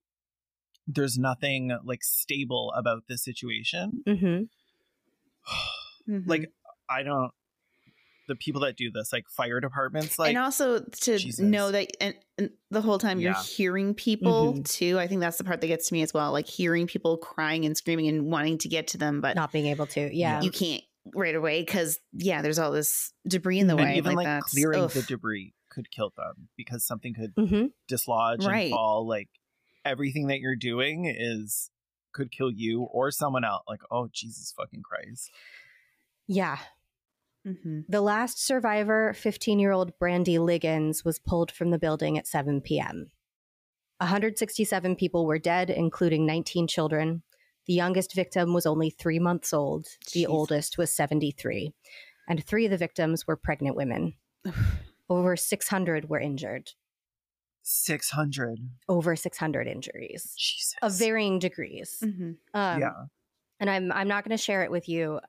there's 0.87 1.17
nothing 1.17 1.71
like 1.83 2.03
stable 2.03 2.71
about 2.75 3.03
this 3.07 3.23
situation. 3.23 4.03
hmm 4.05 4.43
Mhm. 6.07 6.27
Like 6.27 6.51
I 6.89 7.03
don't. 7.03 7.31
The 8.29 8.35
people 8.35 8.61
that 8.61 8.77
do 8.77 8.91
this, 8.91 9.11
like 9.11 9.27
fire 9.29 9.59
departments, 9.59 10.17
like 10.19 10.29
and 10.29 10.37
also 10.37 10.79
to 10.79 11.17
Jesus. 11.17 11.39
know 11.39 11.71
that 11.71 11.87
and, 11.99 12.13
and 12.37 12.51
the 12.71 12.79
whole 12.81 12.97
time 12.99 13.19
you're 13.19 13.31
Yeah. 13.33 13.43
hearing 13.43 13.93
people 13.95 14.53
Mhm. 14.53 14.69
too 14.69 14.97
i 14.99 15.07
think 15.07 15.19
that's 15.19 15.37
the 15.39 15.43
part 15.43 15.59
that 15.61 15.67
gets 15.67 15.87
to 15.89 15.93
me 15.93 16.01
as 16.03 16.13
well 16.13 16.31
like 16.31 16.47
hearing 16.47 16.85
people 16.87 17.17
crying 17.17 17.65
and 17.65 17.75
screaming 17.75 18.07
and 18.07 18.31
wanting 18.31 18.59
to 18.59 18.67
get 18.69 18.87
to 18.89 18.97
them 18.99 19.19
but 19.19 19.35
Not 19.35 19.51
being 19.51 19.65
able 19.65 19.87
to. 19.87 20.15
Yeah. 20.15 20.41
you 20.41 20.51
can't 20.51 20.83
right 21.15 21.33
away 21.33 21.61
because 21.61 21.99
yeah 22.13 22.41
there's 22.43 22.59
all 22.59 22.71
this 22.71 23.11
debris 23.27 23.59
in 23.59 23.65
the 23.67 23.75
And 23.75 23.83
way 23.83 23.97
even 23.97 24.13
like, 24.15 24.25
that's- 24.27 24.51
clearing 24.53 24.83
ugh. 24.83 24.91
the 24.91 25.01
debris 25.01 25.53
could 25.71 25.89
kill 25.89 26.13
them 26.15 26.49
because 26.55 26.85
something 26.85 27.13
could 27.15 27.33
hmm 27.35 27.65
dislodge 27.87 28.45
Right. 28.45 28.65
and 28.65 28.71
fall. 28.71 29.07
Like 29.07 29.29
everything 29.83 30.27
that 30.27 30.39
you're 30.39 30.55
doing 30.55 31.05
is 31.05 31.71
could 32.13 32.31
kill 32.31 32.51
you 32.51 32.83
or 32.83 33.09
someone 33.11 33.43
else. 33.43 33.63
Like 33.67 33.81
oh 33.89 34.07
Jesus 34.13 34.53
fucking 34.55 34.83
Christ! 34.83 35.31
Yeah. 36.27 36.59
Mhm. 37.45 37.85
The 37.87 38.01
last 38.01 38.43
survivor, 38.45 39.13
15 39.13 39.59
year 39.59 39.71
old 39.71 39.97
Brandy 39.99 40.37
Liggons, 40.39 41.05
was 41.05 41.19
pulled 41.19 41.51
from 41.51 41.71
the 41.71 41.79
building 41.79 42.17
at 42.17 42.27
7 42.27 42.61
p.m. 42.61 43.11
167 43.99 44.95
people 44.95 45.25
were 45.25 45.39
dead, 45.39 45.69
including 45.69 46.25
19 46.25 46.67
children. 46.67 47.23
The 47.65 47.73
youngest 47.73 48.13
victim 48.13 48.53
was 48.53 48.65
only 48.65 48.89
three 48.89 49.19
months 49.19 49.53
old. 49.53 49.87
The 50.13 50.23
Jeez. 50.23 50.29
oldest 50.29 50.77
was 50.77 50.91
73. 50.91 51.73
And 52.27 52.43
three 52.43 52.65
of 52.65 52.71
the 52.71 52.77
victims 52.77 53.27
were 53.27 53.35
pregnant 53.35 53.75
women. 53.75 54.13
Over 55.09 55.35
600 55.35 56.09
were 56.09 56.19
injured. 56.19 56.71
Six 57.61 58.09
hundred. 58.11 58.59
Over 58.87 59.15
600 59.15 59.67
injuries 59.67 60.33
Jesus. 60.37 60.75
of 60.81 60.93
varying 60.97 61.39
degrees. 61.39 61.99
Mhm. 62.03 62.37
Um, 62.53 62.79
yeah. 62.81 62.93
and 63.59 63.69
I'm 63.69 63.91
I'm 63.91 64.07
not 64.07 64.23
going 64.23 64.35
to 64.35 64.41
share 64.41 64.63
it 64.63 64.71
with 64.71 64.87
you, 64.89 65.19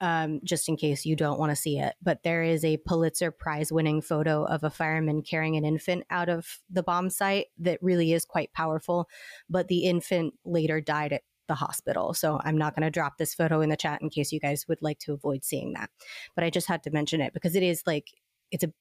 um, 0.00 0.40
just 0.44 0.68
in 0.68 0.76
case 0.76 1.04
you 1.04 1.14
don't 1.16 1.38
want 1.38 1.50
to 1.50 1.56
see 1.56 1.78
it. 1.78 1.94
But 2.02 2.22
there 2.22 2.42
is 2.42 2.64
a 2.64 2.78
Pulitzer 2.78 3.30
Prize 3.30 3.70
winning 3.70 4.00
photo 4.00 4.44
of 4.44 4.64
a 4.64 4.70
fireman 4.70 5.22
carrying 5.22 5.56
an 5.56 5.64
infant 5.64 6.04
out 6.10 6.28
of 6.28 6.60
the 6.70 6.82
bomb 6.82 7.10
site 7.10 7.46
that 7.58 7.82
really 7.82 8.12
is 8.12 8.24
quite 8.24 8.52
powerful. 8.52 9.08
But 9.48 9.68
the 9.68 9.84
infant 9.84 10.34
later 10.44 10.80
died 10.80 11.12
at 11.12 11.22
the 11.48 11.54
hospital, 11.56 12.14
so 12.14 12.40
I'm 12.44 12.56
not 12.56 12.74
going 12.74 12.84
to 12.84 12.90
drop 12.90 13.18
this 13.18 13.34
photo 13.34 13.60
in 13.60 13.70
the 13.70 13.76
chat 13.76 14.00
in 14.00 14.08
case 14.08 14.32
you 14.32 14.40
guys 14.40 14.66
would 14.68 14.82
like 14.82 15.00
to 15.00 15.12
avoid 15.12 15.44
seeing 15.44 15.72
that. 15.74 15.90
But 16.34 16.44
I 16.44 16.50
just 16.50 16.68
had 16.68 16.82
to 16.84 16.90
mention 16.90 17.20
it 17.20 17.34
because 17.34 17.54
it 17.56 17.62
is 17.62 17.82
like 17.86 18.08
it's 18.50 18.64
a 18.64 18.72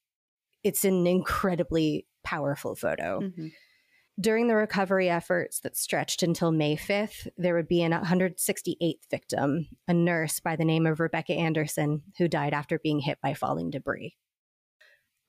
it's 0.64 0.86
an 0.86 1.08
incredibly 1.08 2.06
powerful 2.24 2.76
photo. 2.76 3.22
Mhm. 3.22 3.52
During 4.20 4.48
the 4.48 4.56
recovery 4.56 5.10
efforts 5.10 5.62
that 5.62 5.78
stretched 5.78 6.24
until 6.24 6.52
May 6.52 6.76
5th, 6.76 7.30
there 7.38 7.56
would 7.56 7.70
be 7.70 7.82
an 7.84 7.94
168th 7.94 9.10
victim, 9.10 9.68
a 9.88 9.94
nurse 9.94 10.42
by 10.42 10.58
the 10.58 10.66
name 10.66 10.86
of 10.86 11.00
Rebecca 11.00 11.34
Anderson, 11.34 12.02
who 12.18 12.28
died 12.28 12.54
after 12.54 12.80
being 12.80 13.00
hit 13.00 13.20
by 13.22 13.34
falling 13.34 13.70
debris. 13.70 14.18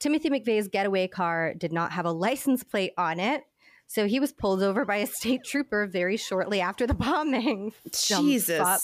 Timothy 0.00 0.30
McVeigh's 0.30 0.66
getaway 0.66 1.06
car 1.06 1.54
did 1.54 1.72
not 1.72 1.92
have 1.92 2.04
a 2.04 2.10
license 2.10 2.64
plate 2.64 2.92
on 2.98 3.20
it, 3.20 3.44
so 3.86 4.06
he 4.06 4.18
was 4.18 4.32
pulled 4.32 4.62
over 4.62 4.84
by 4.84 4.96
a 4.96 5.06
state 5.06 5.44
trooper 5.44 5.86
very 5.86 6.16
shortly 6.16 6.60
after 6.60 6.86
the 6.86 6.94
bombing. 6.94 7.72
Jesus 7.92 8.58
fuck. 8.58 8.80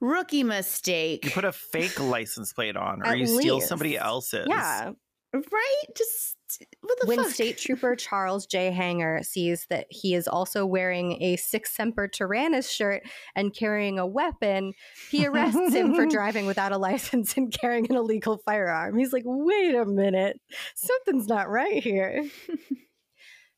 rookie 0.00 0.44
mistake 0.44 1.24
You 1.24 1.30
put 1.30 1.44
a 1.44 1.52
fake 1.52 1.98
license 1.98 2.52
plate 2.52 2.76
on, 2.76 3.00
or 3.00 3.06
At 3.06 3.18
you 3.18 3.26
steal 3.26 3.60
somebody 3.62 3.96
else's. 3.96 4.46
Yeah, 4.50 4.92
right 5.36 5.84
just 5.96 6.36
what 6.80 6.98
the 7.00 7.06
when 7.06 7.18
fuck 7.18 7.28
State 7.28 7.58
Trooper 7.58 7.96
Charles 7.96 8.46
J. 8.46 8.70
Hanger 8.70 9.22
sees 9.22 9.66
that 9.68 9.86
he 9.90 10.14
is 10.14 10.28
also 10.28 10.64
wearing 10.64 11.20
a 11.22 11.36
Sic 11.36 11.66
Semper 11.66 12.08
Tyrannis 12.08 12.70
shirt 12.70 13.02
and 13.34 13.54
carrying 13.54 13.98
a 13.98 14.06
weapon, 14.06 14.72
he 15.10 15.26
arrests 15.26 15.74
him 15.74 15.94
for 15.94 16.06
driving 16.10 16.46
without 16.46 16.72
a 16.72 16.78
license 16.78 17.36
and 17.36 17.52
carrying 17.52 17.90
an 17.90 17.96
illegal 17.96 18.38
firearm. 18.38 18.96
He's 18.96 19.12
like, 19.12 19.24
wait 19.26 19.74
a 19.74 19.84
minute, 19.84 20.40
something's 20.74 21.26
not 21.26 21.48
right 21.50 21.82
here. 21.82 22.24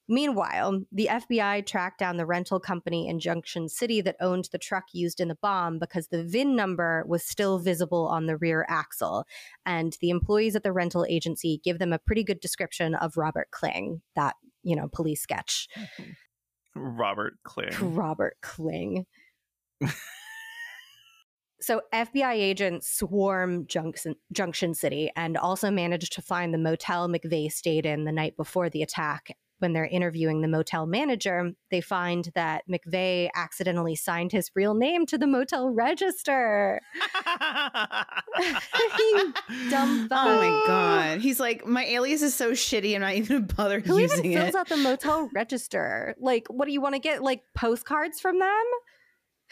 Meanwhile, 0.08 0.84
the 0.90 1.08
FBI 1.10 1.66
tracked 1.66 1.98
down 1.98 2.16
the 2.16 2.24
rental 2.24 2.58
company 2.58 3.08
in 3.08 3.20
Junction 3.20 3.68
City 3.68 4.00
that 4.00 4.16
owned 4.20 4.48
the 4.50 4.58
truck 4.58 4.84
used 4.92 5.20
in 5.20 5.28
the 5.28 5.34
bomb 5.34 5.78
because 5.78 6.08
the 6.08 6.24
VIN 6.24 6.56
number 6.56 7.04
was 7.06 7.22
still 7.22 7.58
visible 7.58 8.06
on 8.06 8.24
the 8.24 8.38
rear 8.38 8.64
axle. 8.68 9.26
And 9.66 9.96
the 10.00 10.08
employees 10.08 10.56
at 10.56 10.62
the 10.62 10.72
rental 10.72 11.04
agency 11.08 11.60
give 11.62 11.78
them 11.78 11.92
a 11.92 11.98
pretty 11.98 12.24
good 12.24 12.40
description 12.40 12.94
of 12.94 13.18
Robert 13.18 13.50
Kling, 13.50 14.00
that, 14.16 14.36
you 14.62 14.74
know, 14.74 14.88
police 14.90 15.20
sketch. 15.20 15.68
Mm-hmm. 15.78 16.10
Robert 16.74 17.34
Kling. 17.44 17.74
Robert 17.94 18.36
Kling. 18.40 19.04
so 21.60 21.82
FBI 21.92 22.32
agents 22.32 22.88
swarm 22.90 23.66
Junction, 23.66 24.14
Junction 24.32 24.74
City 24.74 25.10
and 25.16 25.36
also 25.36 25.70
managed 25.70 26.14
to 26.14 26.22
find 26.22 26.54
the 26.54 26.58
motel 26.58 27.08
McVeigh 27.08 27.52
stayed 27.52 27.84
in 27.84 28.04
the 28.04 28.12
night 28.12 28.36
before 28.36 28.70
the 28.70 28.82
attack. 28.82 29.36
When 29.60 29.72
they're 29.72 29.86
interviewing 29.86 30.40
the 30.40 30.48
motel 30.48 30.86
manager, 30.86 31.50
they 31.70 31.80
find 31.80 32.30
that 32.34 32.62
McVeigh 32.70 33.28
accidentally 33.34 33.96
signed 33.96 34.30
his 34.32 34.50
real 34.54 34.74
name 34.74 35.04
to 35.06 35.18
the 35.18 35.26
motel 35.26 35.70
register. 35.70 36.80
Dumb 39.70 40.08
Oh 40.10 40.36
my 40.38 40.64
god. 40.66 41.20
He's 41.20 41.40
like, 41.40 41.66
my 41.66 41.84
alias 41.84 42.22
is 42.22 42.34
so 42.34 42.52
shitty, 42.52 42.94
I'm 42.94 43.00
not 43.00 43.14
even 43.14 43.42
gonna 43.42 43.54
bother 43.54 43.80
Who 43.80 43.98
using 43.98 44.24
even 44.26 44.38
fills 44.42 44.54
it. 44.54 44.58
out 44.58 44.68
the 44.68 44.76
motel 44.76 45.28
register? 45.34 46.14
Like, 46.18 46.46
what 46.48 46.66
do 46.66 46.72
you 46.72 46.80
want 46.80 46.94
to 46.94 47.00
get? 47.00 47.22
Like 47.22 47.42
postcards 47.54 48.20
from 48.20 48.38
them? 48.38 48.64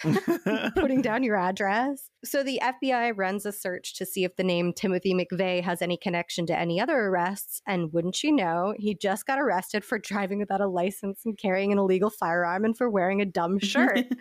putting 0.75 1.03
down 1.03 1.23
your 1.23 1.37
address. 1.37 2.11
So 2.25 2.43
the 2.43 2.61
FBI 2.63 3.13
runs 3.17 3.47
a 3.47 3.53
search 3.53 3.95
to 3.97 4.07
see 4.07 4.25
if 4.25 4.37
the 4.37 4.45
name 4.45 4.73
Timothy 4.73 5.15
McVeigh 5.15 5.63
has 5.63 5.81
any 5.81 5.97
connection 5.97 6.47
to 6.47 6.59
any 6.59 6.81
other 6.81 6.97
arrests. 6.97 7.63
And 7.67 7.93
wouldn't 7.93 8.23
you 8.23 8.33
know, 8.33 8.75
he 8.77 8.95
just 8.95 9.27
got 9.27 9.39
arrested 9.39 9.85
for 9.85 9.99
driving 9.99 10.39
without 10.39 10.61
a 10.61 10.67
license 10.67 11.23
and 11.25 11.39
carrying 11.39 11.73
an 11.73 11.79
illegal 11.79 12.11
firearm 12.11 12.65
and 12.65 12.77
for 12.77 12.91
wearing 12.91 13.21
a 13.21 13.27
dumb 13.27 13.59
shirt. 13.59 13.97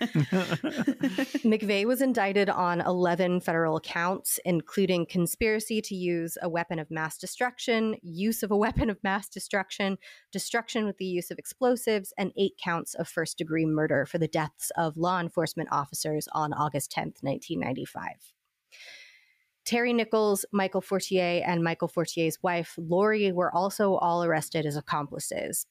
McVeigh 1.43 1.85
was 1.85 2.01
indicted 2.01 2.49
on 2.49 2.81
11 2.81 3.41
federal 3.41 3.79
counts, 3.79 4.39
including 4.45 5.05
conspiracy 5.05 5.81
to 5.81 5.95
use 5.95 6.37
a 6.41 6.49
weapon 6.49 6.79
of 6.79 6.91
mass 6.91 7.17
destruction, 7.17 7.95
use 8.01 8.43
of 8.43 8.51
a 8.51 8.57
weapon 8.57 8.89
of 8.89 9.03
mass 9.03 9.27
destruction, 9.27 9.97
destruction 10.31 10.85
with 10.85 10.97
the 10.97 11.05
use 11.05 11.31
of 11.31 11.39
explosives, 11.39 12.13
and 12.17 12.31
eight 12.37 12.53
counts 12.61 12.93
of 12.95 13.07
first 13.07 13.37
degree 13.37 13.65
murder 13.65 14.05
for 14.05 14.17
the 14.17 14.27
deaths 14.27 14.71
of 14.77 14.97
law 14.97 15.19
enforcement 15.19 15.64
officers 15.71 16.27
on 16.33 16.53
August 16.53 16.91
10th, 16.91 17.21
1995. 17.21 18.33
Terry 19.65 19.93
Nichols, 19.93 20.45
Michael 20.51 20.81
Fortier, 20.81 21.41
and 21.45 21.63
Michael 21.63 21.87
Fortier's 21.87 22.37
wife, 22.43 22.75
Lori, 22.77 23.31
were 23.31 23.53
also 23.53 23.95
all 23.95 24.23
arrested 24.23 24.65
as 24.65 24.77
accomplices. 24.77 25.65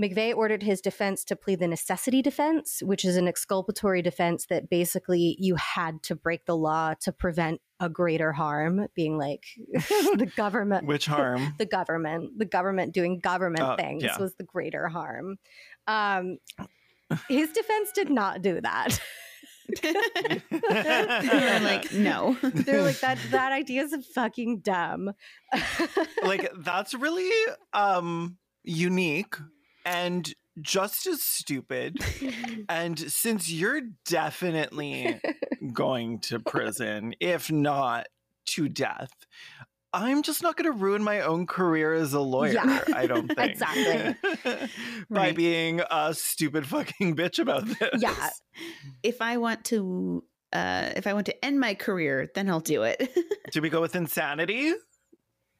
McVeigh 0.00 0.34
ordered 0.34 0.62
his 0.62 0.80
defense 0.80 1.24
to 1.24 1.36
plead 1.36 1.58
the 1.58 1.68
necessity 1.68 2.22
defense, 2.22 2.82
which 2.82 3.04
is 3.04 3.16
an 3.16 3.28
exculpatory 3.28 4.00
defense 4.00 4.46
that 4.46 4.70
basically 4.70 5.36
you 5.38 5.56
had 5.56 6.02
to 6.04 6.14
break 6.14 6.46
the 6.46 6.56
law 6.56 6.94
to 7.02 7.12
prevent 7.12 7.60
a 7.80 7.88
greater 7.90 8.32
harm, 8.32 8.86
being 8.94 9.18
like 9.18 9.44
the 9.72 10.30
government. 10.36 10.86
Which 10.86 11.06
harm? 11.06 11.54
The 11.58 11.66
government, 11.66 12.38
the 12.38 12.46
government 12.46 12.94
doing 12.94 13.18
government 13.18 13.64
Oh, 13.68 13.76
things 13.76 14.04
yeah. 14.04 14.18
was 14.18 14.34
the 14.36 14.44
greater 14.44 14.88
harm. 14.88 15.38
Um, 15.86 16.38
his 17.28 17.50
defense 17.52 17.90
did 17.94 18.10
not 18.10 18.42
do 18.42 18.60
that. 18.60 19.00
I'm 20.70 21.64
like, 21.64 21.92
no. 21.92 22.36
They're 22.42 22.82
like 22.82 23.00
that. 23.00 23.18
That 23.30 23.52
idea 23.52 23.82
is 23.82 23.94
fucking 24.14 24.60
dumb. 24.60 25.12
like 26.22 26.50
that's 26.58 26.94
really 26.94 27.30
um 27.72 28.36
unique 28.62 29.36
and 29.84 30.32
just 30.60 31.06
as 31.06 31.22
stupid. 31.22 31.98
and 32.68 32.98
since 32.98 33.50
you're 33.50 33.82
definitely 34.06 35.20
going 35.72 36.18
to 36.20 36.40
prison, 36.40 37.14
if 37.20 37.50
not 37.50 38.08
to 38.46 38.68
death, 38.68 39.12
I'm 39.92 40.22
just 40.22 40.42
not 40.42 40.56
going 40.56 40.70
to 40.70 40.76
ruin 40.78 41.02
my 41.02 41.20
own 41.20 41.46
career 41.46 41.92
as 41.94 42.12
a 42.12 42.20
lawyer. 42.20 42.52
Yeah. 42.52 42.80
I 42.94 43.06
don't 43.06 43.26
think. 43.34 43.38
Exactly. 43.50 44.14
By 44.44 44.68
Right. 45.10 45.34
being 45.36 45.80
a 45.90 46.14
stupid 46.14 46.66
fucking 46.66 47.16
bitch 47.16 47.38
about 47.38 47.66
this. 47.66 47.90
Yeah. 47.98 48.30
If 49.02 49.20
I 49.20 49.36
want 49.38 49.64
to, 49.66 50.22
uh, 50.52 50.90
if 50.96 51.06
I 51.06 51.12
want 51.12 51.26
to 51.26 51.44
end 51.44 51.58
my 51.58 51.74
career, 51.74 52.30
then 52.34 52.48
I'll 52.48 52.60
do 52.60 52.82
it. 52.84 53.12
do 53.52 53.60
we 53.60 53.68
go 53.68 53.80
with 53.80 53.96
insanity? 53.96 54.72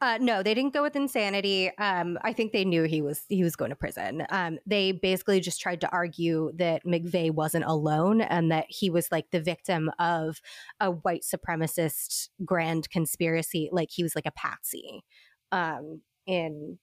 Uh, 0.03 0.17
no, 0.19 0.43
they 0.43 0.55
didn't 0.55 0.73
go 0.73 0.83
with 0.83 0.97
insanity. 0.97 1.71
Um, 1.77 2.19
I 2.23 2.33
think 2.33 2.53
they 2.53 2.65
knew 2.65 2.85
he 2.85 3.03
was 3.03 3.25
he 3.29 3.43
was 3.43 3.55
going 3.55 3.69
to 3.69 3.77
prison. 3.77 4.27
Um, 4.31 4.59
they 4.67 4.93
basically 4.93 5.41
just 5.41 5.61
tried 5.61 5.83
to 5.83 5.91
argue 5.91 6.53
that 6.57 6.87
McVeigh 6.87 7.33
wasn't 7.33 7.67
alone 7.67 8.23
and 8.23 8.51
that 8.51 8.65
he 8.69 8.89
was 8.89 9.13
like 9.13 9.31
the 9.31 9.41
victim 9.41 9.91
of 9.99 10.41
a 10.81 10.91
white 10.91 11.23
supremacist 11.23 12.29
grand 12.45 12.89
conspiracy. 12.89 13.69
Like 13.71 13.91
he 13.91 14.03
was 14.03 14.15
like 14.15 14.27
a 14.27 14.33
patsy. 14.33 15.05
Um, 15.53 16.01
in 16.27 16.79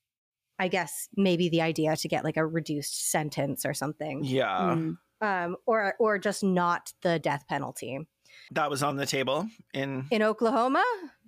I 0.60 0.68
guess 0.68 1.08
maybe 1.16 1.50
the 1.50 1.62
idea 1.62 1.96
to 1.96 2.08
get 2.08 2.24
like 2.24 2.38
a 2.38 2.46
reduced 2.46 3.10
sentence 3.12 3.66
or 3.66 3.74
something. 3.74 4.24
Yeah. 4.24 4.76
Mm. 4.76 4.98
Um, 5.22 5.56
or 5.66 5.96
or 6.00 6.20
just 6.20 6.44
not 6.44 6.94
the 7.02 7.18
death 7.18 7.46
penalty. 7.50 8.08
That 8.52 8.70
was 8.70 8.84
on 8.84 8.96
the 8.96 9.06
table 9.06 9.48
in 9.74 10.06
In 10.12 10.22
Oklahoma, 10.22 10.84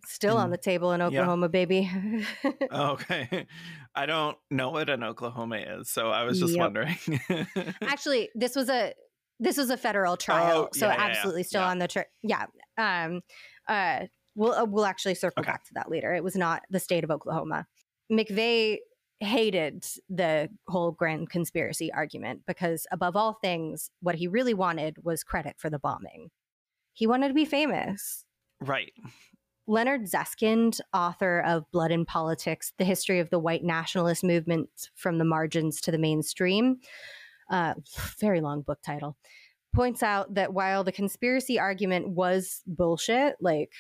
still 0.10 0.38
on 0.38 0.50
the 0.50 0.58
table 0.58 0.92
in 0.92 1.00
yeah. 1.00 1.08
Oklahoma, 1.08 1.50
baby. 1.50 1.90
Oh, 2.72 2.92
okay. 2.92 3.48
I 3.96 4.06
don't 4.06 4.38
know 4.52 4.70
what 4.70 4.90
an 4.90 5.04
Oklahoma 5.04 5.58
is, 5.58 5.90
so 5.90 6.10
I 6.10 6.24
was 6.24 6.40
just 6.40 6.54
Yep. 6.54 6.60
wondering. 6.60 6.98
actually 7.82 8.30
this 8.36 8.56
was 8.56 8.70
a 8.70 8.94
this 9.40 9.58
was 9.58 9.70
a 9.70 9.78
federal 9.78 10.18
trial 10.18 10.66
Oh, 10.66 10.70
so 10.74 10.88
yeah, 10.88 10.94
yeah, 10.94 11.00
yeah. 11.02 11.10
absolutely 11.10 11.44
still 11.44 11.62
Yeah. 11.62 11.68
on 11.70 11.80
the 11.80 11.88
tri- 11.88 12.06
yeah 12.24 12.46
um 12.78 13.22
uh 13.68 14.06
we'll 14.36 14.54
uh, 14.54 14.66
we'll 14.66 14.86
actually 14.86 15.16
circle 15.16 15.42
Okay. 15.42 15.52
back 15.52 15.64
to 15.66 15.74
that 15.76 15.90
later 15.90 16.14
it 16.14 16.24
was 16.24 16.36
not 16.36 16.62
the 16.70 16.80
state 16.80 17.04
of 17.04 17.10
oklahoma 17.12 17.66
mcveigh 18.12 18.78
hated 19.22 19.86
the 20.10 20.50
whole 20.68 20.92
grand 20.92 21.30
conspiracy 21.30 21.92
argument 21.92 22.42
because 22.48 22.86
above 22.92 23.16
all 23.16 23.34
things 23.42 23.90
what 24.02 24.16
he 24.16 24.28
really 24.28 24.54
wanted 24.54 24.98
was 25.04 25.24
credit 25.24 25.56
for 25.58 25.70
the 25.70 25.80
bombing 25.80 26.30
he 26.94 27.08
wanted 27.08 27.28
to 27.30 27.34
be 27.34 27.46
famous 27.46 28.26
right. 28.62 28.92
Leonard 29.70 30.06
Zeskind, 30.06 30.80
author 30.96 31.42
of 31.42 31.70
Blood 31.72 31.92
and 31.92 32.08
Politics 32.08 32.74
The 32.80 32.86
History 32.86 33.20
of 33.20 33.30
the 33.30 33.38
White 33.38 33.64
Nationalist 33.64 34.24
Movement 34.24 34.68
from 34.96 35.20
the 35.20 35.26
Margins 35.26 35.80
to 35.82 35.92
the 35.92 36.00
Mainstream, 36.00 36.80
uh, 37.52 37.76
very 38.20 38.42
long 38.42 38.62
book 38.62 38.80
title, 38.82 39.16
points 39.72 40.02
out 40.02 40.34
that 40.34 40.56
while 40.56 40.84
the 40.84 40.92
conspiracy 40.92 41.60
argument 41.60 42.10
was 42.10 42.64
bullshit, 42.66 43.36
like 43.40 43.72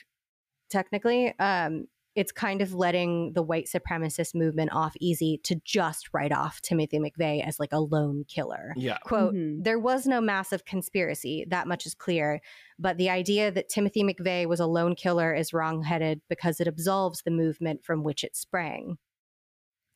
technically, 0.70 1.34
um, 1.40 1.88
it's 2.16 2.32
kind 2.32 2.62
of 2.62 2.74
letting 2.74 3.34
the 3.34 3.43
white 3.43 3.68
supremacist 3.68 4.34
movement 4.34 4.72
off 4.74 4.93
easy 4.99 5.39
to 5.43 5.55
just 5.64 6.10
write 6.14 6.32
off 6.32 6.60
Timothy 6.62 6.99
McVeigh 6.99 7.45
as 7.45 7.60
like 7.60 7.72
a 7.72 7.80
lone 7.80 8.24
killer 8.28 8.74
Yeah. 8.76 8.97
quote 8.99 9.34
Mhm. 9.36 9.64
there 9.64 9.80
was 9.80 10.05
no 10.05 10.20
massive 10.20 10.66
conspiracy 10.66 11.45
that 11.49 11.68
much 11.68 11.86
is 11.86 11.93
clear 11.93 12.41
but 12.78 12.97
the 12.97 13.10
idea 13.10 13.51
that 13.51 13.70
timothy 13.70 14.03
mcveigh 14.03 14.45
was 14.47 14.60
a 14.60 14.66
lone 14.66 14.95
killer 14.95 15.34
is 15.34 15.53
wrongheaded 15.53 16.22
because 16.30 16.60
it 16.60 16.68
absolves 16.68 17.22
the 17.24 17.32
movement 17.32 17.84
from 17.84 18.03
which 18.03 18.24
it 18.24 18.36
sprang 18.36 18.97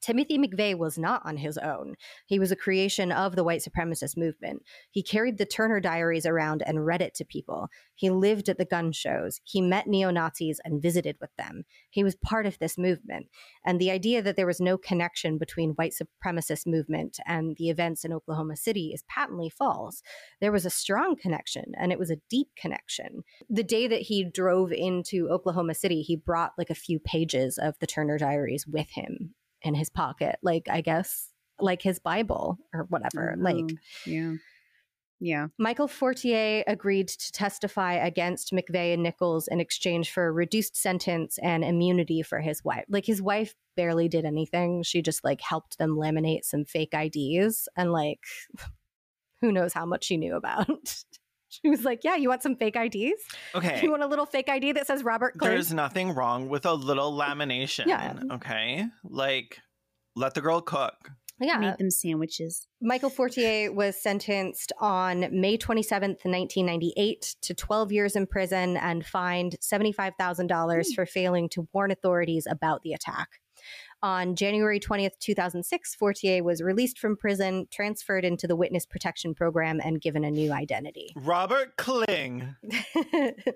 timothy 0.03 0.37
mcveigh 0.37 0.77
was 0.77 0.97
not 0.97 1.21
on 1.25 1.37
his 1.37 1.57
own. 1.57 1.95
He 2.25 2.37
was 2.37 2.51
a 2.51 2.57
creation 2.57 3.11
of 3.11 3.35
the 3.35 3.43
white 3.43 3.61
supremacist 3.61 4.17
movement. 4.17 4.63
He 4.91 5.01
carried 5.01 5.37
the 5.37 5.45
turner 5.45 5.79
diaries 5.79 6.25
around 6.25 6.61
and 6.65 6.85
read 6.85 7.01
it 7.01 7.15
to 7.15 7.25
people. 7.25 7.69
He 7.95 8.09
lived 8.09 8.49
at 8.49 8.57
the 8.57 8.65
gun 8.65 8.91
shows. 8.91 9.39
He 9.45 9.61
met 9.61 9.87
neo-nazis 9.87 10.59
and 10.65 10.81
visited 10.81 11.15
with 11.21 11.29
them. 11.37 11.63
He 11.89 12.03
was 12.03 12.15
part 12.15 12.45
of 12.45 12.59
this 12.59 12.77
movement. 12.77 13.27
And 13.65 13.79
the 13.79 13.91
idea 13.91 14.21
that 14.21 14.35
there 14.35 14.45
was 14.45 14.59
no 14.59 14.77
connection 14.77 15.37
between 15.37 15.71
white 15.71 15.93
supremacist 15.93 16.67
movement 16.67 17.19
and 17.25 17.55
the 17.55 17.69
events 17.69 18.03
in 18.03 18.11
Oklahoma 18.11 18.57
City 18.57 18.91
is 18.93 19.05
patently 19.07 19.49
false. 19.49 20.03
There 20.41 20.51
was 20.51 20.65
a 20.65 20.69
strong 20.69 21.15
connection 21.15 21.71
and 21.77 21.93
it 21.93 21.99
was 21.99 22.11
a 22.11 22.19
deep 22.29 22.49
connection. 22.57 23.23
The 23.49 23.63
day 23.63 23.87
that 23.87 24.01
he 24.01 24.25
drove 24.25 24.73
into 24.73 25.29
Oklahoma 25.29 25.75
City, 25.75 26.01
he 26.01 26.17
brought 26.17 26.51
like 26.57 26.69
a 26.69 26.75
few 26.75 26.99
pages 26.99 27.57
of 27.57 27.79
the 27.79 27.87
Turner 27.87 28.17
Diaries 28.17 28.67
with 28.67 28.89
him 28.91 29.35
in 29.63 29.75
his 29.75 29.89
pocket, 29.89 30.37
like 30.41 30.67
I 30.69 30.81
guess 30.81 31.29
like 31.59 31.81
his 31.81 31.99
Bible 31.99 32.57
or 32.73 32.85
whatever. 32.89 33.33
Mm-hmm. 33.33 33.43
Like 33.43 33.65
Oh, 33.71 33.77
yeah, 34.05 34.33
yeah. 35.19 35.47
Michael 35.57 35.87
Fortier 35.87 36.63
agreed 36.67 37.07
to 37.07 37.31
testify 37.31 37.93
against 37.93 38.51
McVeigh 38.51 38.93
and 38.93 39.03
Nichols 39.03 39.47
in 39.47 39.61
exchange 39.61 40.11
for 40.11 40.27
a 40.27 40.31
reduced 40.31 40.75
sentence 40.75 41.39
and 41.41 41.63
immunity 41.63 42.21
for 42.21 42.41
his 42.41 42.63
wife. 42.63 42.83
Like 42.89 43.05
his 43.05 43.21
wife 43.21 43.55
barely 43.77 44.09
did 44.09 44.25
anything. 44.25 44.83
She 44.83 45.01
just 45.01 45.23
like 45.23 45.39
helped 45.39 45.77
them 45.77 45.95
laminate 45.95 46.43
some 46.43 46.65
fake 46.65 46.93
IDs 46.93 47.69
and 47.77 47.91
like 47.91 48.19
who 49.41 49.51
knows 49.51 49.73
how 49.73 49.85
much 49.85 50.05
she 50.05 50.17
knew 50.17 50.35
about. 50.35 51.03
she 51.61 51.69
was 51.69 51.83
like, 51.83 52.03
"Yeah, 52.03 52.15
you 52.15 52.29
want 52.29 52.43
some 52.43 52.55
fake 52.55 52.75
IDs? 52.75 53.21
Okay. 53.55 53.81
You 53.81 53.91
want 53.91 54.03
a 54.03 54.07
little 54.07 54.25
fake 54.25 54.49
ID 54.49 54.73
that 54.73 54.87
says 54.87 55.03
Robert 55.03 55.37
Clark?" 55.37 55.53
There's 55.53 55.73
nothing 55.73 56.13
wrong 56.13 56.49
with 56.49 56.65
a 56.65 56.73
little 56.73 57.13
lamination. 57.13 57.85
Yeah. 57.87 58.15
Okay. 58.31 58.85
Like, 59.03 59.59
let 60.15 60.33
the 60.33 60.41
girl 60.41 60.61
cook. 60.61 61.11
yeah. 61.39 61.57
Made 61.57 61.77
them 61.77 61.91
sandwiches. 61.91 62.67
Michael 62.81 63.09
Fortier 63.09 63.71
was 63.71 64.01
sentenced 64.01 64.71
on 64.79 65.27
May 65.31 65.57
27th, 65.57 66.23
1998 66.23 67.35
to 67.41 67.53
12 67.53 67.91
years 67.91 68.15
in 68.15 68.27
prison 68.27 68.77
and 68.77 69.05
fined 69.05 69.57
$75,000 69.61 70.75
hmm. 70.75 70.93
for 70.93 71.05
failing 71.05 71.49
to 71.49 71.67
warn 71.73 71.91
authorities 71.91 72.47
about 72.49 72.81
the 72.83 72.93
attack. 72.93 73.29
On 74.03 74.35
January 74.35 74.81
20th, 74.81 75.17
2006, 75.21 75.95
Fortier 75.95 76.43
was 76.43 76.61
released 76.61 76.99
from 76.99 77.15
prison, 77.15 77.67
transferred 77.71 78.25
into 78.25 78.47
the 78.47 78.55
Witness 78.57 78.85
Protection 78.85 79.33
Program, 79.33 79.79
and 79.81 80.01
given 80.01 80.25
a 80.25 80.29
new 80.29 80.51
identity. 80.51 81.13
Robert 81.15 81.77
Kling. 81.77 82.53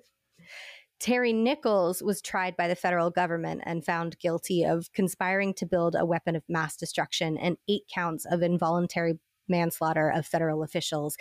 Terry 1.01 1.33
Nichols 1.33 2.01
was 2.01 2.21
tried 2.21 2.55
by 2.55 2.69
the 2.69 2.77
federal 2.77 3.11
government 3.11 3.61
and 3.65 3.83
found 3.83 4.17
guilty 4.19 4.63
of 4.63 4.89
conspiring 4.93 5.53
to 5.55 5.65
build 5.65 5.95
a 5.99 6.05
weapon 6.05 6.37
of 6.37 6.43
mass 6.47 6.77
destruction 6.77 7.37
and 7.37 7.57
eight 7.67 7.83
counts 7.93 8.25
of 8.25 8.41
involuntary 8.41 9.19
manslaughter 9.49 10.09
of 10.09 10.25
federal 10.25 10.63
officials. 10.63 11.17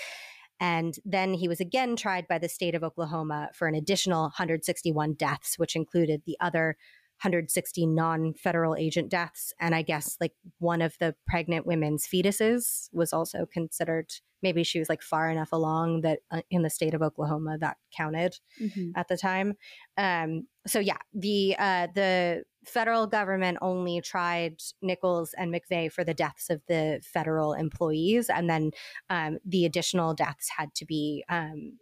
And 0.61 0.95
then 1.05 1.35
he 1.35 1.49
was 1.49 1.59
again 1.59 1.97
tried 1.97 2.29
by 2.29 2.39
the 2.39 2.49
state 2.49 2.77
of 2.77 2.85
Oklahoma 2.85 3.51
for 3.53 3.67
an 3.67 3.75
additional 3.75 4.23
161 4.23 5.15
deaths, 5.15 5.59
which 5.59 5.75
included 5.75 6.23
the 6.25 6.37
other 6.41 6.77
160 7.23 7.87
non 7.87 8.35
federal 8.35 8.75
agent 8.77 9.09
deaths. 9.11 9.53
And 9.59 9.75
I 9.75 9.83
guess 9.83 10.17
like 10.21 10.33
one 10.59 10.83
of 10.83 10.97
the 11.01 11.15
pregnant 11.27 11.67
women's 11.67 12.07
fetuses 12.07 12.89
was 12.93 13.13
also 13.13 13.47
considered, 13.47 14.13
maybe 14.43 14.63
she 14.63 14.79
was 14.79 14.89
like 14.89 15.03
far 15.03 15.31
enough 15.31 15.51
along 15.53 16.03
that 16.03 16.21
uh, 16.31 16.43
in 16.51 16.63
the 16.63 16.71
state 16.71 16.93
of 16.95 17.03
Oklahoma 17.03 17.57
that 17.59 17.79
counted 17.97 18.39
Mhm. 18.61 18.93
at 18.95 19.09
the 19.09 19.17
time. 19.17 19.55
Um, 19.97 20.47
so 20.67 20.79
yeah, 20.79 20.99
the 21.15 21.57
uh, 21.59 21.89
the 21.95 22.45
federal 22.67 23.07
government 23.07 23.59
only 23.63 24.01
tried 24.01 24.61
Nichols 24.83 25.33
and 25.39 25.55
McVeigh 25.55 25.91
for 25.93 26.05
the 26.05 26.15
deaths 26.15 26.51
of 26.51 26.61
the 26.67 27.01
federal 27.03 27.55
employees, 27.55 28.29
and 28.29 28.51
then 28.51 28.73
um, 29.09 29.39
the 29.45 29.65
additional 29.65 30.15
deaths 30.15 30.51
had 30.57 30.75
to 30.75 30.85
be 30.85 31.25
um, 31.29 31.79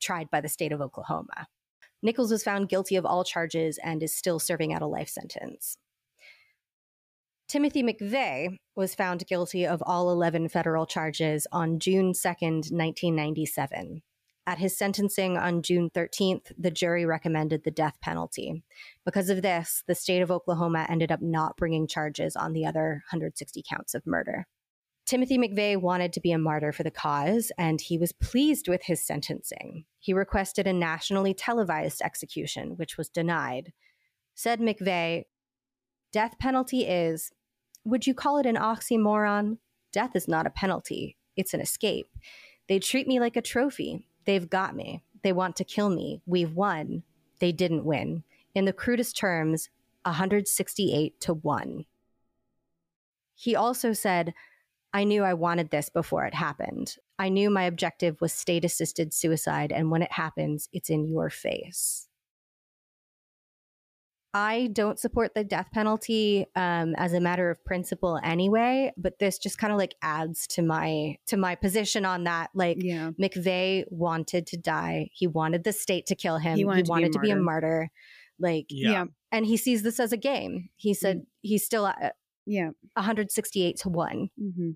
tried 0.00 0.30
by 0.30 0.40
the 0.40 0.48
state 0.48 0.72
of 0.72 0.80
Oklahoma. 0.80 1.48
Nichols 2.02 2.30
was 2.30 2.44
found 2.44 2.68
guilty 2.68 2.96
of 2.96 3.04
all 3.04 3.24
charges 3.24 3.78
and 3.82 4.02
is 4.02 4.16
still 4.16 4.38
serving 4.38 4.72
out 4.72 4.82
a 4.82 4.86
life 4.86 5.08
sentence. 5.08 5.78
Timothy 7.48 7.82
McVeigh 7.82 8.58
was 8.76 8.94
found 8.94 9.26
guilty 9.26 9.66
of 9.66 9.82
all 9.86 10.10
11 10.10 10.50
federal 10.50 10.84
charges 10.84 11.46
on 11.50 11.78
June 11.78 12.12
2nd, 12.12 12.70
1997. 12.70 14.02
At 14.46 14.58
his 14.58 14.76
sentencing 14.76 15.36
on 15.36 15.62
June 15.62 15.90
13th, 15.90 16.52
the 16.58 16.70
jury 16.70 17.04
recommended 17.04 17.64
the 17.64 17.70
death 17.70 17.98
penalty. 18.00 18.62
Because 19.04 19.28
of 19.28 19.42
this, 19.42 19.82
the 19.86 19.94
state 19.94 20.20
of 20.20 20.30
Oklahoma 20.30 20.86
ended 20.88 21.10
up 21.10 21.20
not 21.20 21.56
bringing 21.56 21.86
charges 21.86 22.36
on 22.36 22.52
the 22.52 22.64
other 22.64 23.02
160 23.10 23.62
counts 23.68 23.94
of 23.94 24.06
murder. 24.06 24.46
Timothy 25.08 25.38
McVeigh 25.38 25.80
wanted 25.80 26.12
to 26.12 26.20
be 26.20 26.32
a 26.32 26.38
martyr 26.38 26.70
for 26.70 26.82
the 26.82 26.90
cause, 26.90 27.50
and 27.56 27.80
he 27.80 27.96
was 27.96 28.12
pleased 28.12 28.68
with 28.68 28.82
his 28.82 29.02
sentencing. 29.02 29.86
He 29.98 30.12
requested 30.12 30.66
a 30.66 30.72
nationally 30.74 31.32
televised 31.32 32.02
execution, 32.02 32.76
which 32.76 32.98
was 32.98 33.08
denied. 33.08 33.72
Said 34.34 34.60
McVeigh, 34.60 35.24
Death 36.12 36.38
penalty 36.38 36.82
is, 36.86 37.32
would 37.86 38.06
you 38.06 38.12
call 38.12 38.36
it 38.36 38.44
an 38.44 38.56
oxymoron? 38.56 39.56
Death 39.94 40.14
is 40.14 40.28
not 40.28 40.46
a 40.46 40.50
penalty, 40.50 41.16
it's 41.36 41.54
an 41.54 41.62
escape. 41.62 42.10
They 42.68 42.78
treat 42.78 43.08
me 43.08 43.18
like 43.18 43.36
a 43.36 43.40
trophy. 43.40 44.04
They've 44.26 44.50
got 44.50 44.76
me. 44.76 45.04
They 45.22 45.32
want 45.32 45.56
to 45.56 45.64
kill 45.64 45.88
me. 45.88 46.20
We've 46.26 46.52
won. 46.52 47.02
They 47.38 47.50
didn't 47.50 47.86
win. 47.86 48.24
In 48.54 48.66
the 48.66 48.74
crudest 48.74 49.16
terms, 49.16 49.70
168 50.02 51.18
to 51.22 51.32
1. 51.32 51.86
He 53.34 53.56
also 53.56 53.94
said, 53.94 54.34
I 54.98 55.04
knew 55.04 55.22
I 55.22 55.34
wanted 55.34 55.70
this 55.70 55.88
before 55.90 56.24
it 56.26 56.34
happened. 56.34 56.96
I 57.20 57.28
knew 57.28 57.50
my 57.50 57.62
objective 57.62 58.20
was 58.20 58.32
state 58.32 58.64
assisted 58.64 59.14
suicide, 59.14 59.70
and 59.70 59.92
when 59.92 60.02
it 60.02 60.10
happens, 60.10 60.68
it's 60.72 60.90
in 60.90 61.06
your 61.06 61.30
face. 61.30 62.08
I 64.34 64.70
don't 64.72 64.98
support 64.98 65.36
the 65.36 65.44
death 65.44 65.68
penalty 65.72 66.46
um, 66.56 66.96
as 66.96 67.12
a 67.12 67.20
matter 67.20 67.48
of 67.48 67.64
principle 67.64 68.18
anyway, 68.24 68.92
but 68.96 69.20
this 69.20 69.38
just 69.38 69.56
kind 69.56 69.72
of 69.72 69.78
like 69.78 69.94
adds 70.02 70.48
to 70.48 70.62
my 70.62 71.16
to 71.26 71.36
my 71.36 71.54
position 71.54 72.04
on 72.04 72.24
that. 72.24 72.50
Like 72.52 72.78
Yeah. 72.80 73.12
McVeigh 73.20 73.84
wanted 73.92 74.48
to 74.48 74.56
die. 74.56 75.10
He 75.12 75.28
wanted 75.28 75.62
the 75.62 75.72
state 75.72 76.06
to 76.06 76.16
kill 76.16 76.38
him. 76.38 76.56
He 76.56 76.64
wanted 76.64 76.86
to 76.86 76.92
be 76.92 77.04
a 77.04 77.08
to 77.10 77.18
be 77.20 77.30
a 77.30 77.36
martyr. 77.36 77.88
Like, 78.40 78.66
Yeah. 78.68 79.04
and 79.30 79.46
he 79.46 79.56
sees 79.56 79.84
this 79.84 80.00
as 80.00 80.12
a 80.12 80.16
game. 80.16 80.70
He 80.74 80.92
said 80.92 81.24
he's 81.40 81.64
still 81.64 81.86
at 81.86 82.16
Yeah. 82.46 82.70
168 82.96 83.76
to 83.78 83.88
one. 83.88 84.30
hmm 84.36 84.72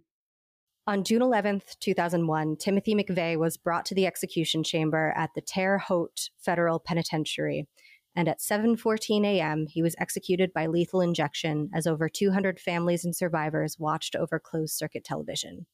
On 0.85 1.05
June 1.05 1.23
11th, 1.23 1.79
2001, 1.79 2.57
Timothy 2.57 2.97
McVeigh 2.97 3.39
was 3.39 3.57
brought 3.57 3.85
to 3.87 3.95
the 3.95 4.05
execution 4.05 4.65
chamber 4.65 5.15
at 5.17 5.31
the 5.33 5.41
Terre 5.41 5.79
Haute 5.79 6.31
Federal 6.37 6.81
Penitentiary, 6.81 7.69
and 8.17 8.27
at 8.27 8.41
7:14 8.41 9.25
a.m., 9.25 9.69
he 9.69 9.81
was 9.81 9.95
executed 10.01 10.53
by 10.53 10.67
lethal 10.67 11.01
injection 11.01 11.71
as 11.73 11.87
over 11.87 12.09
200 12.09 12.59
families 12.59 13.05
and 13.05 13.15
survivors 13.15 13.79
watched 13.79 14.17
over 14.17 14.41
closed-circuit 14.41 15.05
television. 15.05 15.67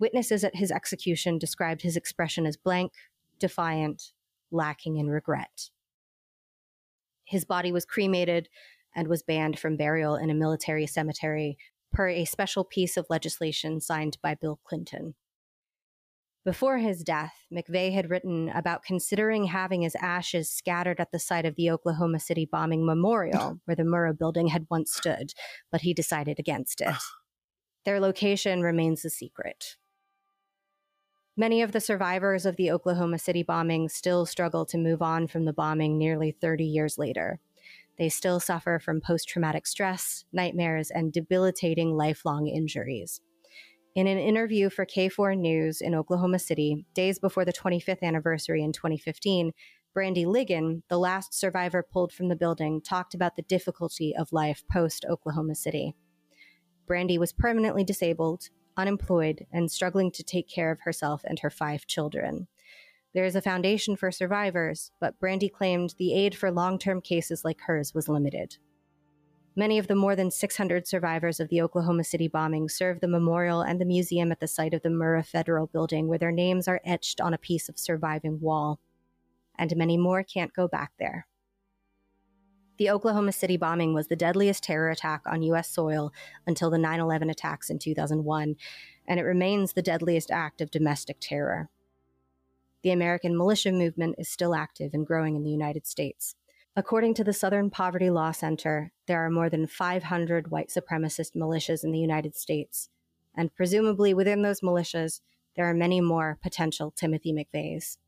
Witnesses 0.00 0.42
at 0.42 0.56
his 0.56 0.72
execution 0.72 1.38
described 1.38 1.82
his 1.82 1.96
expression 1.96 2.44
as 2.44 2.56
blank, 2.56 2.90
defiant, 3.38 4.10
lacking 4.50 4.96
in 4.96 5.06
regret. 5.06 5.70
His 7.24 7.44
body 7.44 7.70
was 7.70 7.84
cremated 7.84 8.48
and 8.92 9.06
was 9.06 9.22
banned 9.22 9.60
from 9.60 9.76
burial 9.76 10.16
in 10.16 10.30
a 10.30 10.34
military 10.34 10.88
cemetery 10.88 11.56
per 11.92 12.08
a 12.08 12.24
special 12.24 12.64
piece 12.64 12.96
of 12.96 13.06
legislation 13.10 13.80
signed 13.80 14.18
by 14.22 14.34
Bill 14.34 14.60
Clinton. 14.64 15.14
Before 16.44 16.78
his 16.78 17.04
death, 17.04 17.46
McVeigh 17.52 17.92
had 17.92 18.10
written 18.10 18.48
about 18.48 18.82
considering 18.82 19.44
having 19.44 19.82
his 19.82 19.94
ashes 20.00 20.50
scattered 20.50 20.98
at 20.98 21.12
the 21.12 21.20
site 21.20 21.44
of 21.46 21.54
the 21.54 21.70
Oklahoma 21.70 22.18
City 22.18 22.48
bombing 22.50 22.84
memorial, 22.84 23.60
where 23.64 23.76
the 23.76 23.84
Murrah 23.84 24.18
building 24.18 24.48
had 24.48 24.66
once 24.68 24.92
stood, 24.92 25.34
but 25.70 25.82
he 25.82 25.94
decided 25.94 26.40
against 26.40 26.80
it. 26.80 26.94
Their 27.84 28.00
location 28.00 28.62
remains 28.62 29.04
a 29.04 29.10
secret. 29.10 29.76
Many 31.36 31.62
of 31.62 31.72
the 31.72 31.80
survivors 31.80 32.44
of 32.44 32.56
the 32.56 32.70
Oklahoma 32.70 33.18
City 33.18 33.42
bombing 33.42 33.88
still 33.88 34.26
struggle 34.26 34.66
to 34.66 34.76
move 34.76 35.00
on 35.00 35.28
from 35.28 35.44
the 35.44 35.52
bombing 35.52 35.96
nearly 35.96 36.32
30 36.32 36.64
years 36.64 36.98
later. 36.98 37.40
They 37.98 38.08
still 38.08 38.40
suffer 38.40 38.78
from 38.78 39.00
post 39.00 39.28
traumatic 39.28 39.66
stress, 39.66 40.24
nightmares, 40.32 40.90
and 40.90 41.12
debilitating 41.12 41.96
lifelong 41.96 42.46
injuries. 42.46 43.20
In 43.94 44.06
an 44.06 44.18
interview 44.18 44.70
for 44.70 44.86
KFOR 44.86 45.36
News 45.36 45.82
in 45.82 45.94
Oklahoma 45.94 46.38
City, 46.38 46.86
days 46.94 47.18
before 47.18 47.44
the 47.44 47.52
25th 47.52 48.02
anniversary 48.02 48.62
in 48.62 48.72
2015, 48.72 49.52
Brandy 49.92 50.24
Ligon, 50.24 50.82
the 50.88 50.98
last 50.98 51.34
survivor 51.34 51.82
pulled 51.82 52.12
from 52.12 52.28
the 52.28 52.36
building, 52.36 52.80
talked 52.80 53.12
about 53.12 53.36
the 53.36 53.42
difficulty 53.42 54.14
of 54.16 54.32
life 54.32 54.64
post 54.72 55.04
Oklahoma 55.06 55.54
City. 55.54 55.94
Brandy 56.86 57.18
was 57.18 57.34
permanently 57.34 57.84
disabled, 57.84 58.48
unemployed, 58.78 59.46
and 59.52 59.70
struggling 59.70 60.10
to 60.12 60.22
take 60.22 60.48
care 60.48 60.70
of 60.70 60.80
herself 60.80 61.22
and 61.24 61.38
her 61.40 61.50
five 61.50 61.86
children. 61.86 62.48
There 63.14 63.24
is 63.26 63.36
a 63.36 63.42
foundation 63.42 63.94
for 63.96 64.10
survivors, 64.10 64.90
but 64.98 65.18
Brandy 65.18 65.48
claimed 65.48 65.94
the 65.98 66.14
aid 66.14 66.34
for 66.34 66.50
long 66.50 66.78
term 66.78 67.00
cases 67.00 67.44
like 67.44 67.60
hers 67.62 67.94
was 67.94 68.08
limited. 68.08 68.56
Many 69.54 69.78
of 69.78 69.86
the 69.86 69.94
more 69.94 70.16
than 70.16 70.30
600 70.30 70.86
survivors 70.86 71.38
of 71.38 71.50
the 71.50 71.60
Oklahoma 71.60 72.04
City 72.04 72.26
bombing 72.26 72.70
serve 72.70 73.00
the 73.00 73.08
memorial 73.08 73.60
and 73.60 73.78
the 73.78 73.84
museum 73.84 74.32
at 74.32 74.40
the 74.40 74.46
site 74.46 74.72
of 74.72 74.80
the 74.80 74.88
Murrah 74.88 75.26
Federal 75.26 75.66
Building, 75.66 76.08
where 76.08 76.18
their 76.18 76.32
names 76.32 76.66
are 76.66 76.80
etched 76.86 77.20
on 77.20 77.34
a 77.34 77.38
piece 77.38 77.68
of 77.68 77.78
surviving 77.78 78.40
wall. 78.40 78.80
And 79.58 79.76
many 79.76 79.98
more 79.98 80.22
can't 80.22 80.54
go 80.54 80.66
back 80.66 80.92
there. 80.98 81.26
The 82.78 82.88
Oklahoma 82.88 83.32
City 83.32 83.58
bombing 83.58 83.92
was 83.92 84.08
the 84.08 84.16
deadliest 84.16 84.64
terror 84.64 84.88
attack 84.88 85.20
on 85.26 85.42
U.S. 85.42 85.68
soil 85.68 86.14
until 86.46 86.70
the 86.70 86.78
9 86.78 86.98
11 86.98 87.28
attacks 87.28 87.68
in 87.68 87.78
2001, 87.78 88.56
and 89.06 89.20
it 89.20 89.24
remains 89.24 89.74
the 89.74 89.82
deadliest 89.82 90.30
act 90.30 90.62
of 90.62 90.70
domestic 90.70 91.18
terror. 91.20 91.68
The 92.82 92.90
American 92.90 93.36
militia 93.36 93.72
movement 93.72 94.16
is 94.18 94.28
still 94.28 94.54
active 94.54 94.92
and 94.92 95.06
growing 95.06 95.36
in 95.36 95.44
the 95.44 95.50
United 95.50 95.86
States. 95.86 96.34
According 96.74 97.14
to 97.14 97.24
the 97.24 97.32
Southern 97.32 97.70
Poverty 97.70 98.10
Law 98.10 98.32
Center, 98.32 98.92
there 99.06 99.24
are 99.24 99.30
more 99.30 99.50
than 99.50 99.66
500 99.66 100.50
white 100.50 100.68
supremacist 100.68 101.36
militias 101.36 101.84
in 101.84 101.92
the 101.92 101.98
United 101.98 102.34
States, 102.34 102.88
and 103.36 103.54
presumably 103.54 104.14
within 104.14 104.42
those 104.42 104.62
militias, 104.62 105.20
there 105.54 105.66
are 105.66 105.74
many 105.74 106.00
more 106.00 106.38
potential 106.42 106.90
Timothy 106.90 107.32
McVeighs. 107.32 107.98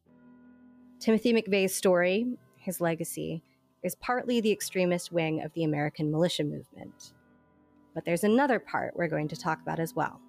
Timothy 0.98 1.34
McVeigh's 1.34 1.74
story, 1.74 2.26
his 2.56 2.80
legacy, 2.80 3.42
is 3.82 3.94
partly 3.94 4.40
the 4.40 4.50
extremist 4.50 5.12
wing 5.12 5.42
of 5.42 5.52
the 5.52 5.64
American 5.64 6.10
militia 6.10 6.42
movement. 6.42 7.12
But 7.94 8.06
there's 8.06 8.24
another 8.24 8.58
part 8.58 8.96
we're 8.96 9.08
going 9.08 9.28
to 9.28 9.36
talk 9.36 9.60
about 9.60 9.78
as 9.78 9.94
well. 9.94 10.20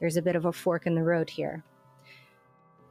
There's 0.00 0.16
a 0.16 0.22
bit 0.22 0.36
of 0.36 0.46
a 0.46 0.52
fork 0.52 0.86
in 0.86 0.94
the 0.94 1.02
road 1.02 1.28
here. 1.28 1.62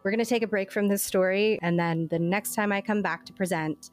We're 0.04 0.12
going 0.12 0.20
to 0.20 0.30
take 0.30 0.44
a 0.44 0.48
break 0.48 0.70
from 0.70 0.90
this 0.90 1.02
story, 1.02 1.58
and 1.62 1.80
then 1.80 2.10
the 2.10 2.20
next 2.20 2.56
time 2.56 2.74
I 2.74 2.82
come 2.82 3.02
back 3.02 3.26
to 3.26 3.34
present, 3.34 3.90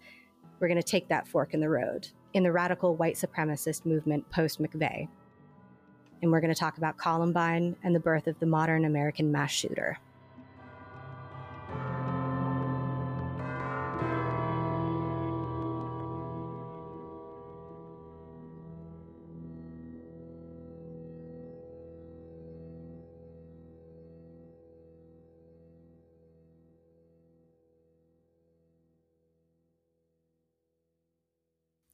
we're 0.59 0.67
going 0.67 0.81
to 0.81 0.87
take 0.87 1.09
that 1.09 1.29
fork 1.29 1.55
in 1.55 1.61
the 1.61 1.69
road 1.69 2.09
in 2.35 2.43
the 2.43 2.51
radical 2.51 2.97
white 2.97 3.15
supremacist 3.15 3.87
movement 3.87 4.29
post 4.31 4.61
McVeigh. 4.61 5.09
And 6.21 6.31
we're 6.31 6.41
going 6.41 6.53
to 6.53 6.59
talk 6.59 6.79
about 6.79 6.97
Columbine 6.97 7.77
and 7.83 7.95
the 7.95 8.01
birth 8.01 8.27
of 8.27 8.39
the 8.41 8.47
modern 8.47 8.85
American 8.85 9.31
mass 9.31 9.53
shooter. 9.53 9.99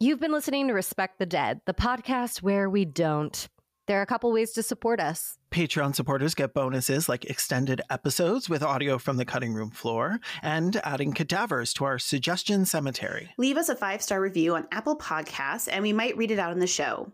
You've 0.07 0.21
been 0.21 0.31
listening 0.31 0.69
to 0.69 0.73
Respect 0.73 1.19
the 1.19 1.27
Dead, 1.27 1.63
the 1.67 1.75
podcast 1.75 2.41
where 2.41 2.71
we 2.71 2.85
don't. 2.85 3.49
There 3.89 3.99
are 3.99 4.03
a 4.03 4.07
couple 4.07 4.31
ways 4.31 4.53
to 4.53 4.63
support 4.63 5.01
us. 5.01 5.37
Patreon 5.51 5.97
supporters 5.97 6.37
get 6.37 6.55
bonuses 6.55 7.09
like 7.09 7.25
extended 7.25 7.83
episodes 7.91 8.49
with 8.49 8.63
audio 8.63 8.99
from 8.99 9.17
the 9.17 9.25
cutting 9.25 9.53
room 9.53 9.73
floor 9.73 10.21
and 10.43 10.81
adding 10.85 11.13
cadavers 11.13 11.75
to 11.75 11.85
our 11.85 11.99
suggestion 11.99 12.65
cemetery. 12.65 13.31
Leave 13.37 13.57
us 13.57 13.69
a 13.69 13.75
five 13.75 14.01
star 14.01 14.21
review 14.21 14.55
on 14.55 14.69
Apple 14.71 14.97
Podcasts, 14.97 15.69
and 15.69 15.83
we 15.83 15.93
might 15.93 16.17
read 16.17 16.31
it 16.31 16.39
out 16.39 16.53
on 16.53 16.61
the 16.61 16.69
show. 16.69 17.11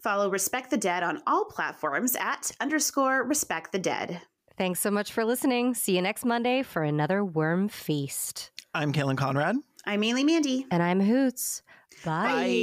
Follow 0.00 0.28
Respect 0.28 0.70
the 0.70 0.76
Dead 0.76 1.04
on 1.04 1.22
all 1.28 1.44
platforms 1.44 2.16
at 2.16 2.50
underscore 2.60 3.22
Respect 3.22 3.70
the 3.70 3.78
Dead. 3.78 4.20
Thanks 4.58 4.80
so 4.80 4.90
much 4.90 5.12
for 5.12 5.24
listening. 5.24 5.74
See 5.74 5.94
you 5.94 6.02
next 6.02 6.24
Monday 6.24 6.64
for 6.64 6.82
another 6.82 7.24
worm 7.24 7.68
feast. 7.68 8.50
I'm 8.74 8.92
Caelan 8.92 9.16
Conrad. 9.16 9.58
I'm 9.86 10.00
mainly 10.00 10.24
Mandy. 10.24 10.66
And 10.72 10.82
I'm 10.82 11.00
Hoots. 11.00 11.62
Bye. 12.04 12.56